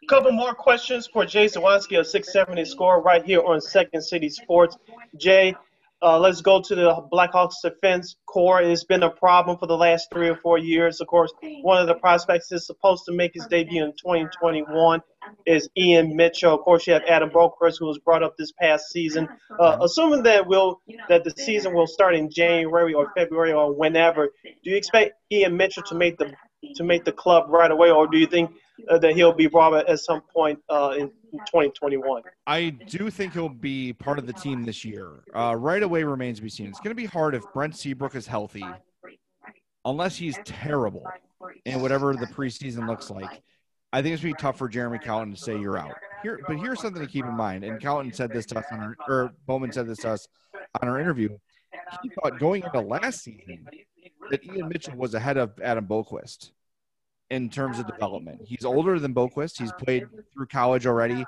[0.08, 4.76] Couple more questions for Jay Zawaski of 670 Score right here on Second City Sports.
[5.16, 5.54] Jay,
[6.02, 8.62] uh, let's go to the Blackhawks defense core.
[8.62, 11.00] It's been a problem for the last three or four years.
[11.00, 11.32] Of course,
[11.62, 15.02] one of the prospects is supposed to make his debut in 2021
[15.46, 16.54] is Ian Mitchell.
[16.54, 19.28] Of course, you have Adam Boqvist, who was brought up this past season.
[19.58, 24.30] Uh, assuming that will that the season will start in January or February or whenever,
[24.44, 26.32] do you expect Ian Mitchell to make the
[26.74, 28.50] to make the club right away, or do you think
[28.88, 32.22] uh, that he'll be brought at some point uh, in 2021?
[32.46, 35.22] I do think he'll be part of the team this year.
[35.34, 36.68] Uh, right away remains to be seen.
[36.68, 38.64] It's going to be hard if Brent Seabrook is healthy,
[39.84, 41.06] unless he's terrible
[41.64, 43.42] and whatever the preseason looks like.
[43.92, 45.94] I think it's going to be tough for Jeremy Colliton to say you're out.
[46.22, 47.64] Here, but here's something to keep in mind.
[47.64, 50.28] And Colliton said this to us on our, or Bowman said this to us
[50.80, 51.36] on our interview.
[52.02, 53.66] He thought going into last season
[54.30, 56.50] that Ian Mitchell was ahead of Adam Boqvist
[57.30, 58.42] in terms of development.
[58.44, 59.58] He's older than Boqvist.
[59.58, 61.24] He's played through college already.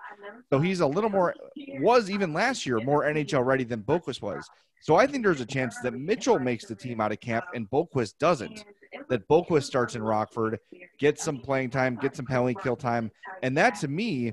[0.51, 1.35] So he's a little more,
[1.79, 4.49] was even last year, more NHL ready than Boqvist was.
[4.81, 7.71] So I think there's a chance that Mitchell makes the team out of camp and
[7.71, 8.65] Boqvist doesn't.
[9.09, 10.59] That Boqvist starts in Rockford,
[10.99, 13.11] gets some playing time, gets some penalty kill time.
[13.43, 14.33] And that to me,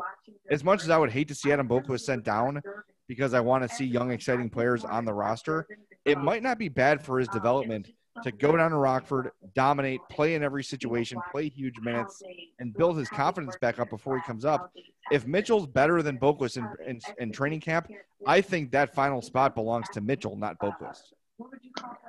[0.49, 2.61] as much as I would hate to see Adam Boqvist sent down
[3.07, 5.67] because I want to see young, exciting players on the roster,
[6.03, 7.91] it might not be bad for his development
[8.23, 12.21] to go down to Rockford, dominate, play in every situation, play huge minutes,
[12.59, 14.71] and build his confidence back up before he comes up.
[15.11, 17.89] If Mitchell's better than Boqvist in, in, in training camp,
[18.25, 21.13] I think that final spot belongs to Mitchell, not Boqvist.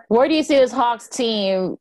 [0.08, 1.78] Where do you see this Hawks team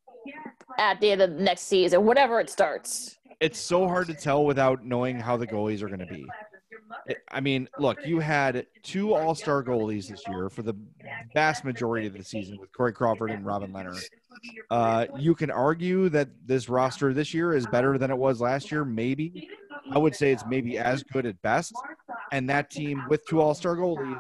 [0.78, 3.18] at the end of the next season, whatever it starts?
[3.40, 6.26] It's so hard to tell without knowing how the goalies are going to be.
[7.32, 10.74] I mean, look, you had two All Star goalies this year for the
[11.34, 14.00] vast majority of the season with Corey Crawford and Robin Lehner.
[14.70, 18.72] Uh, you can argue that this roster this year is better than it was last
[18.72, 18.86] year.
[18.86, 19.50] Maybe
[19.92, 21.74] I would say it's maybe as good at best.
[22.32, 24.20] And that team with two All Star goalies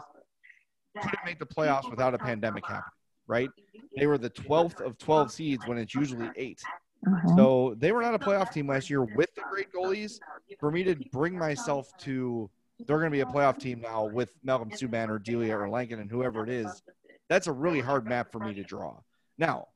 [0.99, 2.83] couldn't make the playoffs without a pandemic happening,
[3.27, 3.49] right?
[3.95, 6.61] They were the 12th of 12 seeds when it's usually 8
[7.05, 7.35] Mhm.
[7.37, 10.19] So they were not a playoff team last year with the great goalies.
[10.59, 12.49] For me to bring myself to
[12.85, 15.99] they're going to be a playoff team now with Malcolm Subban or Delia or Lankin
[15.99, 16.81] and whoever it is,
[17.27, 18.97] that's a really hard map for me to draw.
[19.37, 19.67] Now,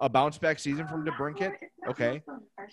[0.00, 1.54] a bounce back season from DeBrincat,
[1.88, 2.22] okay.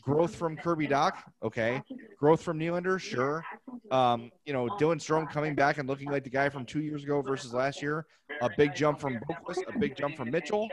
[0.01, 1.81] Growth from Kirby Dach, okay.
[2.17, 3.43] Growth from Nylander, sure.
[3.91, 7.03] Um, you know, Dylan Strome coming back and looking like the guy from two years
[7.03, 8.05] ago versus last year.
[8.41, 10.67] A big jump from Boqvist, a big jump from Mitchell.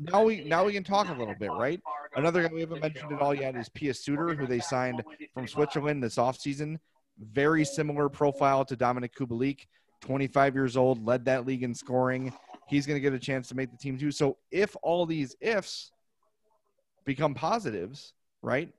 [0.00, 1.80] Now we now we can talk a little bit, right?
[2.16, 5.02] Another guy we haven't mentioned at all yet is Pius Suter, who they signed
[5.34, 6.78] from Switzerland this offseason.
[7.18, 9.66] Very similar profile to Dominik Kubalik,
[10.02, 12.32] 25 years old, led that league in scoring.
[12.68, 14.10] He's going to get a chance to make the team too.
[14.10, 15.92] So if all these ifs
[17.04, 18.12] become positives,
[18.42, 18.70] right?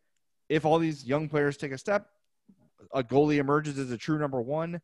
[0.49, 2.07] If all these young players take a step,
[2.94, 4.82] a goalie emerges as a true number one,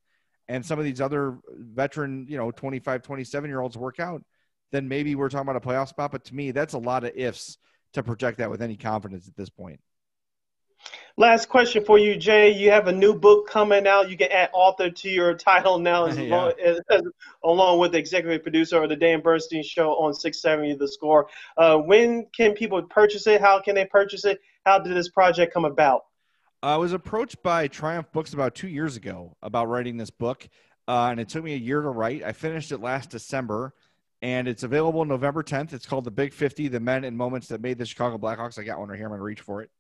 [0.48, 4.24] and some of these other veteran, you know, 25, 27 year olds work out,
[4.72, 6.12] then maybe we're talking about a playoff spot.
[6.12, 7.58] But to me, that's a lot of ifs
[7.94, 9.80] to project that with any confidence at this point.
[11.18, 12.52] Last question for you, Jay.
[12.52, 14.10] You have a new book coming out.
[14.10, 16.36] You can add author to your title now, as Yeah.
[16.36, 17.02] long, as, as-
[17.44, 21.28] along with the executive producer of the Dan Bernstein Show on 670 The Score.
[21.58, 23.42] Uh, when can people purchase it?
[23.42, 24.40] How can they purchase it?
[24.66, 26.06] How did this project come about?
[26.64, 30.48] I was approached by Triumph Books about two years ago about writing this book,
[30.88, 32.24] uh, and it took me a year to write.
[32.24, 33.74] I finished it last December,
[34.22, 35.74] and it's available November 10th.
[35.74, 38.60] It's called The Big 50 The Men and Moments That Made the Chicago Blackhawks.
[38.60, 39.08] I got one right here.
[39.08, 39.72] I'm going to reach for it.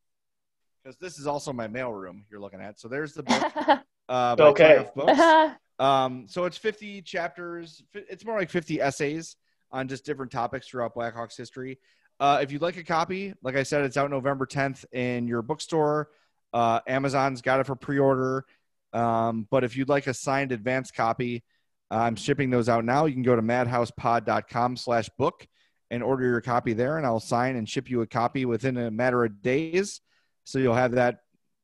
[0.84, 2.80] Because this is also my mailroom you're looking at.
[2.80, 3.80] So there's the book
[4.10, 4.88] uh, Okay.
[4.95, 5.22] Books.
[5.80, 7.82] Um, so it's 50 chapters.
[7.95, 9.36] It's more like 50 essays
[9.72, 11.80] on just different topics throughout Blackhawks history.
[12.20, 15.41] Uh, if you'd like a copy, like I said, it's out November 10th in your
[15.41, 16.10] bookstore.
[16.53, 18.45] Uh, Amazon's got it for pre-order.
[18.94, 21.44] Um, but if you'd like a signed advance copy,
[21.90, 23.06] I'm shipping those out now.
[23.06, 25.48] You can go to madhousepod.com slash book
[25.90, 28.91] and order your copy there, and I'll sign and ship you a copy within a
[28.91, 29.99] matter of days.
[30.43, 31.19] So you'll have that,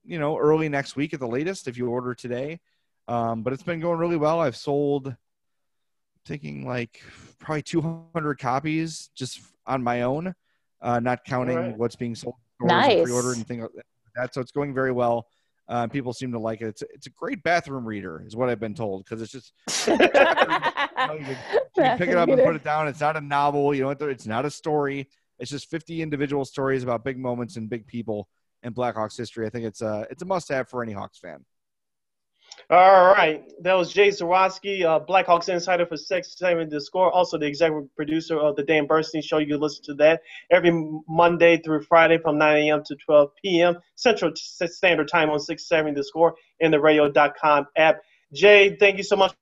[0.06, 2.60] you know, early next week at the latest if you order today.
[3.08, 4.40] Um, but it's been going really well.
[4.40, 5.16] I've sold,
[6.26, 7.02] taking like
[7.40, 10.36] probably 200 copies just on my own,
[10.82, 11.78] uh, not counting Alright.
[11.78, 13.04] what's being sold in Nice.
[13.04, 13.86] pre-ordered and things like
[14.16, 14.34] that.
[14.34, 15.28] So it's going very well.
[15.70, 16.68] Uh, people seem to like it.
[16.68, 19.54] It's, it's a great bathroom reader, is what I've been told, because it's just
[19.88, 21.38] you, know, you, can-
[21.78, 22.88] you pick it up and put it down.
[22.88, 23.90] It's not a novel, you know.
[23.90, 25.10] It's not a story.
[25.40, 28.28] It's just 50 individual stories about big moments and big people
[28.68, 29.48] in Blackhawks history.
[29.48, 31.44] I think it's a it's a must-have for any Hawks fan.
[32.70, 33.44] All right.
[33.62, 38.38] That was Jay Zawaski, uh, Blackhawks insider for 670 The Score, also the executive producer
[38.38, 39.38] of the Dan Bernstein Show.
[39.38, 40.22] You can listen to that
[40.52, 40.72] every
[41.08, 42.84] Monday through Friday from 9 a.m.
[42.86, 43.78] to 12 p.m.
[43.96, 48.02] Central Standard Time on 670 The Score and the radio.com app.
[48.34, 49.34] Jay, thank you so much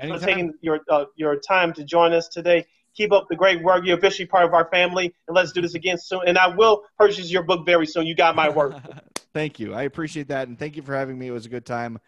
[0.00, 2.66] for taking your uh, your time to join us today.
[2.94, 3.84] Keep up the great work.
[3.84, 6.20] You're officially part of our family, and let's do this again soon.
[6.26, 8.06] And I will purchase your book very soon.
[8.06, 8.76] You got my word.
[9.34, 9.74] thank you.
[9.74, 11.28] I appreciate that, and thank you for having me.
[11.28, 11.98] It was a good time.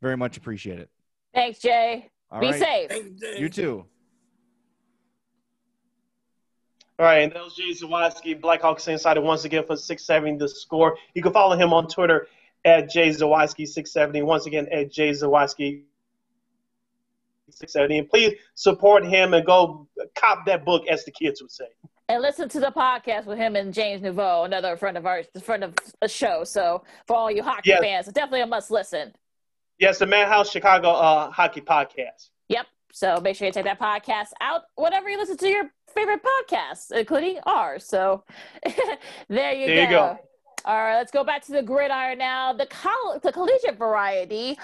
[0.00, 0.88] Very much appreciate it.
[1.34, 2.10] Thanks, Jay.
[2.30, 2.60] All Be right.
[2.60, 2.90] safe.
[2.92, 3.84] You, You too.
[6.98, 10.98] All right, and that was Jay Zawaski, Blackhawks Insider, once again for 670 The Score.
[11.14, 12.26] You can follow him on Twitter
[12.64, 14.22] at Jay Zawaski670.
[14.22, 15.10] Once again, at Jay
[17.50, 17.98] Zawaski670.
[17.98, 21.66] And please support him and go cop that book, as the kids would say.
[22.08, 25.40] And listen to the podcast with him and James Neveau, another friend of ours, the
[25.40, 26.42] friend of the show.
[26.44, 27.80] So for all you hockey Yes.
[27.80, 29.14] fans, definitely a must listen.
[29.78, 32.30] Yes, the Madhouse Chicago uh, Hockey Podcast.
[32.48, 32.66] Yep.
[32.92, 36.90] So make sure you check that podcast out whenever you listen to your favorite podcasts,
[36.90, 37.86] including ours.
[37.86, 38.24] So
[39.28, 39.80] there you There go.
[39.82, 40.18] you go.
[40.66, 42.52] All right, let's go back to the gridiron now.
[42.52, 44.58] The coll- the collegiate variety.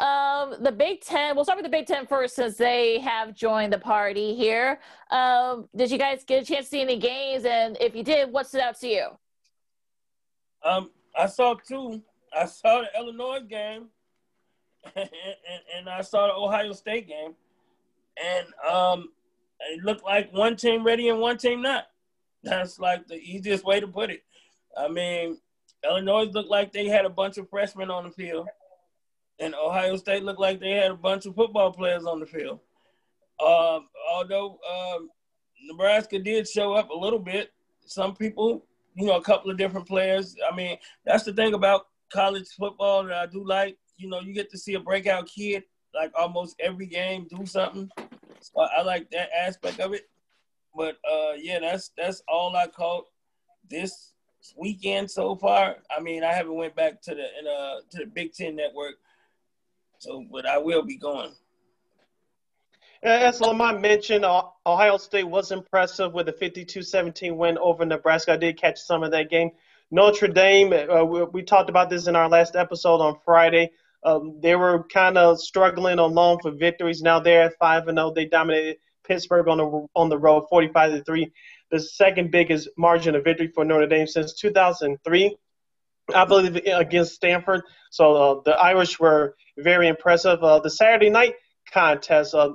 [0.00, 1.36] Um, the Big Ten.
[1.36, 4.80] We'll start with the Big Ten first, since they have joined the party here.
[5.10, 7.44] Um, did you guys get a chance to see any games?
[7.44, 9.08] And if you did, what stood out to you?
[10.64, 12.02] Um, I saw two.
[12.34, 13.88] I saw the Illinois game,
[14.96, 17.34] and, and, and I saw the Ohio State game.
[18.22, 19.10] and um,
[19.70, 21.88] it looked like one team ready and one team not.
[22.42, 24.24] That's like the easiest way to put it.
[24.76, 25.38] I mean,
[25.84, 28.48] Illinois looked like they had a bunch of freshmen on the field,
[29.38, 32.60] and Ohio State looked like they had a bunch of football players on the field.
[33.40, 35.10] Um, although um,
[35.64, 37.52] Nebraska did show up a little bit,
[37.84, 40.36] some people, you know, a couple of different players.
[40.50, 43.76] I mean, that's the thing about college football that I do like.
[43.96, 47.90] You know, you get to see a breakout kid like almost every game do something.
[48.40, 50.08] So I like that aspect of it.
[50.74, 53.06] But uh, yeah, that's that's all I caught
[53.68, 54.11] this
[54.56, 55.76] weekend so far.
[55.96, 58.94] I mean, I haven't went back to the uh, to the Big Ten Network,
[59.98, 61.32] so but I will be going.
[63.02, 68.34] As Lamont mentioned, Ohio State was impressive with a 52-17 win over Nebraska.
[68.34, 69.50] I did catch some of that game.
[69.90, 73.72] Notre Dame, uh, we, we, talked about this in our last episode on Friday.
[74.04, 77.02] Um, they were kind of struggling along for victories.
[77.02, 78.08] Now they're at five and zero.
[78.08, 78.14] Oh.
[78.14, 81.32] They dominated Pittsburgh on the on the road, 45 to three,
[81.72, 85.36] the second biggest margin of victory for Notre Dame since 2003.
[86.14, 87.62] I believe against Stanford.
[87.90, 90.44] So uh, the Irish were very impressive.
[90.44, 91.34] Uh, the Saturday night
[91.72, 92.52] contest, uh,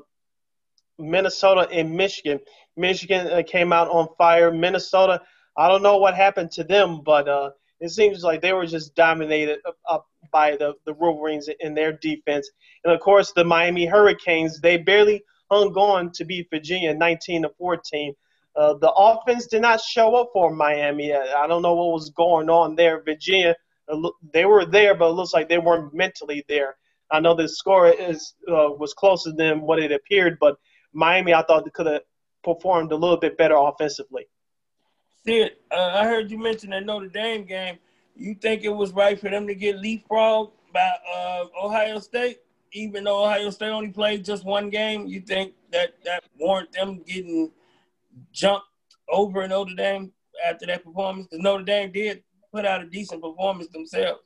[1.00, 2.40] Minnesota and Michigan.
[2.76, 4.52] Michigan uh, came out on fire.
[4.52, 5.22] Minnesota,
[5.58, 7.50] I don't know what happened to them, but uh,
[7.80, 12.50] it seems like they were just dominated up by the, the Wolverines in their defense.
[12.84, 17.50] And of course, the Miami Hurricanes, they barely hung on to beat Virginia 19 to
[17.58, 18.14] 14.
[18.58, 21.14] Uh, the offense did not show up for Miami.
[21.14, 23.04] I don't know what was going on there.
[23.04, 23.56] Virginia,
[23.88, 26.76] uh, they were there, but it looks like they weren't mentally there.
[27.12, 30.58] I know the score is uh, was closer than what it appeared, but
[30.92, 32.02] Miami, I thought, could have
[32.44, 34.26] performed a little bit better offensively.
[35.24, 37.78] Sid, uh, I heard you mention that Notre Dame game.
[38.16, 42.40] You think it was right for them to get leapfrogged by uh, Ohio State,
[42.72, 45.06] even though Ohio State only played just one game?
[45.06, 47.52] You think that that warrant them getting
[48.32, 48.66] jumped
[49.10, 50.12] over Notre Dame
[50.46, 51.28] after that performance?
[51.28, 52.24] Because Notre Dame did
[52.54, 54.22] put out a decent performance themselves.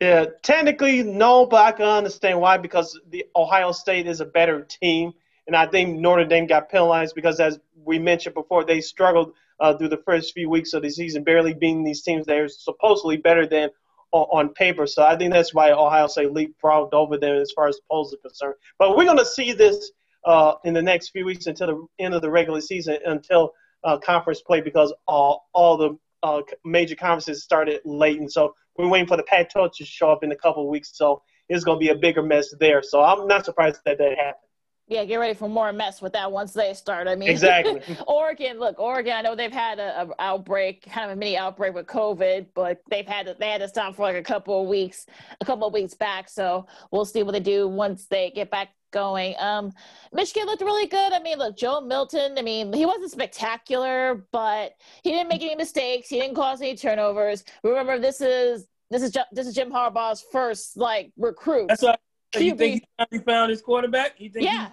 [0.00, 4.62] Yeah, technically no, but I can understand why because the Ohio State is a better
[4.62, 5.14] team
[5.46, 9.76] and I think Notre Dame got penalized because, as we mentioned before, they struggled uh,
[9.76, 13.18] through the first few weeks of the season, barely beating these teams that are supposedly
[13.18, 13.70] better than
[14.12, 14.86] on, paper.
[14.86, 18.18] So I think that's why Ohio State leapfrogged over them as far as polls are
[18.18, 18.54] concerned.
[18.78, 19.90] But we're going to see this
[20.24, 23.52] uh, in the next few weeks until the end of the regular season, until
[23.84, 28.18] uh, conference play, because all, all the uh, major conferences started late.
[28.18, 30.90] And so we're waiting for the Pac-12 to show up in a couple of weeks.
[30.94, 32.82] So it's going to be a bigger mess there.
[32.82, 34.44] So I'm not surprised that that happened
[34.86, 37.08] yeah, get ready for more mess with that once they start.
[37.08, 37.80] I mean, exactly.
[38.06, 39.14] Oregon, look, Oregon.
[39.14, 42.82] I know they've had a, a, outbreak, kind of a mini outbreak with COVID, but
[42.90, 45.06] they've had to, they had to stop for like a couple of weeks,
[45.40, 46.28] a couple of weeks back.
[46.28, 49.34] So we'll see what they do once they get back going.
[49.38, 49.72] Um,
[50.12, 51.12] Michigan looked really good.
[51.12, 52.38] I mean, look, Joe Milton.
[52.38, 54.72] I mean, he wasn't spectacular, but
[55.02, 56.08] he didn't make any mistakes.
[56.08, 57.44] He didn't cause any turnovers.
[57.62, 61.68] Remember, this is this is this is Jim Harbaugh's first like recruit.
[61.68, 62.00] That's what
[62.32, 64.14] so you think he found his quarterback?
[64.18, 64.68] You think yeah,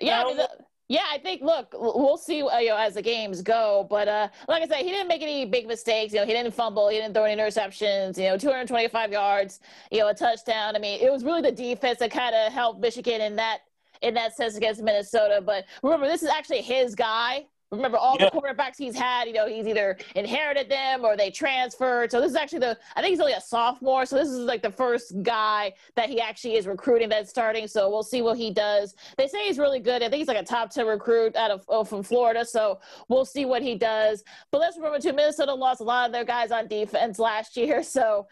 [0.00, 0.22] yeah.
[0.22, 0.48] I mean, the,
[0.88, 1.40] yeah, I think.
[1.42, 3.86] Look, we'll see uh, you know, as the games go.
[3.88, 6.12] But uh, like I said, he didn't make any big mistakes.
[6.12, 6.88] You know, he didn't fumble.
[6.88, 8.18] He didn't throw any interceptions.
[8.18, 9.60] You know, 225 yards.
[9.90, 10.76] You know, a touchdown.
[10.76, 13.60] I mean, it was really the defense that kind of helped Michigan in that
[14.02, 15.40] in that sense against Minnesota.
[15.44, 17.46] But remember, this is actually his guy.
[17.70, 18.30] Remember all yeah.
[18.30, 22.10] the quarterbacks he's had, you know, he's either inherited them or they transferred.
[22.10, 24.06] So this is actually the I think he's only a sophomore.
[24.06, 27.66] So this is like the first guy that he actually is recruiting that's starting.
[27.66, 28.94] So we'll see what he does.
[29.16, 30.02] They say he's really good.
[30.02, 32.44] I think he's like a top 10 recruit out of oh, from Florida.
[32.44, 34.22] So we'll see what he does.
[34.50, 37.82] But let's remember too, Minnesota lost a lot of their guys on defense last year.
[37.94, 38.26] So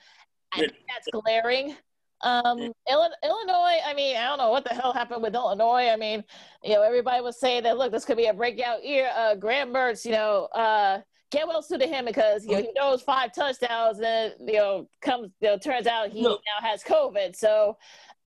[0.53, 1.77] I think that's glaring.
[2.23, 5.89] Um, Illinois, I mean, I don't know what the hell happened with Illinois.
[5.89, 6.23] I mean,
[6.63, 9.11] you know, everybody was saying that, look, this could be a breakout year.
[9.17, 11.01] Uh, Graham Mertz, you know, uh,
[11.33, 15.31] get well suited him because, you know, he knows five touchdowns and, you know, comes,
[15.41, 16.31] you know, turns out he no.
[16.31, 17.35] now has COVID.
[17.35, 17.77] So,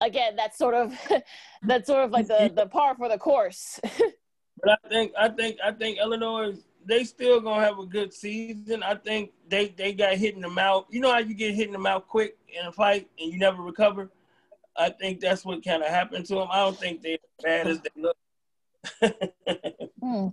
[0.00, 0.94] again, that's sort of,
[1.62, 3.80] that's sort of like the, the par for the course.
[3.82, 6.52] but I think, I think, I think Illinois
[6.86, 8.82] they still gonna have a good season.
[8.82, 10.86] I think they they got hit in the mouth.
[10.90, 13.38] You know how you get hit in the mouth quick in a fight and you
[13.38, 14.10] never recover.
[14.76, 16.48] I think that's what kind of happened to them.
[16.50, 18.16] I don't think they're as bad as they look.
[20.02, 20.28] Hmm.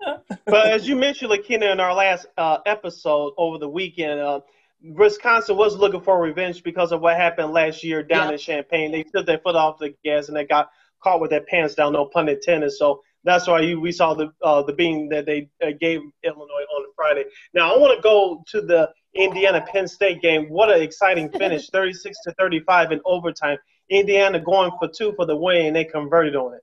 [0.46, 4.40] but as you mentioned, Lakina, in our last uh, episode over the weekend, uh,
[4.80, 8.92] Wisconsin was looking for revenge because of what happened last year down in Champaign.
[8.92, 10.70] They took their foot off the gas and they got
[11.02, 12.70] caught with their pants down, no pun intended.
[12.70, 16.66] So that's why you, we saw the uh, the being that they uh, gave Illinois
[16.74, 17.24] on Friday.
[17.54, 20.48] Now I want to go to the Indiana Penn State game.
[20.48, 23.58] What an exciting finish, 36 to 35 in overtime.
[23.90, 26.60] Indiana going for two for the win, and they converted on it.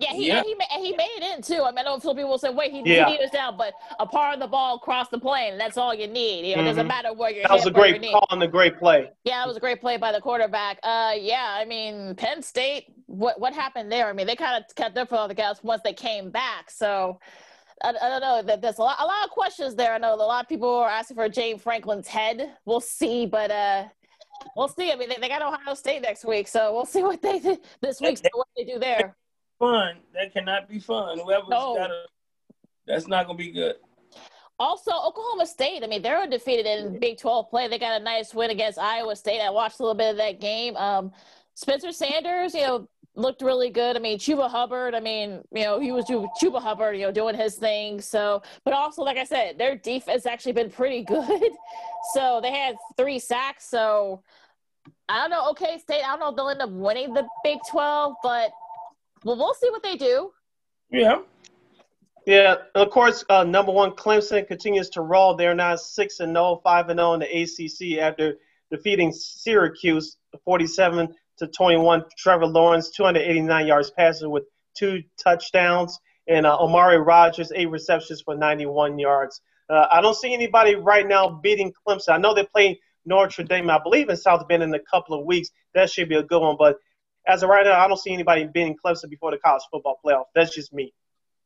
[0.00, 0.38] Yeah, he, Yeah.
[0.38, 1.64] And he, and he made it in too.
[1.64, 3.08] I mean, I know some people will say, wait, he, Yeah.
[3.08, 5.92] he was down, but a part of the ball across the plane, and that's all
[5.92, 6.46] you need.
[6.48, 6.88] You know, it doesn't Mhm.
[6.88, 9.10] matter where you're That was a great call and a great play.
[9.24, 10.78] Yeah, it was a great play by the quarterback.
[10.84, 14.06] Uh, yeah, I mean, Penn State, what what happened there?
[14.08, 16.70] I mean, they kind of kept their foot on the gas once they came back.
[16.70, 17.18] So
[17.82, 18.42] I, I don't know.
[18.42, 19.94] That there's a lot, a lot of questions there.
[19.94, 22.54] I know a lot of people are asking for James Franklin's head.
[22.66, 23.84] We'll see, but uh,
[24.56, 24.92] we'll see.
[24.92, 27.56] I mean, they, they got Ohio State next week, so we'll see what they do
[27.80, 28.18] this week.
[28.18, 29.16] So what they do there.
[29.58, 29.96] Fun.
[30.14, 31.18] That cannot be fun.
[31.18, 31.74] Whoever's No.
[31.74, 32.04] got a,
[32.86, 33.76] that's not gonna be good.
[34.60, 35.84] Also, Oklahoma State.
[35.84, 37.68] I mean, they're undefeated in Big 12 play.
[37.68, 39.40] They got a nice win against Iowa State.
[39.40, 40.76] I watched a little bit of that game.
[40.76, 41.12] Um,
[41.54, 43.94] Spencer Sanders, you know, looked really good.
[43.96, 44.94] I mean, Chuba Hubbard.
[44.96, 48.00] I mean, you know, he was Chu- Chuba Hubbard, you know, doing his thing.
[48.00, 51.52] So, but also, like I said, their defense actually been pretty good.
[52.14, 53.68] So they had three sacks.
[53.68, 54.22] So
[55.08, 55.50] I don't know.
[55.50, 56.02] Okay, State.
[56.04, 58.50] I don't know if they'll end up winning the Big 12, but
[59.24, 60.32] well, we'll see what they do.
[60.90, 61.20] Yeah.
[62.26, 65.34] Yeah, of course, uh, number one, Clemson continues to roll.
[65.34, 68.34] They're now 6 and 0, 5 and 0 in the ACC after
[68.70, 72.04] defeating Syracuse 47 to 21.
[72.18, 74.44] Trevor Lawrence, 289 yards passing with
[74.76, 79.40] two touchdowns, and uh, Amari Rodgers, eight receptions for 91 yards.
[79.70, 82.10] Uh, I don't see anybody right now beating Clemson.
[82.10, 82.76] I know they're playing
[83.06, 85.50] Notre Dame, I believe, in South Bend in a couple of weeks.
[85.74, 86.76] That should be a good one, but
[87.28, 90.24] as of right now, I don't see anybody beating Clemson before the college football playoff.
[90.34, 90.92] That's just me.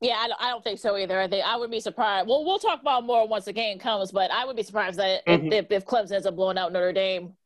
[0.00, 1.20] Yeah, I don't, I don't think so either.
[1.20, 2.28] I think I would be surprised.
[2.28, 5.22] Well, we'll talk about more once the game comes, but I would be surprised that
[5.26, 5.52] if- Mhm.
[5.52, 7.36] if, if Clemson ends up blowing out Notre Dame.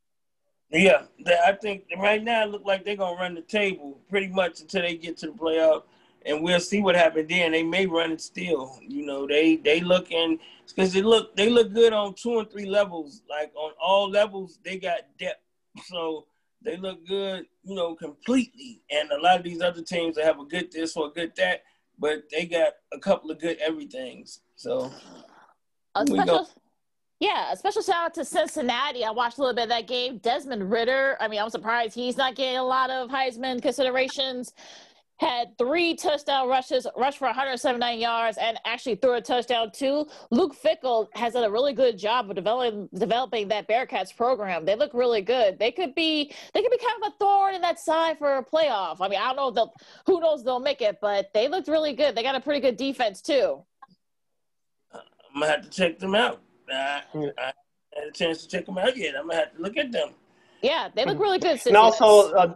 [0.70, 4.28] Yeah, they- I think right now it look like they're gonna run the table pretty
[4.28, 5.82] much until they get to the playoff,
[6.24, 7.52] and we'll see what happens then.
[7.52, 8.78] They may run it still.
[8.82, 12.66] You know, they they looking because they look they look good on two and three
[12.66, 13.22] levels.
[13.28, 15.40] Like on all levels, they got depth,
[15.84, 16.26] so
[16.66, 17.46] they look good.
[17.64, 18.82] You know, completely.
[18.90, 21.32] And a lot of these other teams that have a good this or a good
[21.36, 21.62] that,
[21.98, 24.40] but they got a couple of good everythings.
[24.56, 24.90] So
[25.94, 26.48] A special,
[27.20, 29.04] yeah, a special shout out to Cincinnati.
[29.04, 30.18] I watched a little bit of that game.
[30.18, 31.16] Desmond Ridder.
[31.20, 34.52] I mean, I'm surprised he's not getting a lot of Heisman considerations.
[35.18, 40.06] Had three touchdown rushes, rushed for 179 yards, and actually threw a touchdown too.
[40.30, 44.66] Luke Fickell has done a really good job of developing developing that Bearcats program.
[44.66, 45.58] They look really good.
[45.58, 48.44] They could be they could be kind of a thorn in that side for a
[48.44, 48.98] playoff.
[49.00, 49.72] I mean, I don't know if they'll
[50.04, 52.14] who knows if they'll make it, but they looked really good.
[52.14, 53.62] They got a pretty good defense too.
[54.92, 55.00] I'm
[55.40, 56.42] gonna have to check them out.
[56.70, 57.52] I, I
[57.94, 59.14] had a chance to check them out yet.
[59.16, 60.10] I'm gonna have to look at them.
[60.62, 61.60] Yeah, they look really good.
[61.66, 62.54] And also, uh,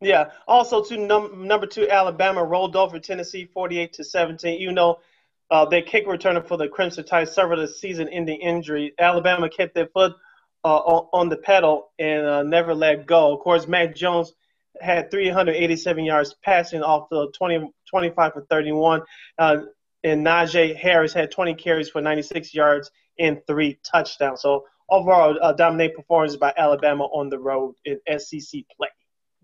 [0.00, 4.60] yeah, also to num- number two, Alabama rolled over Tennessee 48 to 17.
[4.60, 4.98] You know,
[5.50, 8.92] uh, their kick returner for the Crimson Tide suffered a season-ending injury.
[8.98, 10.12] Alabama kept their foot
[10.64, 13.32] uh, on, the pedal and uh, never let go.
[13.34, 14.32] Of course, Mac Jones
[14.80, 19.02] had 387 yards passing off the 20, 25 for 31.
[19.38, 19.58] Uh,
[20.04, 24.42] and Najee Harris had 20 carries for 96 yards and three touchdowns.
[24.42, 28.88] So overall, a dominant performance by Alabama on the road in SEC play.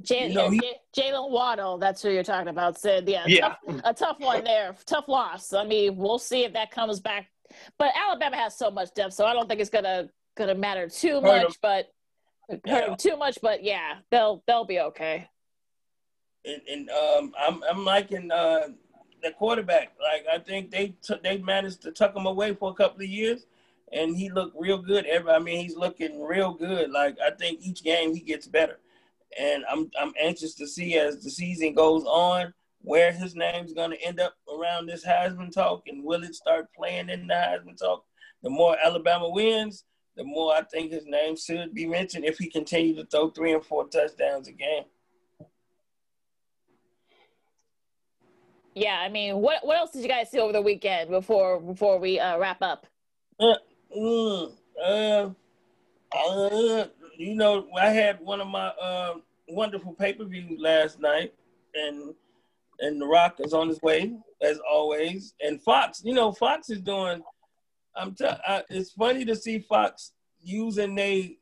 [0.02, 0.60] J- You know, he-
[0.94, 3.08] J- Jaylen Waddle, that's who you're talking about, Sid.
[3.08, 3.40] yeah, Yeah.
[3.66, 5.52] Tough, a tough one there, tough loss.
[5.52, 7.28] I mean, we'll see if that comes back.
[7.78, 11.20] But Alabama has so much depth, so I don't think it's gonna gonna matter too
[11.20, 11.60] much.
[11.60, 11.88] But
[12.66, 12.94] Yeah.
[12.96, 15.28] too much, but yeah, they'll they'll be okay.
[16.44, 18.68] and, and um, I'm I'm liking uh,
[19.22, 19.92] the quarterback.
[20.00, 23.08] Like I think they took they managed to tuck him away for a couple of
[23.08, 23.46] years,
[23.92, 25.04] and he looked real good.
[25.06, 26.90] Every I mean, he's looking real good.
[26.90, 28.80] Like I think each game he gets better,
[29.38, 32.52] and I'm I'm anxious to see as the season goes on
[32.82, 36.66] where his name's going to end up around this Heisman talk, and will it start
[36.76, 38.04] playing in the Heisman talk?
[38.42, 39.84] The more Alabama wins,
[40.16, 43.52] the more I think his name should be mentioned if he continues to throw three
[43.54, 44.84] and four touchdowns a game.
[48.74, 51.98] Yeah, I mean, what what else did you guys see over the weekend before before
[51.98, 52.86] we uh, wrap up?
[53.40, 54.52] Mm,
[54.82, 55.30] uh,
[56.14, 56.86] uh,
[57.16, 59.14] you know, I had one of my uh,
[59.48, 61.32] wonderful pay per views last night,
[61.74, 62.14] and
[62.80, 65.34] and The Rock is on his way as always.
[65.40, 67.22] And Fox, you know, Fox is doing.
[67.94, 68.14] I'm.
[68.14, 70.12] T- I, it's funny to see Fox
[70.42, 71.36] using a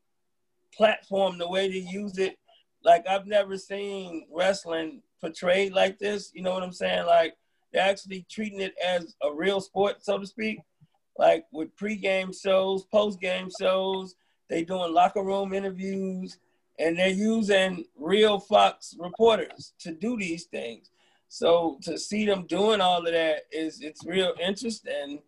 [0.77, 2.37] platform the way they use it.
[2.85, 6.31] Like I've never seen wrestling portrayed like this.
[6.35, 7.07] You know what I'm saying?
[7.07, 7.35] Like
[7.73, 10.61] they're actually treating it as a real sport, so to speak
[11.19, 14.15] like with pre-game shows, post-game shows.
[14.51, 16.39] They doing locker room interviews,
[16.79, 20.91] and they're using real Fox reporters to do these things.
[21.29, 25.23] So to see them doing all of that is it's real interesting.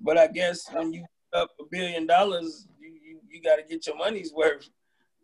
[0.00, 3.86] But I guess when you up a billion dollars, you you, you got to get
[3.86, 4.68] your money's worth.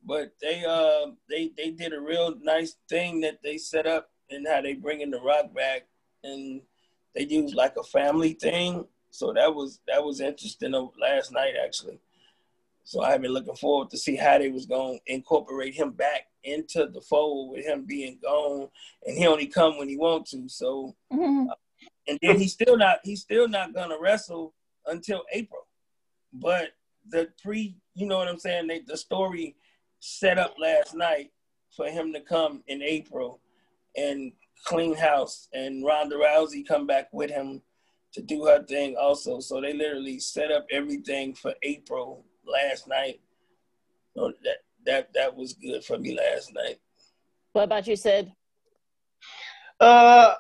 [0.05, 4.47] But they uh they they did a real nice thing that they set up and
[4.47, 5.87] how they bringing the rock back
[6.25, 6.61] and
[7.15, 8.87] they use like a family thing.
[9.11, 12.01] So that was that was interesting last night actually.
[12.87, 16.29] So I've been looking forward to see how they was going to incorporate him back
[16.45, 18.69] into the fold with him being gone,
[19.05, 20.49] and he only come when he want to.
[20.49, 21.51] So, mm-hmm.
[21.51, 21.55] uh,
[22.07, 24.55] and then he's still not he's still not gonna wrestle
[24.87, 25.67] until April.
[26.33, 26.75] But
[27.09, 28.69] the pre, you know what I'm saying?
[28.69, 29.57] They, the story
[29.99, 31.33] set up last night
[31.77, 33.41] for him to come in April
[33.97, 34.31] and
[34.65, 37.63] clean house, and Ronda Rousey come back with him
[38.13, 39.41] to do her thing also.
[39.41, 43.21] So they literally set up everything for April last night.
[44.15, 46.79] So that that that was good for me last night.
[47.53, 48.33] What about you, Sid?
[49.79, 50.35] Uh,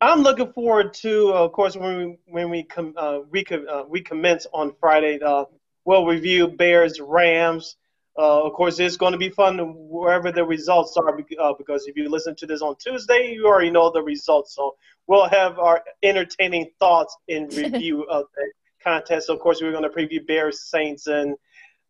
[0.00, 3.44] I, am looking forward to, uh, of course, when we when we com, uh, we,
[3.50, 5.18] uh, we commence on Friday.
[5.20, 5.44] Uh,
[5.84, 7.76] we'll review Bears Rams.
[8.16, 11.96] Uh, of course, it's going to be fun wherever the results are uh, because if
[11.96, 14.54] you listen to this on Tuesday, you already know the results.
[14.54, 14.74] So
[15.06, 18.50] we'll have our entertaining thoughts in review of the
[18.82, 19.30] contest.
[19.30, 21.34] Of course, we're going to preview Bears Saints, and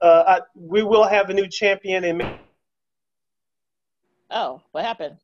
[0.00, 2.38] uh, I, we will have a new champion in.
[4.30, 5.16] Oh, what happened?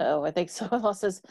[0.00, 0.68] Oh, I think so.
[0.70, 1.22] lost his.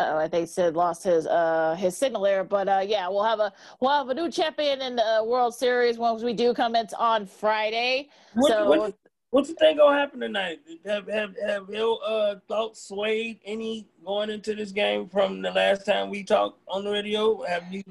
[0.00, 3.38] Oh, I think Sid lost his uh his signal there, but uh yeah, we'll have
[3.38, 7.26] a we'll have a new champion in the World Series once we do commence on
[7.26, 8.08] Friday.
[8.34, 8.68] What, so.
[8.68, 8.94] What,
[9.34, 10.60] What's the thing gonna happen tonight?
[10.86, 15.84] Have have have your uh, thoughts swayed any going into this game from the last
[15.84, 17.42] time we talked on the radio?
[17.42, 17.82] Have you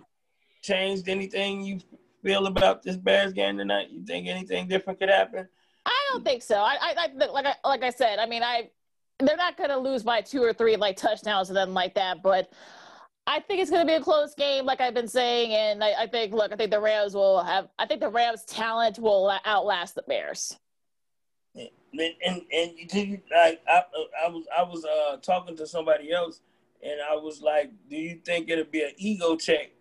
[0.64, 1.80] changed anything you
[2.24, 3.90] feel about this Bears game tonight?
[3.92, 5.48] You think anything different could happen?
[5.86, 6.56] I don't think so.
[6.56, 8.18] I, I, I like I like I said.
[8.18, 8.70] I mean, I
[9.20, 12.24] they're not going to lose by two or three like touchdowns or then like that,
[12.24, 12.52] but.
[13.26, 15.94] I think it's going to be a close game, like I've been saying, and I,
[15.98, 16.34] I, think.
[16.34, 17.70] Look, I think the Rams will have.
[17.80, 20.60] I think the Rams' talent will outlast the Bears.
[21.56, 23.84] And and, and you, like I,
[24.26, 26.42] I was I was uh, talking to somebody else,
[26.82, 29.72] and I was like, "Do you think it'll be an ego check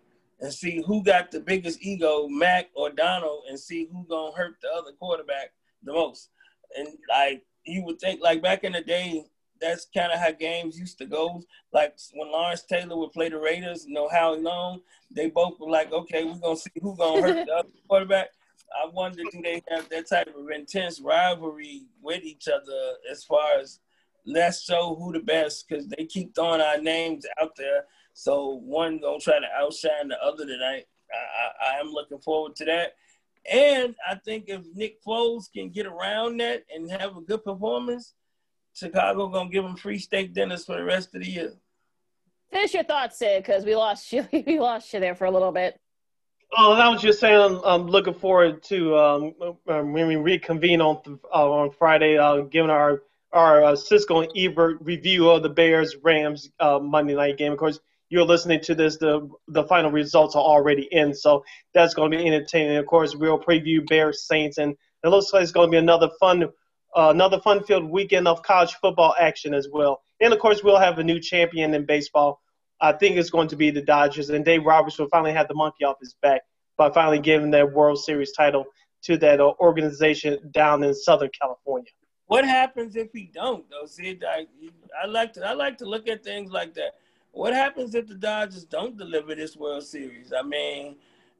[0.42, 4.56] and see who got the biggest ego, Mack or Donald, and see who gonna hurt
[4.60, 5.52] the other quarterback
[5.84, 6.30] the most.
[6.76, 9.24] And like you would think, like back in the day,
[9.60, 11.40] that's kind of how games used to go.
[11.72, 14.80] Like when Lawrence Taylor would play the Raiders, you know how long
[15.12, 18.30] they both were like, okay, we're gonna see who gonna hurt the other quarterback.
[18.82, 23.58] I wonder do they have that type of intense rivalry with each other as far
[23.60, 23.78] as
[24.26, 28.98] let's show who the best because they keep throwing our names out there so one
[28.98, 30.84] gonna try to outshine the other tonight.
[31.12, 32.94] I, I, I am looking forward to that.
[33.50, 38.14] And I think if Nick Foles can get around that and have a good performance,
[38.74, 41.52] Chicago gonna give him free steak dinners for the rest of the year.
[42.52, 44.26] Finish your thoughts, Sid, because we lost you.
[44.46, 45.78] we lost you there for a little bit.
[46.56, 49.34] Oh, I was just saying, I'm, I'm looking forward to um,
[49.68, 53.02] um when we reconvene on uh, on Friday, uh, giving our
[53.32, 57.52] our uh, Siskel and Ebert review of the Bears Rams uh, Monday night game.
[57.52, 57.80] Of course,
[58.12, 61.14] you're listening to this, the the final results are already in.
[61.14, 62.76] So that's going to be entertaining.
[62.76, 66.10] Of course, we'll preview Bears Saints, and it looks like it's going to be another
[66.20, 66.44] fun,
[66.94, 70.02] uh, another fun-filled weekend of college football action as well.
[70.20, 72.42] And of course, we'll have a new champion in baseball.
[72.82, 75.54] I think it's going to be the Dodgers, and Dave Roberts will finally have the
[75.54, 76.42] monkey off his back
[76.76, 78.66] by finally giving that World Series title
[79.04, 81.90] to that uh, organization down in Southern California.
[82.26, 83.86] What happens if he don't though?
[83.86, 84.46] See, I,
[85.02, 86.92] I like to I like to look at things like that
[87.32, 90.32] what happens if the Dodgers don't deliver this World Series?
[90.32, 90.96] I mean,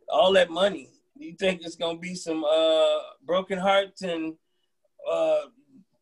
[0.08, 0.90] all that money.
[1.18, 4.34] Do you think it's gonna be some uh, broken hearts and
[5.10, 5.42] uh,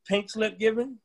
[0.06, 0.98] pink slip given?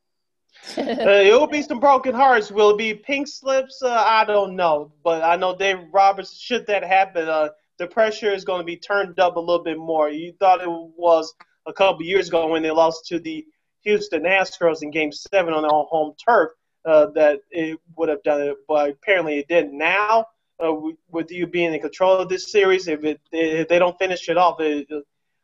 [0.78, 2.50] uh, it will be some broken hearts.
[2.50, 3.82] Will it be pink slips?
[3.82, 6.38] Uh, I don't know, but I know Dave Roberts.
[6.38, 7.48] Should that happen, uh,
[7.78, 10.08] the pressure is going to be turned up a little bit more.
[10.08, 11.34] You thought it was
[11.66, 13.44] a couple years ago when they lost to the
[13.82, 16.50] Houston Astros in Game Seven on their home turf
[16.86, 19.76] uh, that it would have done it, but apparently it didn't.
[19.76, 20.26] Now,
[20.64, 20.72] uh,
[21.10, 24.38] with you being in control of this series, if it if they don't finish it
[24.38, 24.86] off, it,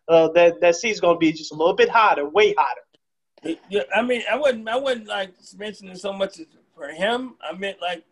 [0.09, 3.59] uh, that that season's going to be just a little bit hotter, way hotter.
[3.69, 6.41] Yeah, I mean, I wouldn't I wouldn't like mentioning so much
[6.75, 7.35] for him.
[7.43, 8.05] I meant like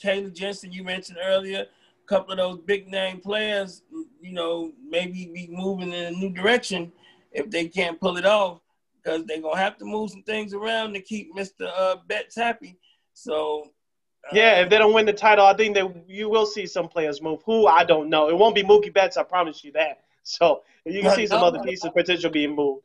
[0.00, 1.66] Taylor Jansen you mentioned earlier.
[2.04, 3.82] A couple of those big name players,
[4.20, 6.92] you know, maybe be moving in a new direction
[7.32, 8.60] if they can't pull it off
[9.06, 11.70] because they're gonna have to move some things around to keep Mr.
[11.74, 12.76] Uh, Betts happy.
[13.14, 13.70] So
[14.24, 16.88] uh, yeah, if they don't win the title, I think that you will see some
[16.88, 17.40] players move.
[17.46, 18.28] Who I don't know.
[18.28, 20.02] It won't be Mookie Betts, I promise you that.
[20.28, 22.82] So you can see some other pieces potential being moved.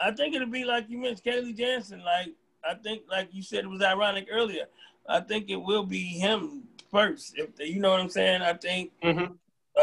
[0.00, 2.02] I think it'll be like you mentioned, Kenley Jansen.
[2.02, 2.32] Like
[2.68, 4.64] I think, like you said, it was ironic earlier.
[5.08, 7.34] I think it will be him first.
[7.38, 9.34] If they, you know what I'm saying, I think mm-hmm.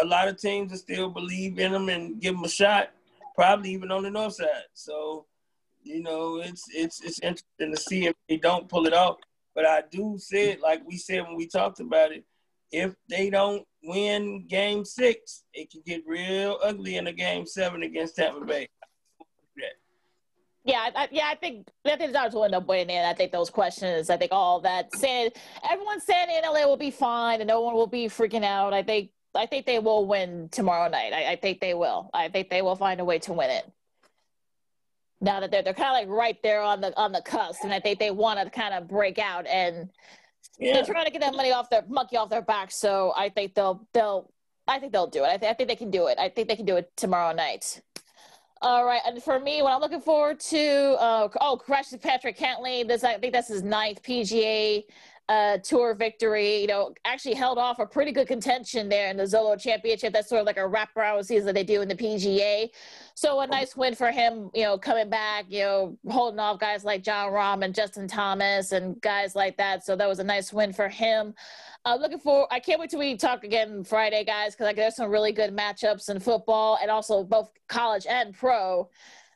[0.02, 2.90] a lot of teams will still believe in him and give him a shot.
[3.36, 4.66] Probably even on the north side.
[4.74, 5.28] So
[5.88, 9.18] you know, it's it's it's interesting to see if they don't pull it off.
[9.56, 12.24] But I do say it like we said when we talked about it.
[12.72, 17.84] If they don't win Game Six, it can get real ugly in a Game Seven
[17.84, 18.68] against Tampa Bay.
[20.68, 22.98] Yeah, I, yeah, I think I think the Dodgers will end up winning.
[22.98, 25.32] I think those questions, I think all that said,
[25.72, 28.74] everyone's saying in LA will be fine and no one will be freaking out.
[28.74, 31.14] I think I think they will win tomorrow night.
[31.14, 32.10] I, I think they will.
[32.14, 33.72] I think they will find a way to win it.
[35.20, 37.74] Now that they're they're kind of like right there on the on the cusp, and
[37.74, 39.90] I think they want to kind of break out and
[40.60, 40.74] yeah.
[40.74, 42.72] they're trying to get that money off their monkey off their back.
[42.72, 44.32] So I think they'll they'll
[44.68, 45.28] I think they'll do it.
[45.28, 46.20] I, th- I think they can do it.
[46.20, 47.82] I think they can do it tomorrow night.
[48.62, 52.88] All right, and for me, what I'm looking forward to, uh, oh, Crash Patrick Cantlay.
[52.88, 54.84] This I think that's his ninth PGA
[55.30, 56.62] uh, tour victory.
[56.62, 60.14] You know, actually held off a pretty good contention there in the Zozo Championship.
[60.14, 62.70] That's sort of like a wraparound season that they do in the PGA.
[63.16, 64.50] So a nice win for him.
[64.54, 65.46] You know, coming back.
[65.50, 69.86] You know, holding off guys like Jon Rahm and Justin Thomas and guys like that.
[69.86, 71.34] So that was a nice win for him.
[71.86, 72.52] Uh, looking for.
[72.52, 75.56] I can't wait till we talk again Friday, guys, because like there's some really good
[75.56, 78.90] matchups in football and also both college and pro.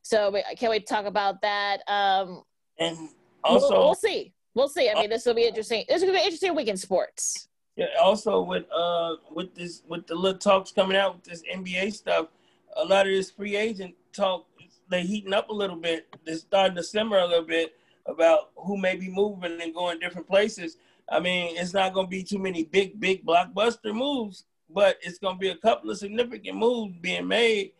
[0.04, 1.82] So I can't wait to talk about that.
[1.88, 2.44] Um,
[2.80, 3.10] and
[3.44, 4.34] also, we'll, we'll see.
[4.54, 4.90] We'll see.
[4.90, 5.86] I mean, this will be interesting.
[5.88, 7.48] This will be an interesting week in sports.
[7.76, 7.88] Yeah.
[8.02, 12.28] Also, with uh, with this, with the little talks coming out with this NBA stuff,
[12.76, 14.46] a lot of this free agent talk,
[14.90, 16.14] they heating up a little bit.
[16.26, 17.76] They're starting to simmer a little bit
[18.06, 20.78] about who may be moving and going different places.
[21.10, 25.20] I mean, it's not going to be too many big, big blockbuster moves, but it's
[25.20, 27.72] going to be a couple of significant moves being made.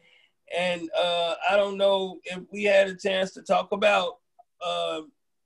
[0.58, 4.18] And uh, I don't know if we had a chance to talk about
[4.66, 5.02] uh,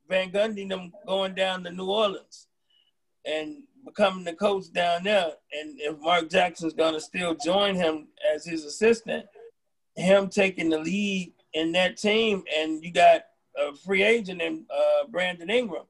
[0.07, 2.47] Van Gundy them going down to New Orleans
[3.25, 5.31] and becoming the coach down there.
[5.51, 9.25] And if Mark Jackson's gonna still join him as his assistant,
[9.95, 13.23] him taking the lead in that team, and you got
[13.57, 15.85] a free agent in uh, Brandon Ingram,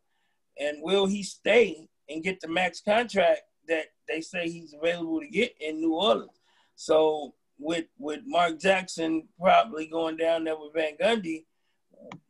[0.60, 5.28] and will he stay and get the max contract that they say he's available to
[5.28, 6.40] get in New Orleans?
[6.76, 11.46] So with with Mark Jackson probably going down there with Van Gundy,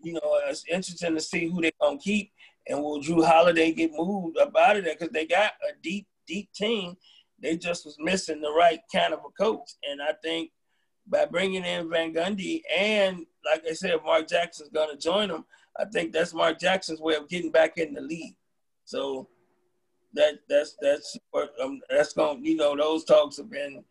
[0.02, 2.32] you know, it's interesting to see who they're gonna keep
[2.68, 6.08] and will Jrue Holiday get moved up out of there because they got a deep,
[6.28, 6.98] deep team.
[7.40, 10.52] They just was missing the right kind of a coach, and I think
[11.08, 15.46] by bringing in Van Gundy and like I said, Mark Jackson's gonna join them.
[15.78, 18.36] I think that's Mark Jackson's way of getting back in the league.
[18.86, 19.28] So
[20.14, 22.44] that that's that's what um, that's going.
[22.44, 23.84] You know, those talks have been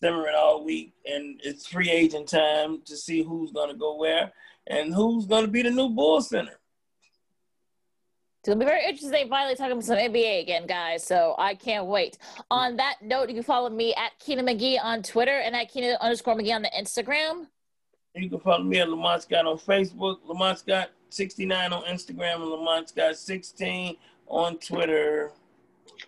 [0.00, 4.32] simmering all week, and it's free agent time to see who's gonna go where
[4.68, 6.58] and who's going to be the new Bull Center.
[8.40, 9.28] It's gonna be very interesting.
[9.28, 11.04] Finally talking about some NBA again, guys.
[11.04, 12.18] So I can't wait.
[12.50, 15.96] On that note, you can follow me at Keenan McGee on Twitter and at Keenan
[16.00, 17.46] underscore McGee on the Instagram.
[18.14, 22.44] You can follow me at Lamont Scott on Facebook, Lamont Scott 69 on Instagram, and
[22.44, 23.96] Lamont Scott 16
[24.28, 25.32] on Twitter.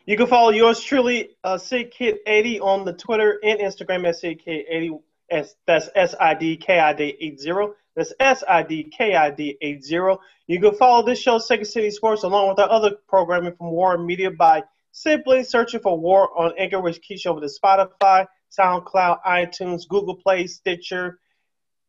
[0.07, 4.17] You can follow yours truly, uh, Sid Kid 80 on the Twitter and Instagram at
[4.17, 4.99] Sid Kid 80.
[5.31, 7.73] That's S I D K I D 80.
[7.95, 10.17] That's S I D K I D 80.
[10.47, 13.99] You can follow this show, Second City Sports, along with our other programming from WARR
[13.99, 18.27] Media by simply searching for WARR on Anchor, which keeps you over to Spotify,
[18.59, 21.19] SoundCloud, iTunes, Google Play, Stitcher,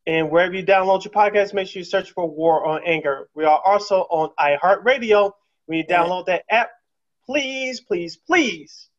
[0.05, 3.29] and wherever you download your podcast, make sure you search for WARR on Anchor.
[3.33, 5.31] We are also on iHeartRadio.
[5.65, 6.71] When you download that app,
[7.31, 8.89] please, please, please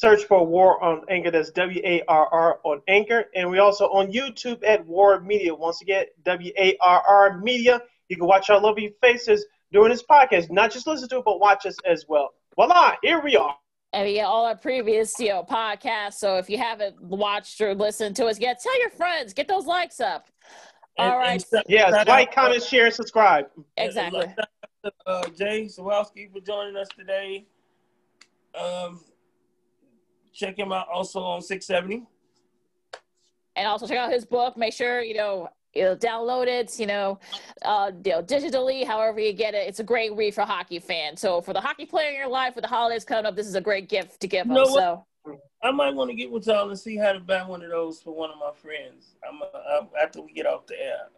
[0.00, 1.30] Search for WARR on Anchor.
[1.30, 3.26] That's W A R R on Anchor.
[3.34, 5.54] And we also on YouTube at WARR Media.
[5.54, 7.82] Once again, W A R R Media.
[8.08, 10.50] You can watch our lovely faces during this podcast.
[10.50, 12.30] Not just listen to it, but watch us as well.
[12.56, 13.54] Voila, here we are.
[13.92, 16.14] And we get all our previous, you know, podcasts.
[16.14, 19.66] So if you haven't watched or listened to us yet, tell your friends, get those
[19.66, 20.28] likes up.
[20.96, 21.44] All and, right.
[21.52, 23.48] And yes, like, comment, share, subscribe.
[23.76, 24.34] Exactly.
[24.84, 27.44] Uh, Jay Zawaski for joining us today.
[28.58, 29.00] Um,
[30.32, 32.06] Check him out also on 670.
[33.56, 34.56] And also check out his book.
[34.56, 37.18] Make sure, you know, you know, download it, you know,
[37.62, 39.68] uh, you know, digitally, however you get it.
[39.68, 41.20] It's a great read for hockey fans.
[41.20, 43.54] So for the hockey player in your life, with the holidays coming up, this is
[43.54, 44.66] a great gift to give you them.
[44.66, 45.04] So
[45.62, 48.00] I might want to get with y'all and see how to buy one of those
[48.00, 49.16] for one of my friends.
[49.28, 51.08] I'm, uh, after we get off the air,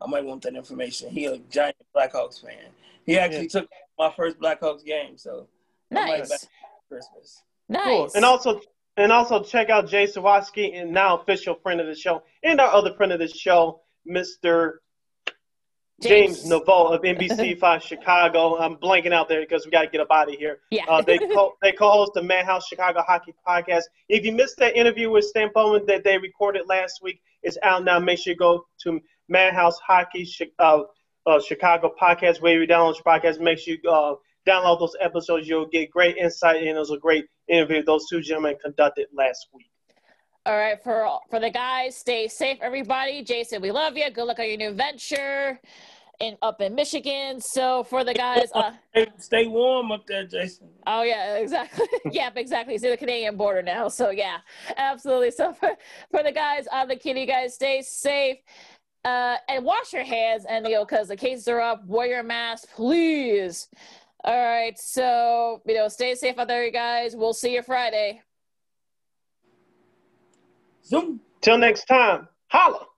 [0.00, 1.10] I might want that information.
[1.10, 2.70] He a giant Blackhawks fan.
[3.06, 3.60] He actually yeah.
[3.60, 3.68] took
[3.98, 5.48] my first Blackhawks game, so
[5.90, 6.48] nice.
[6.88, 7.42] Christmas.
[7.68, 7.84] Nice.
[7.84, 8.10] Cool.
[8.14, 8.60] And also
[8.96, 12.72] and also check out Jay Zawaski and now official friend of the show and our
[12.72, 14.74] other friend of the show, Mr.
[16.00, 18.58] James, James Neveau of NBC5 Chicago.
[18.58, 20.60] I'm blanking out there because we got to get up out of here.
[20.70, 20.84] Yeah.
[20.88, 23.84] Uh, they co- they co-host the Madhouse Chicago Hockey Podcast.
[24.08, 27.84] If you missed that interview with Stan Bowman that they recorded last week, it's out
[27.84, 27.98] now.
[27.98, 30.28] Make sure you go to Madhouse Hockey
[30.58, 30.80] uh,
[31.26, 32.40] uh, Chicago Podcast.
[32.40, 34.14] Where you download your podcast, make sure you uh,
[34.46, 35.48] download those episodes.
[35.48, 39.48] You'll get great insight, and it was a great interview those two gentlemen conducted last
[39.54, 39.70] week.
[40.46, 43.22] All right, for for the guys, stay safe, everybody.
[43.22, 44.10] Jason, we love you.
[44.10, 45.60] Good luck on your new venture
[46.20, 47.40] in up in Michigan.
[47.40, 50.68] So for the guys, uh, Hey, stay warm up there, Jason.
[50.86, 51.86] oh yeah, exactly.
[52.12, 52.74] yep, exactly.
[52.74, 53.88] It's near the Canadian border now.
[53.88, 54.38] So yeah,
[54.76, 55.30] absolutely.
[55.30, 55.70] So for,
[56.10, 58.36] for the guys on the kitty, guys, stay safe.
[59.04, 62.22] Uh, and wash your hands and you know because the cases are up wear your
[62.22, 63.68] mask please
[64.24, 68.20] all right so you know stay safe out there you guys we'll see you friday
[70.90, 71.20] Zoom.
[71.40, 72.89] Till next time, holla.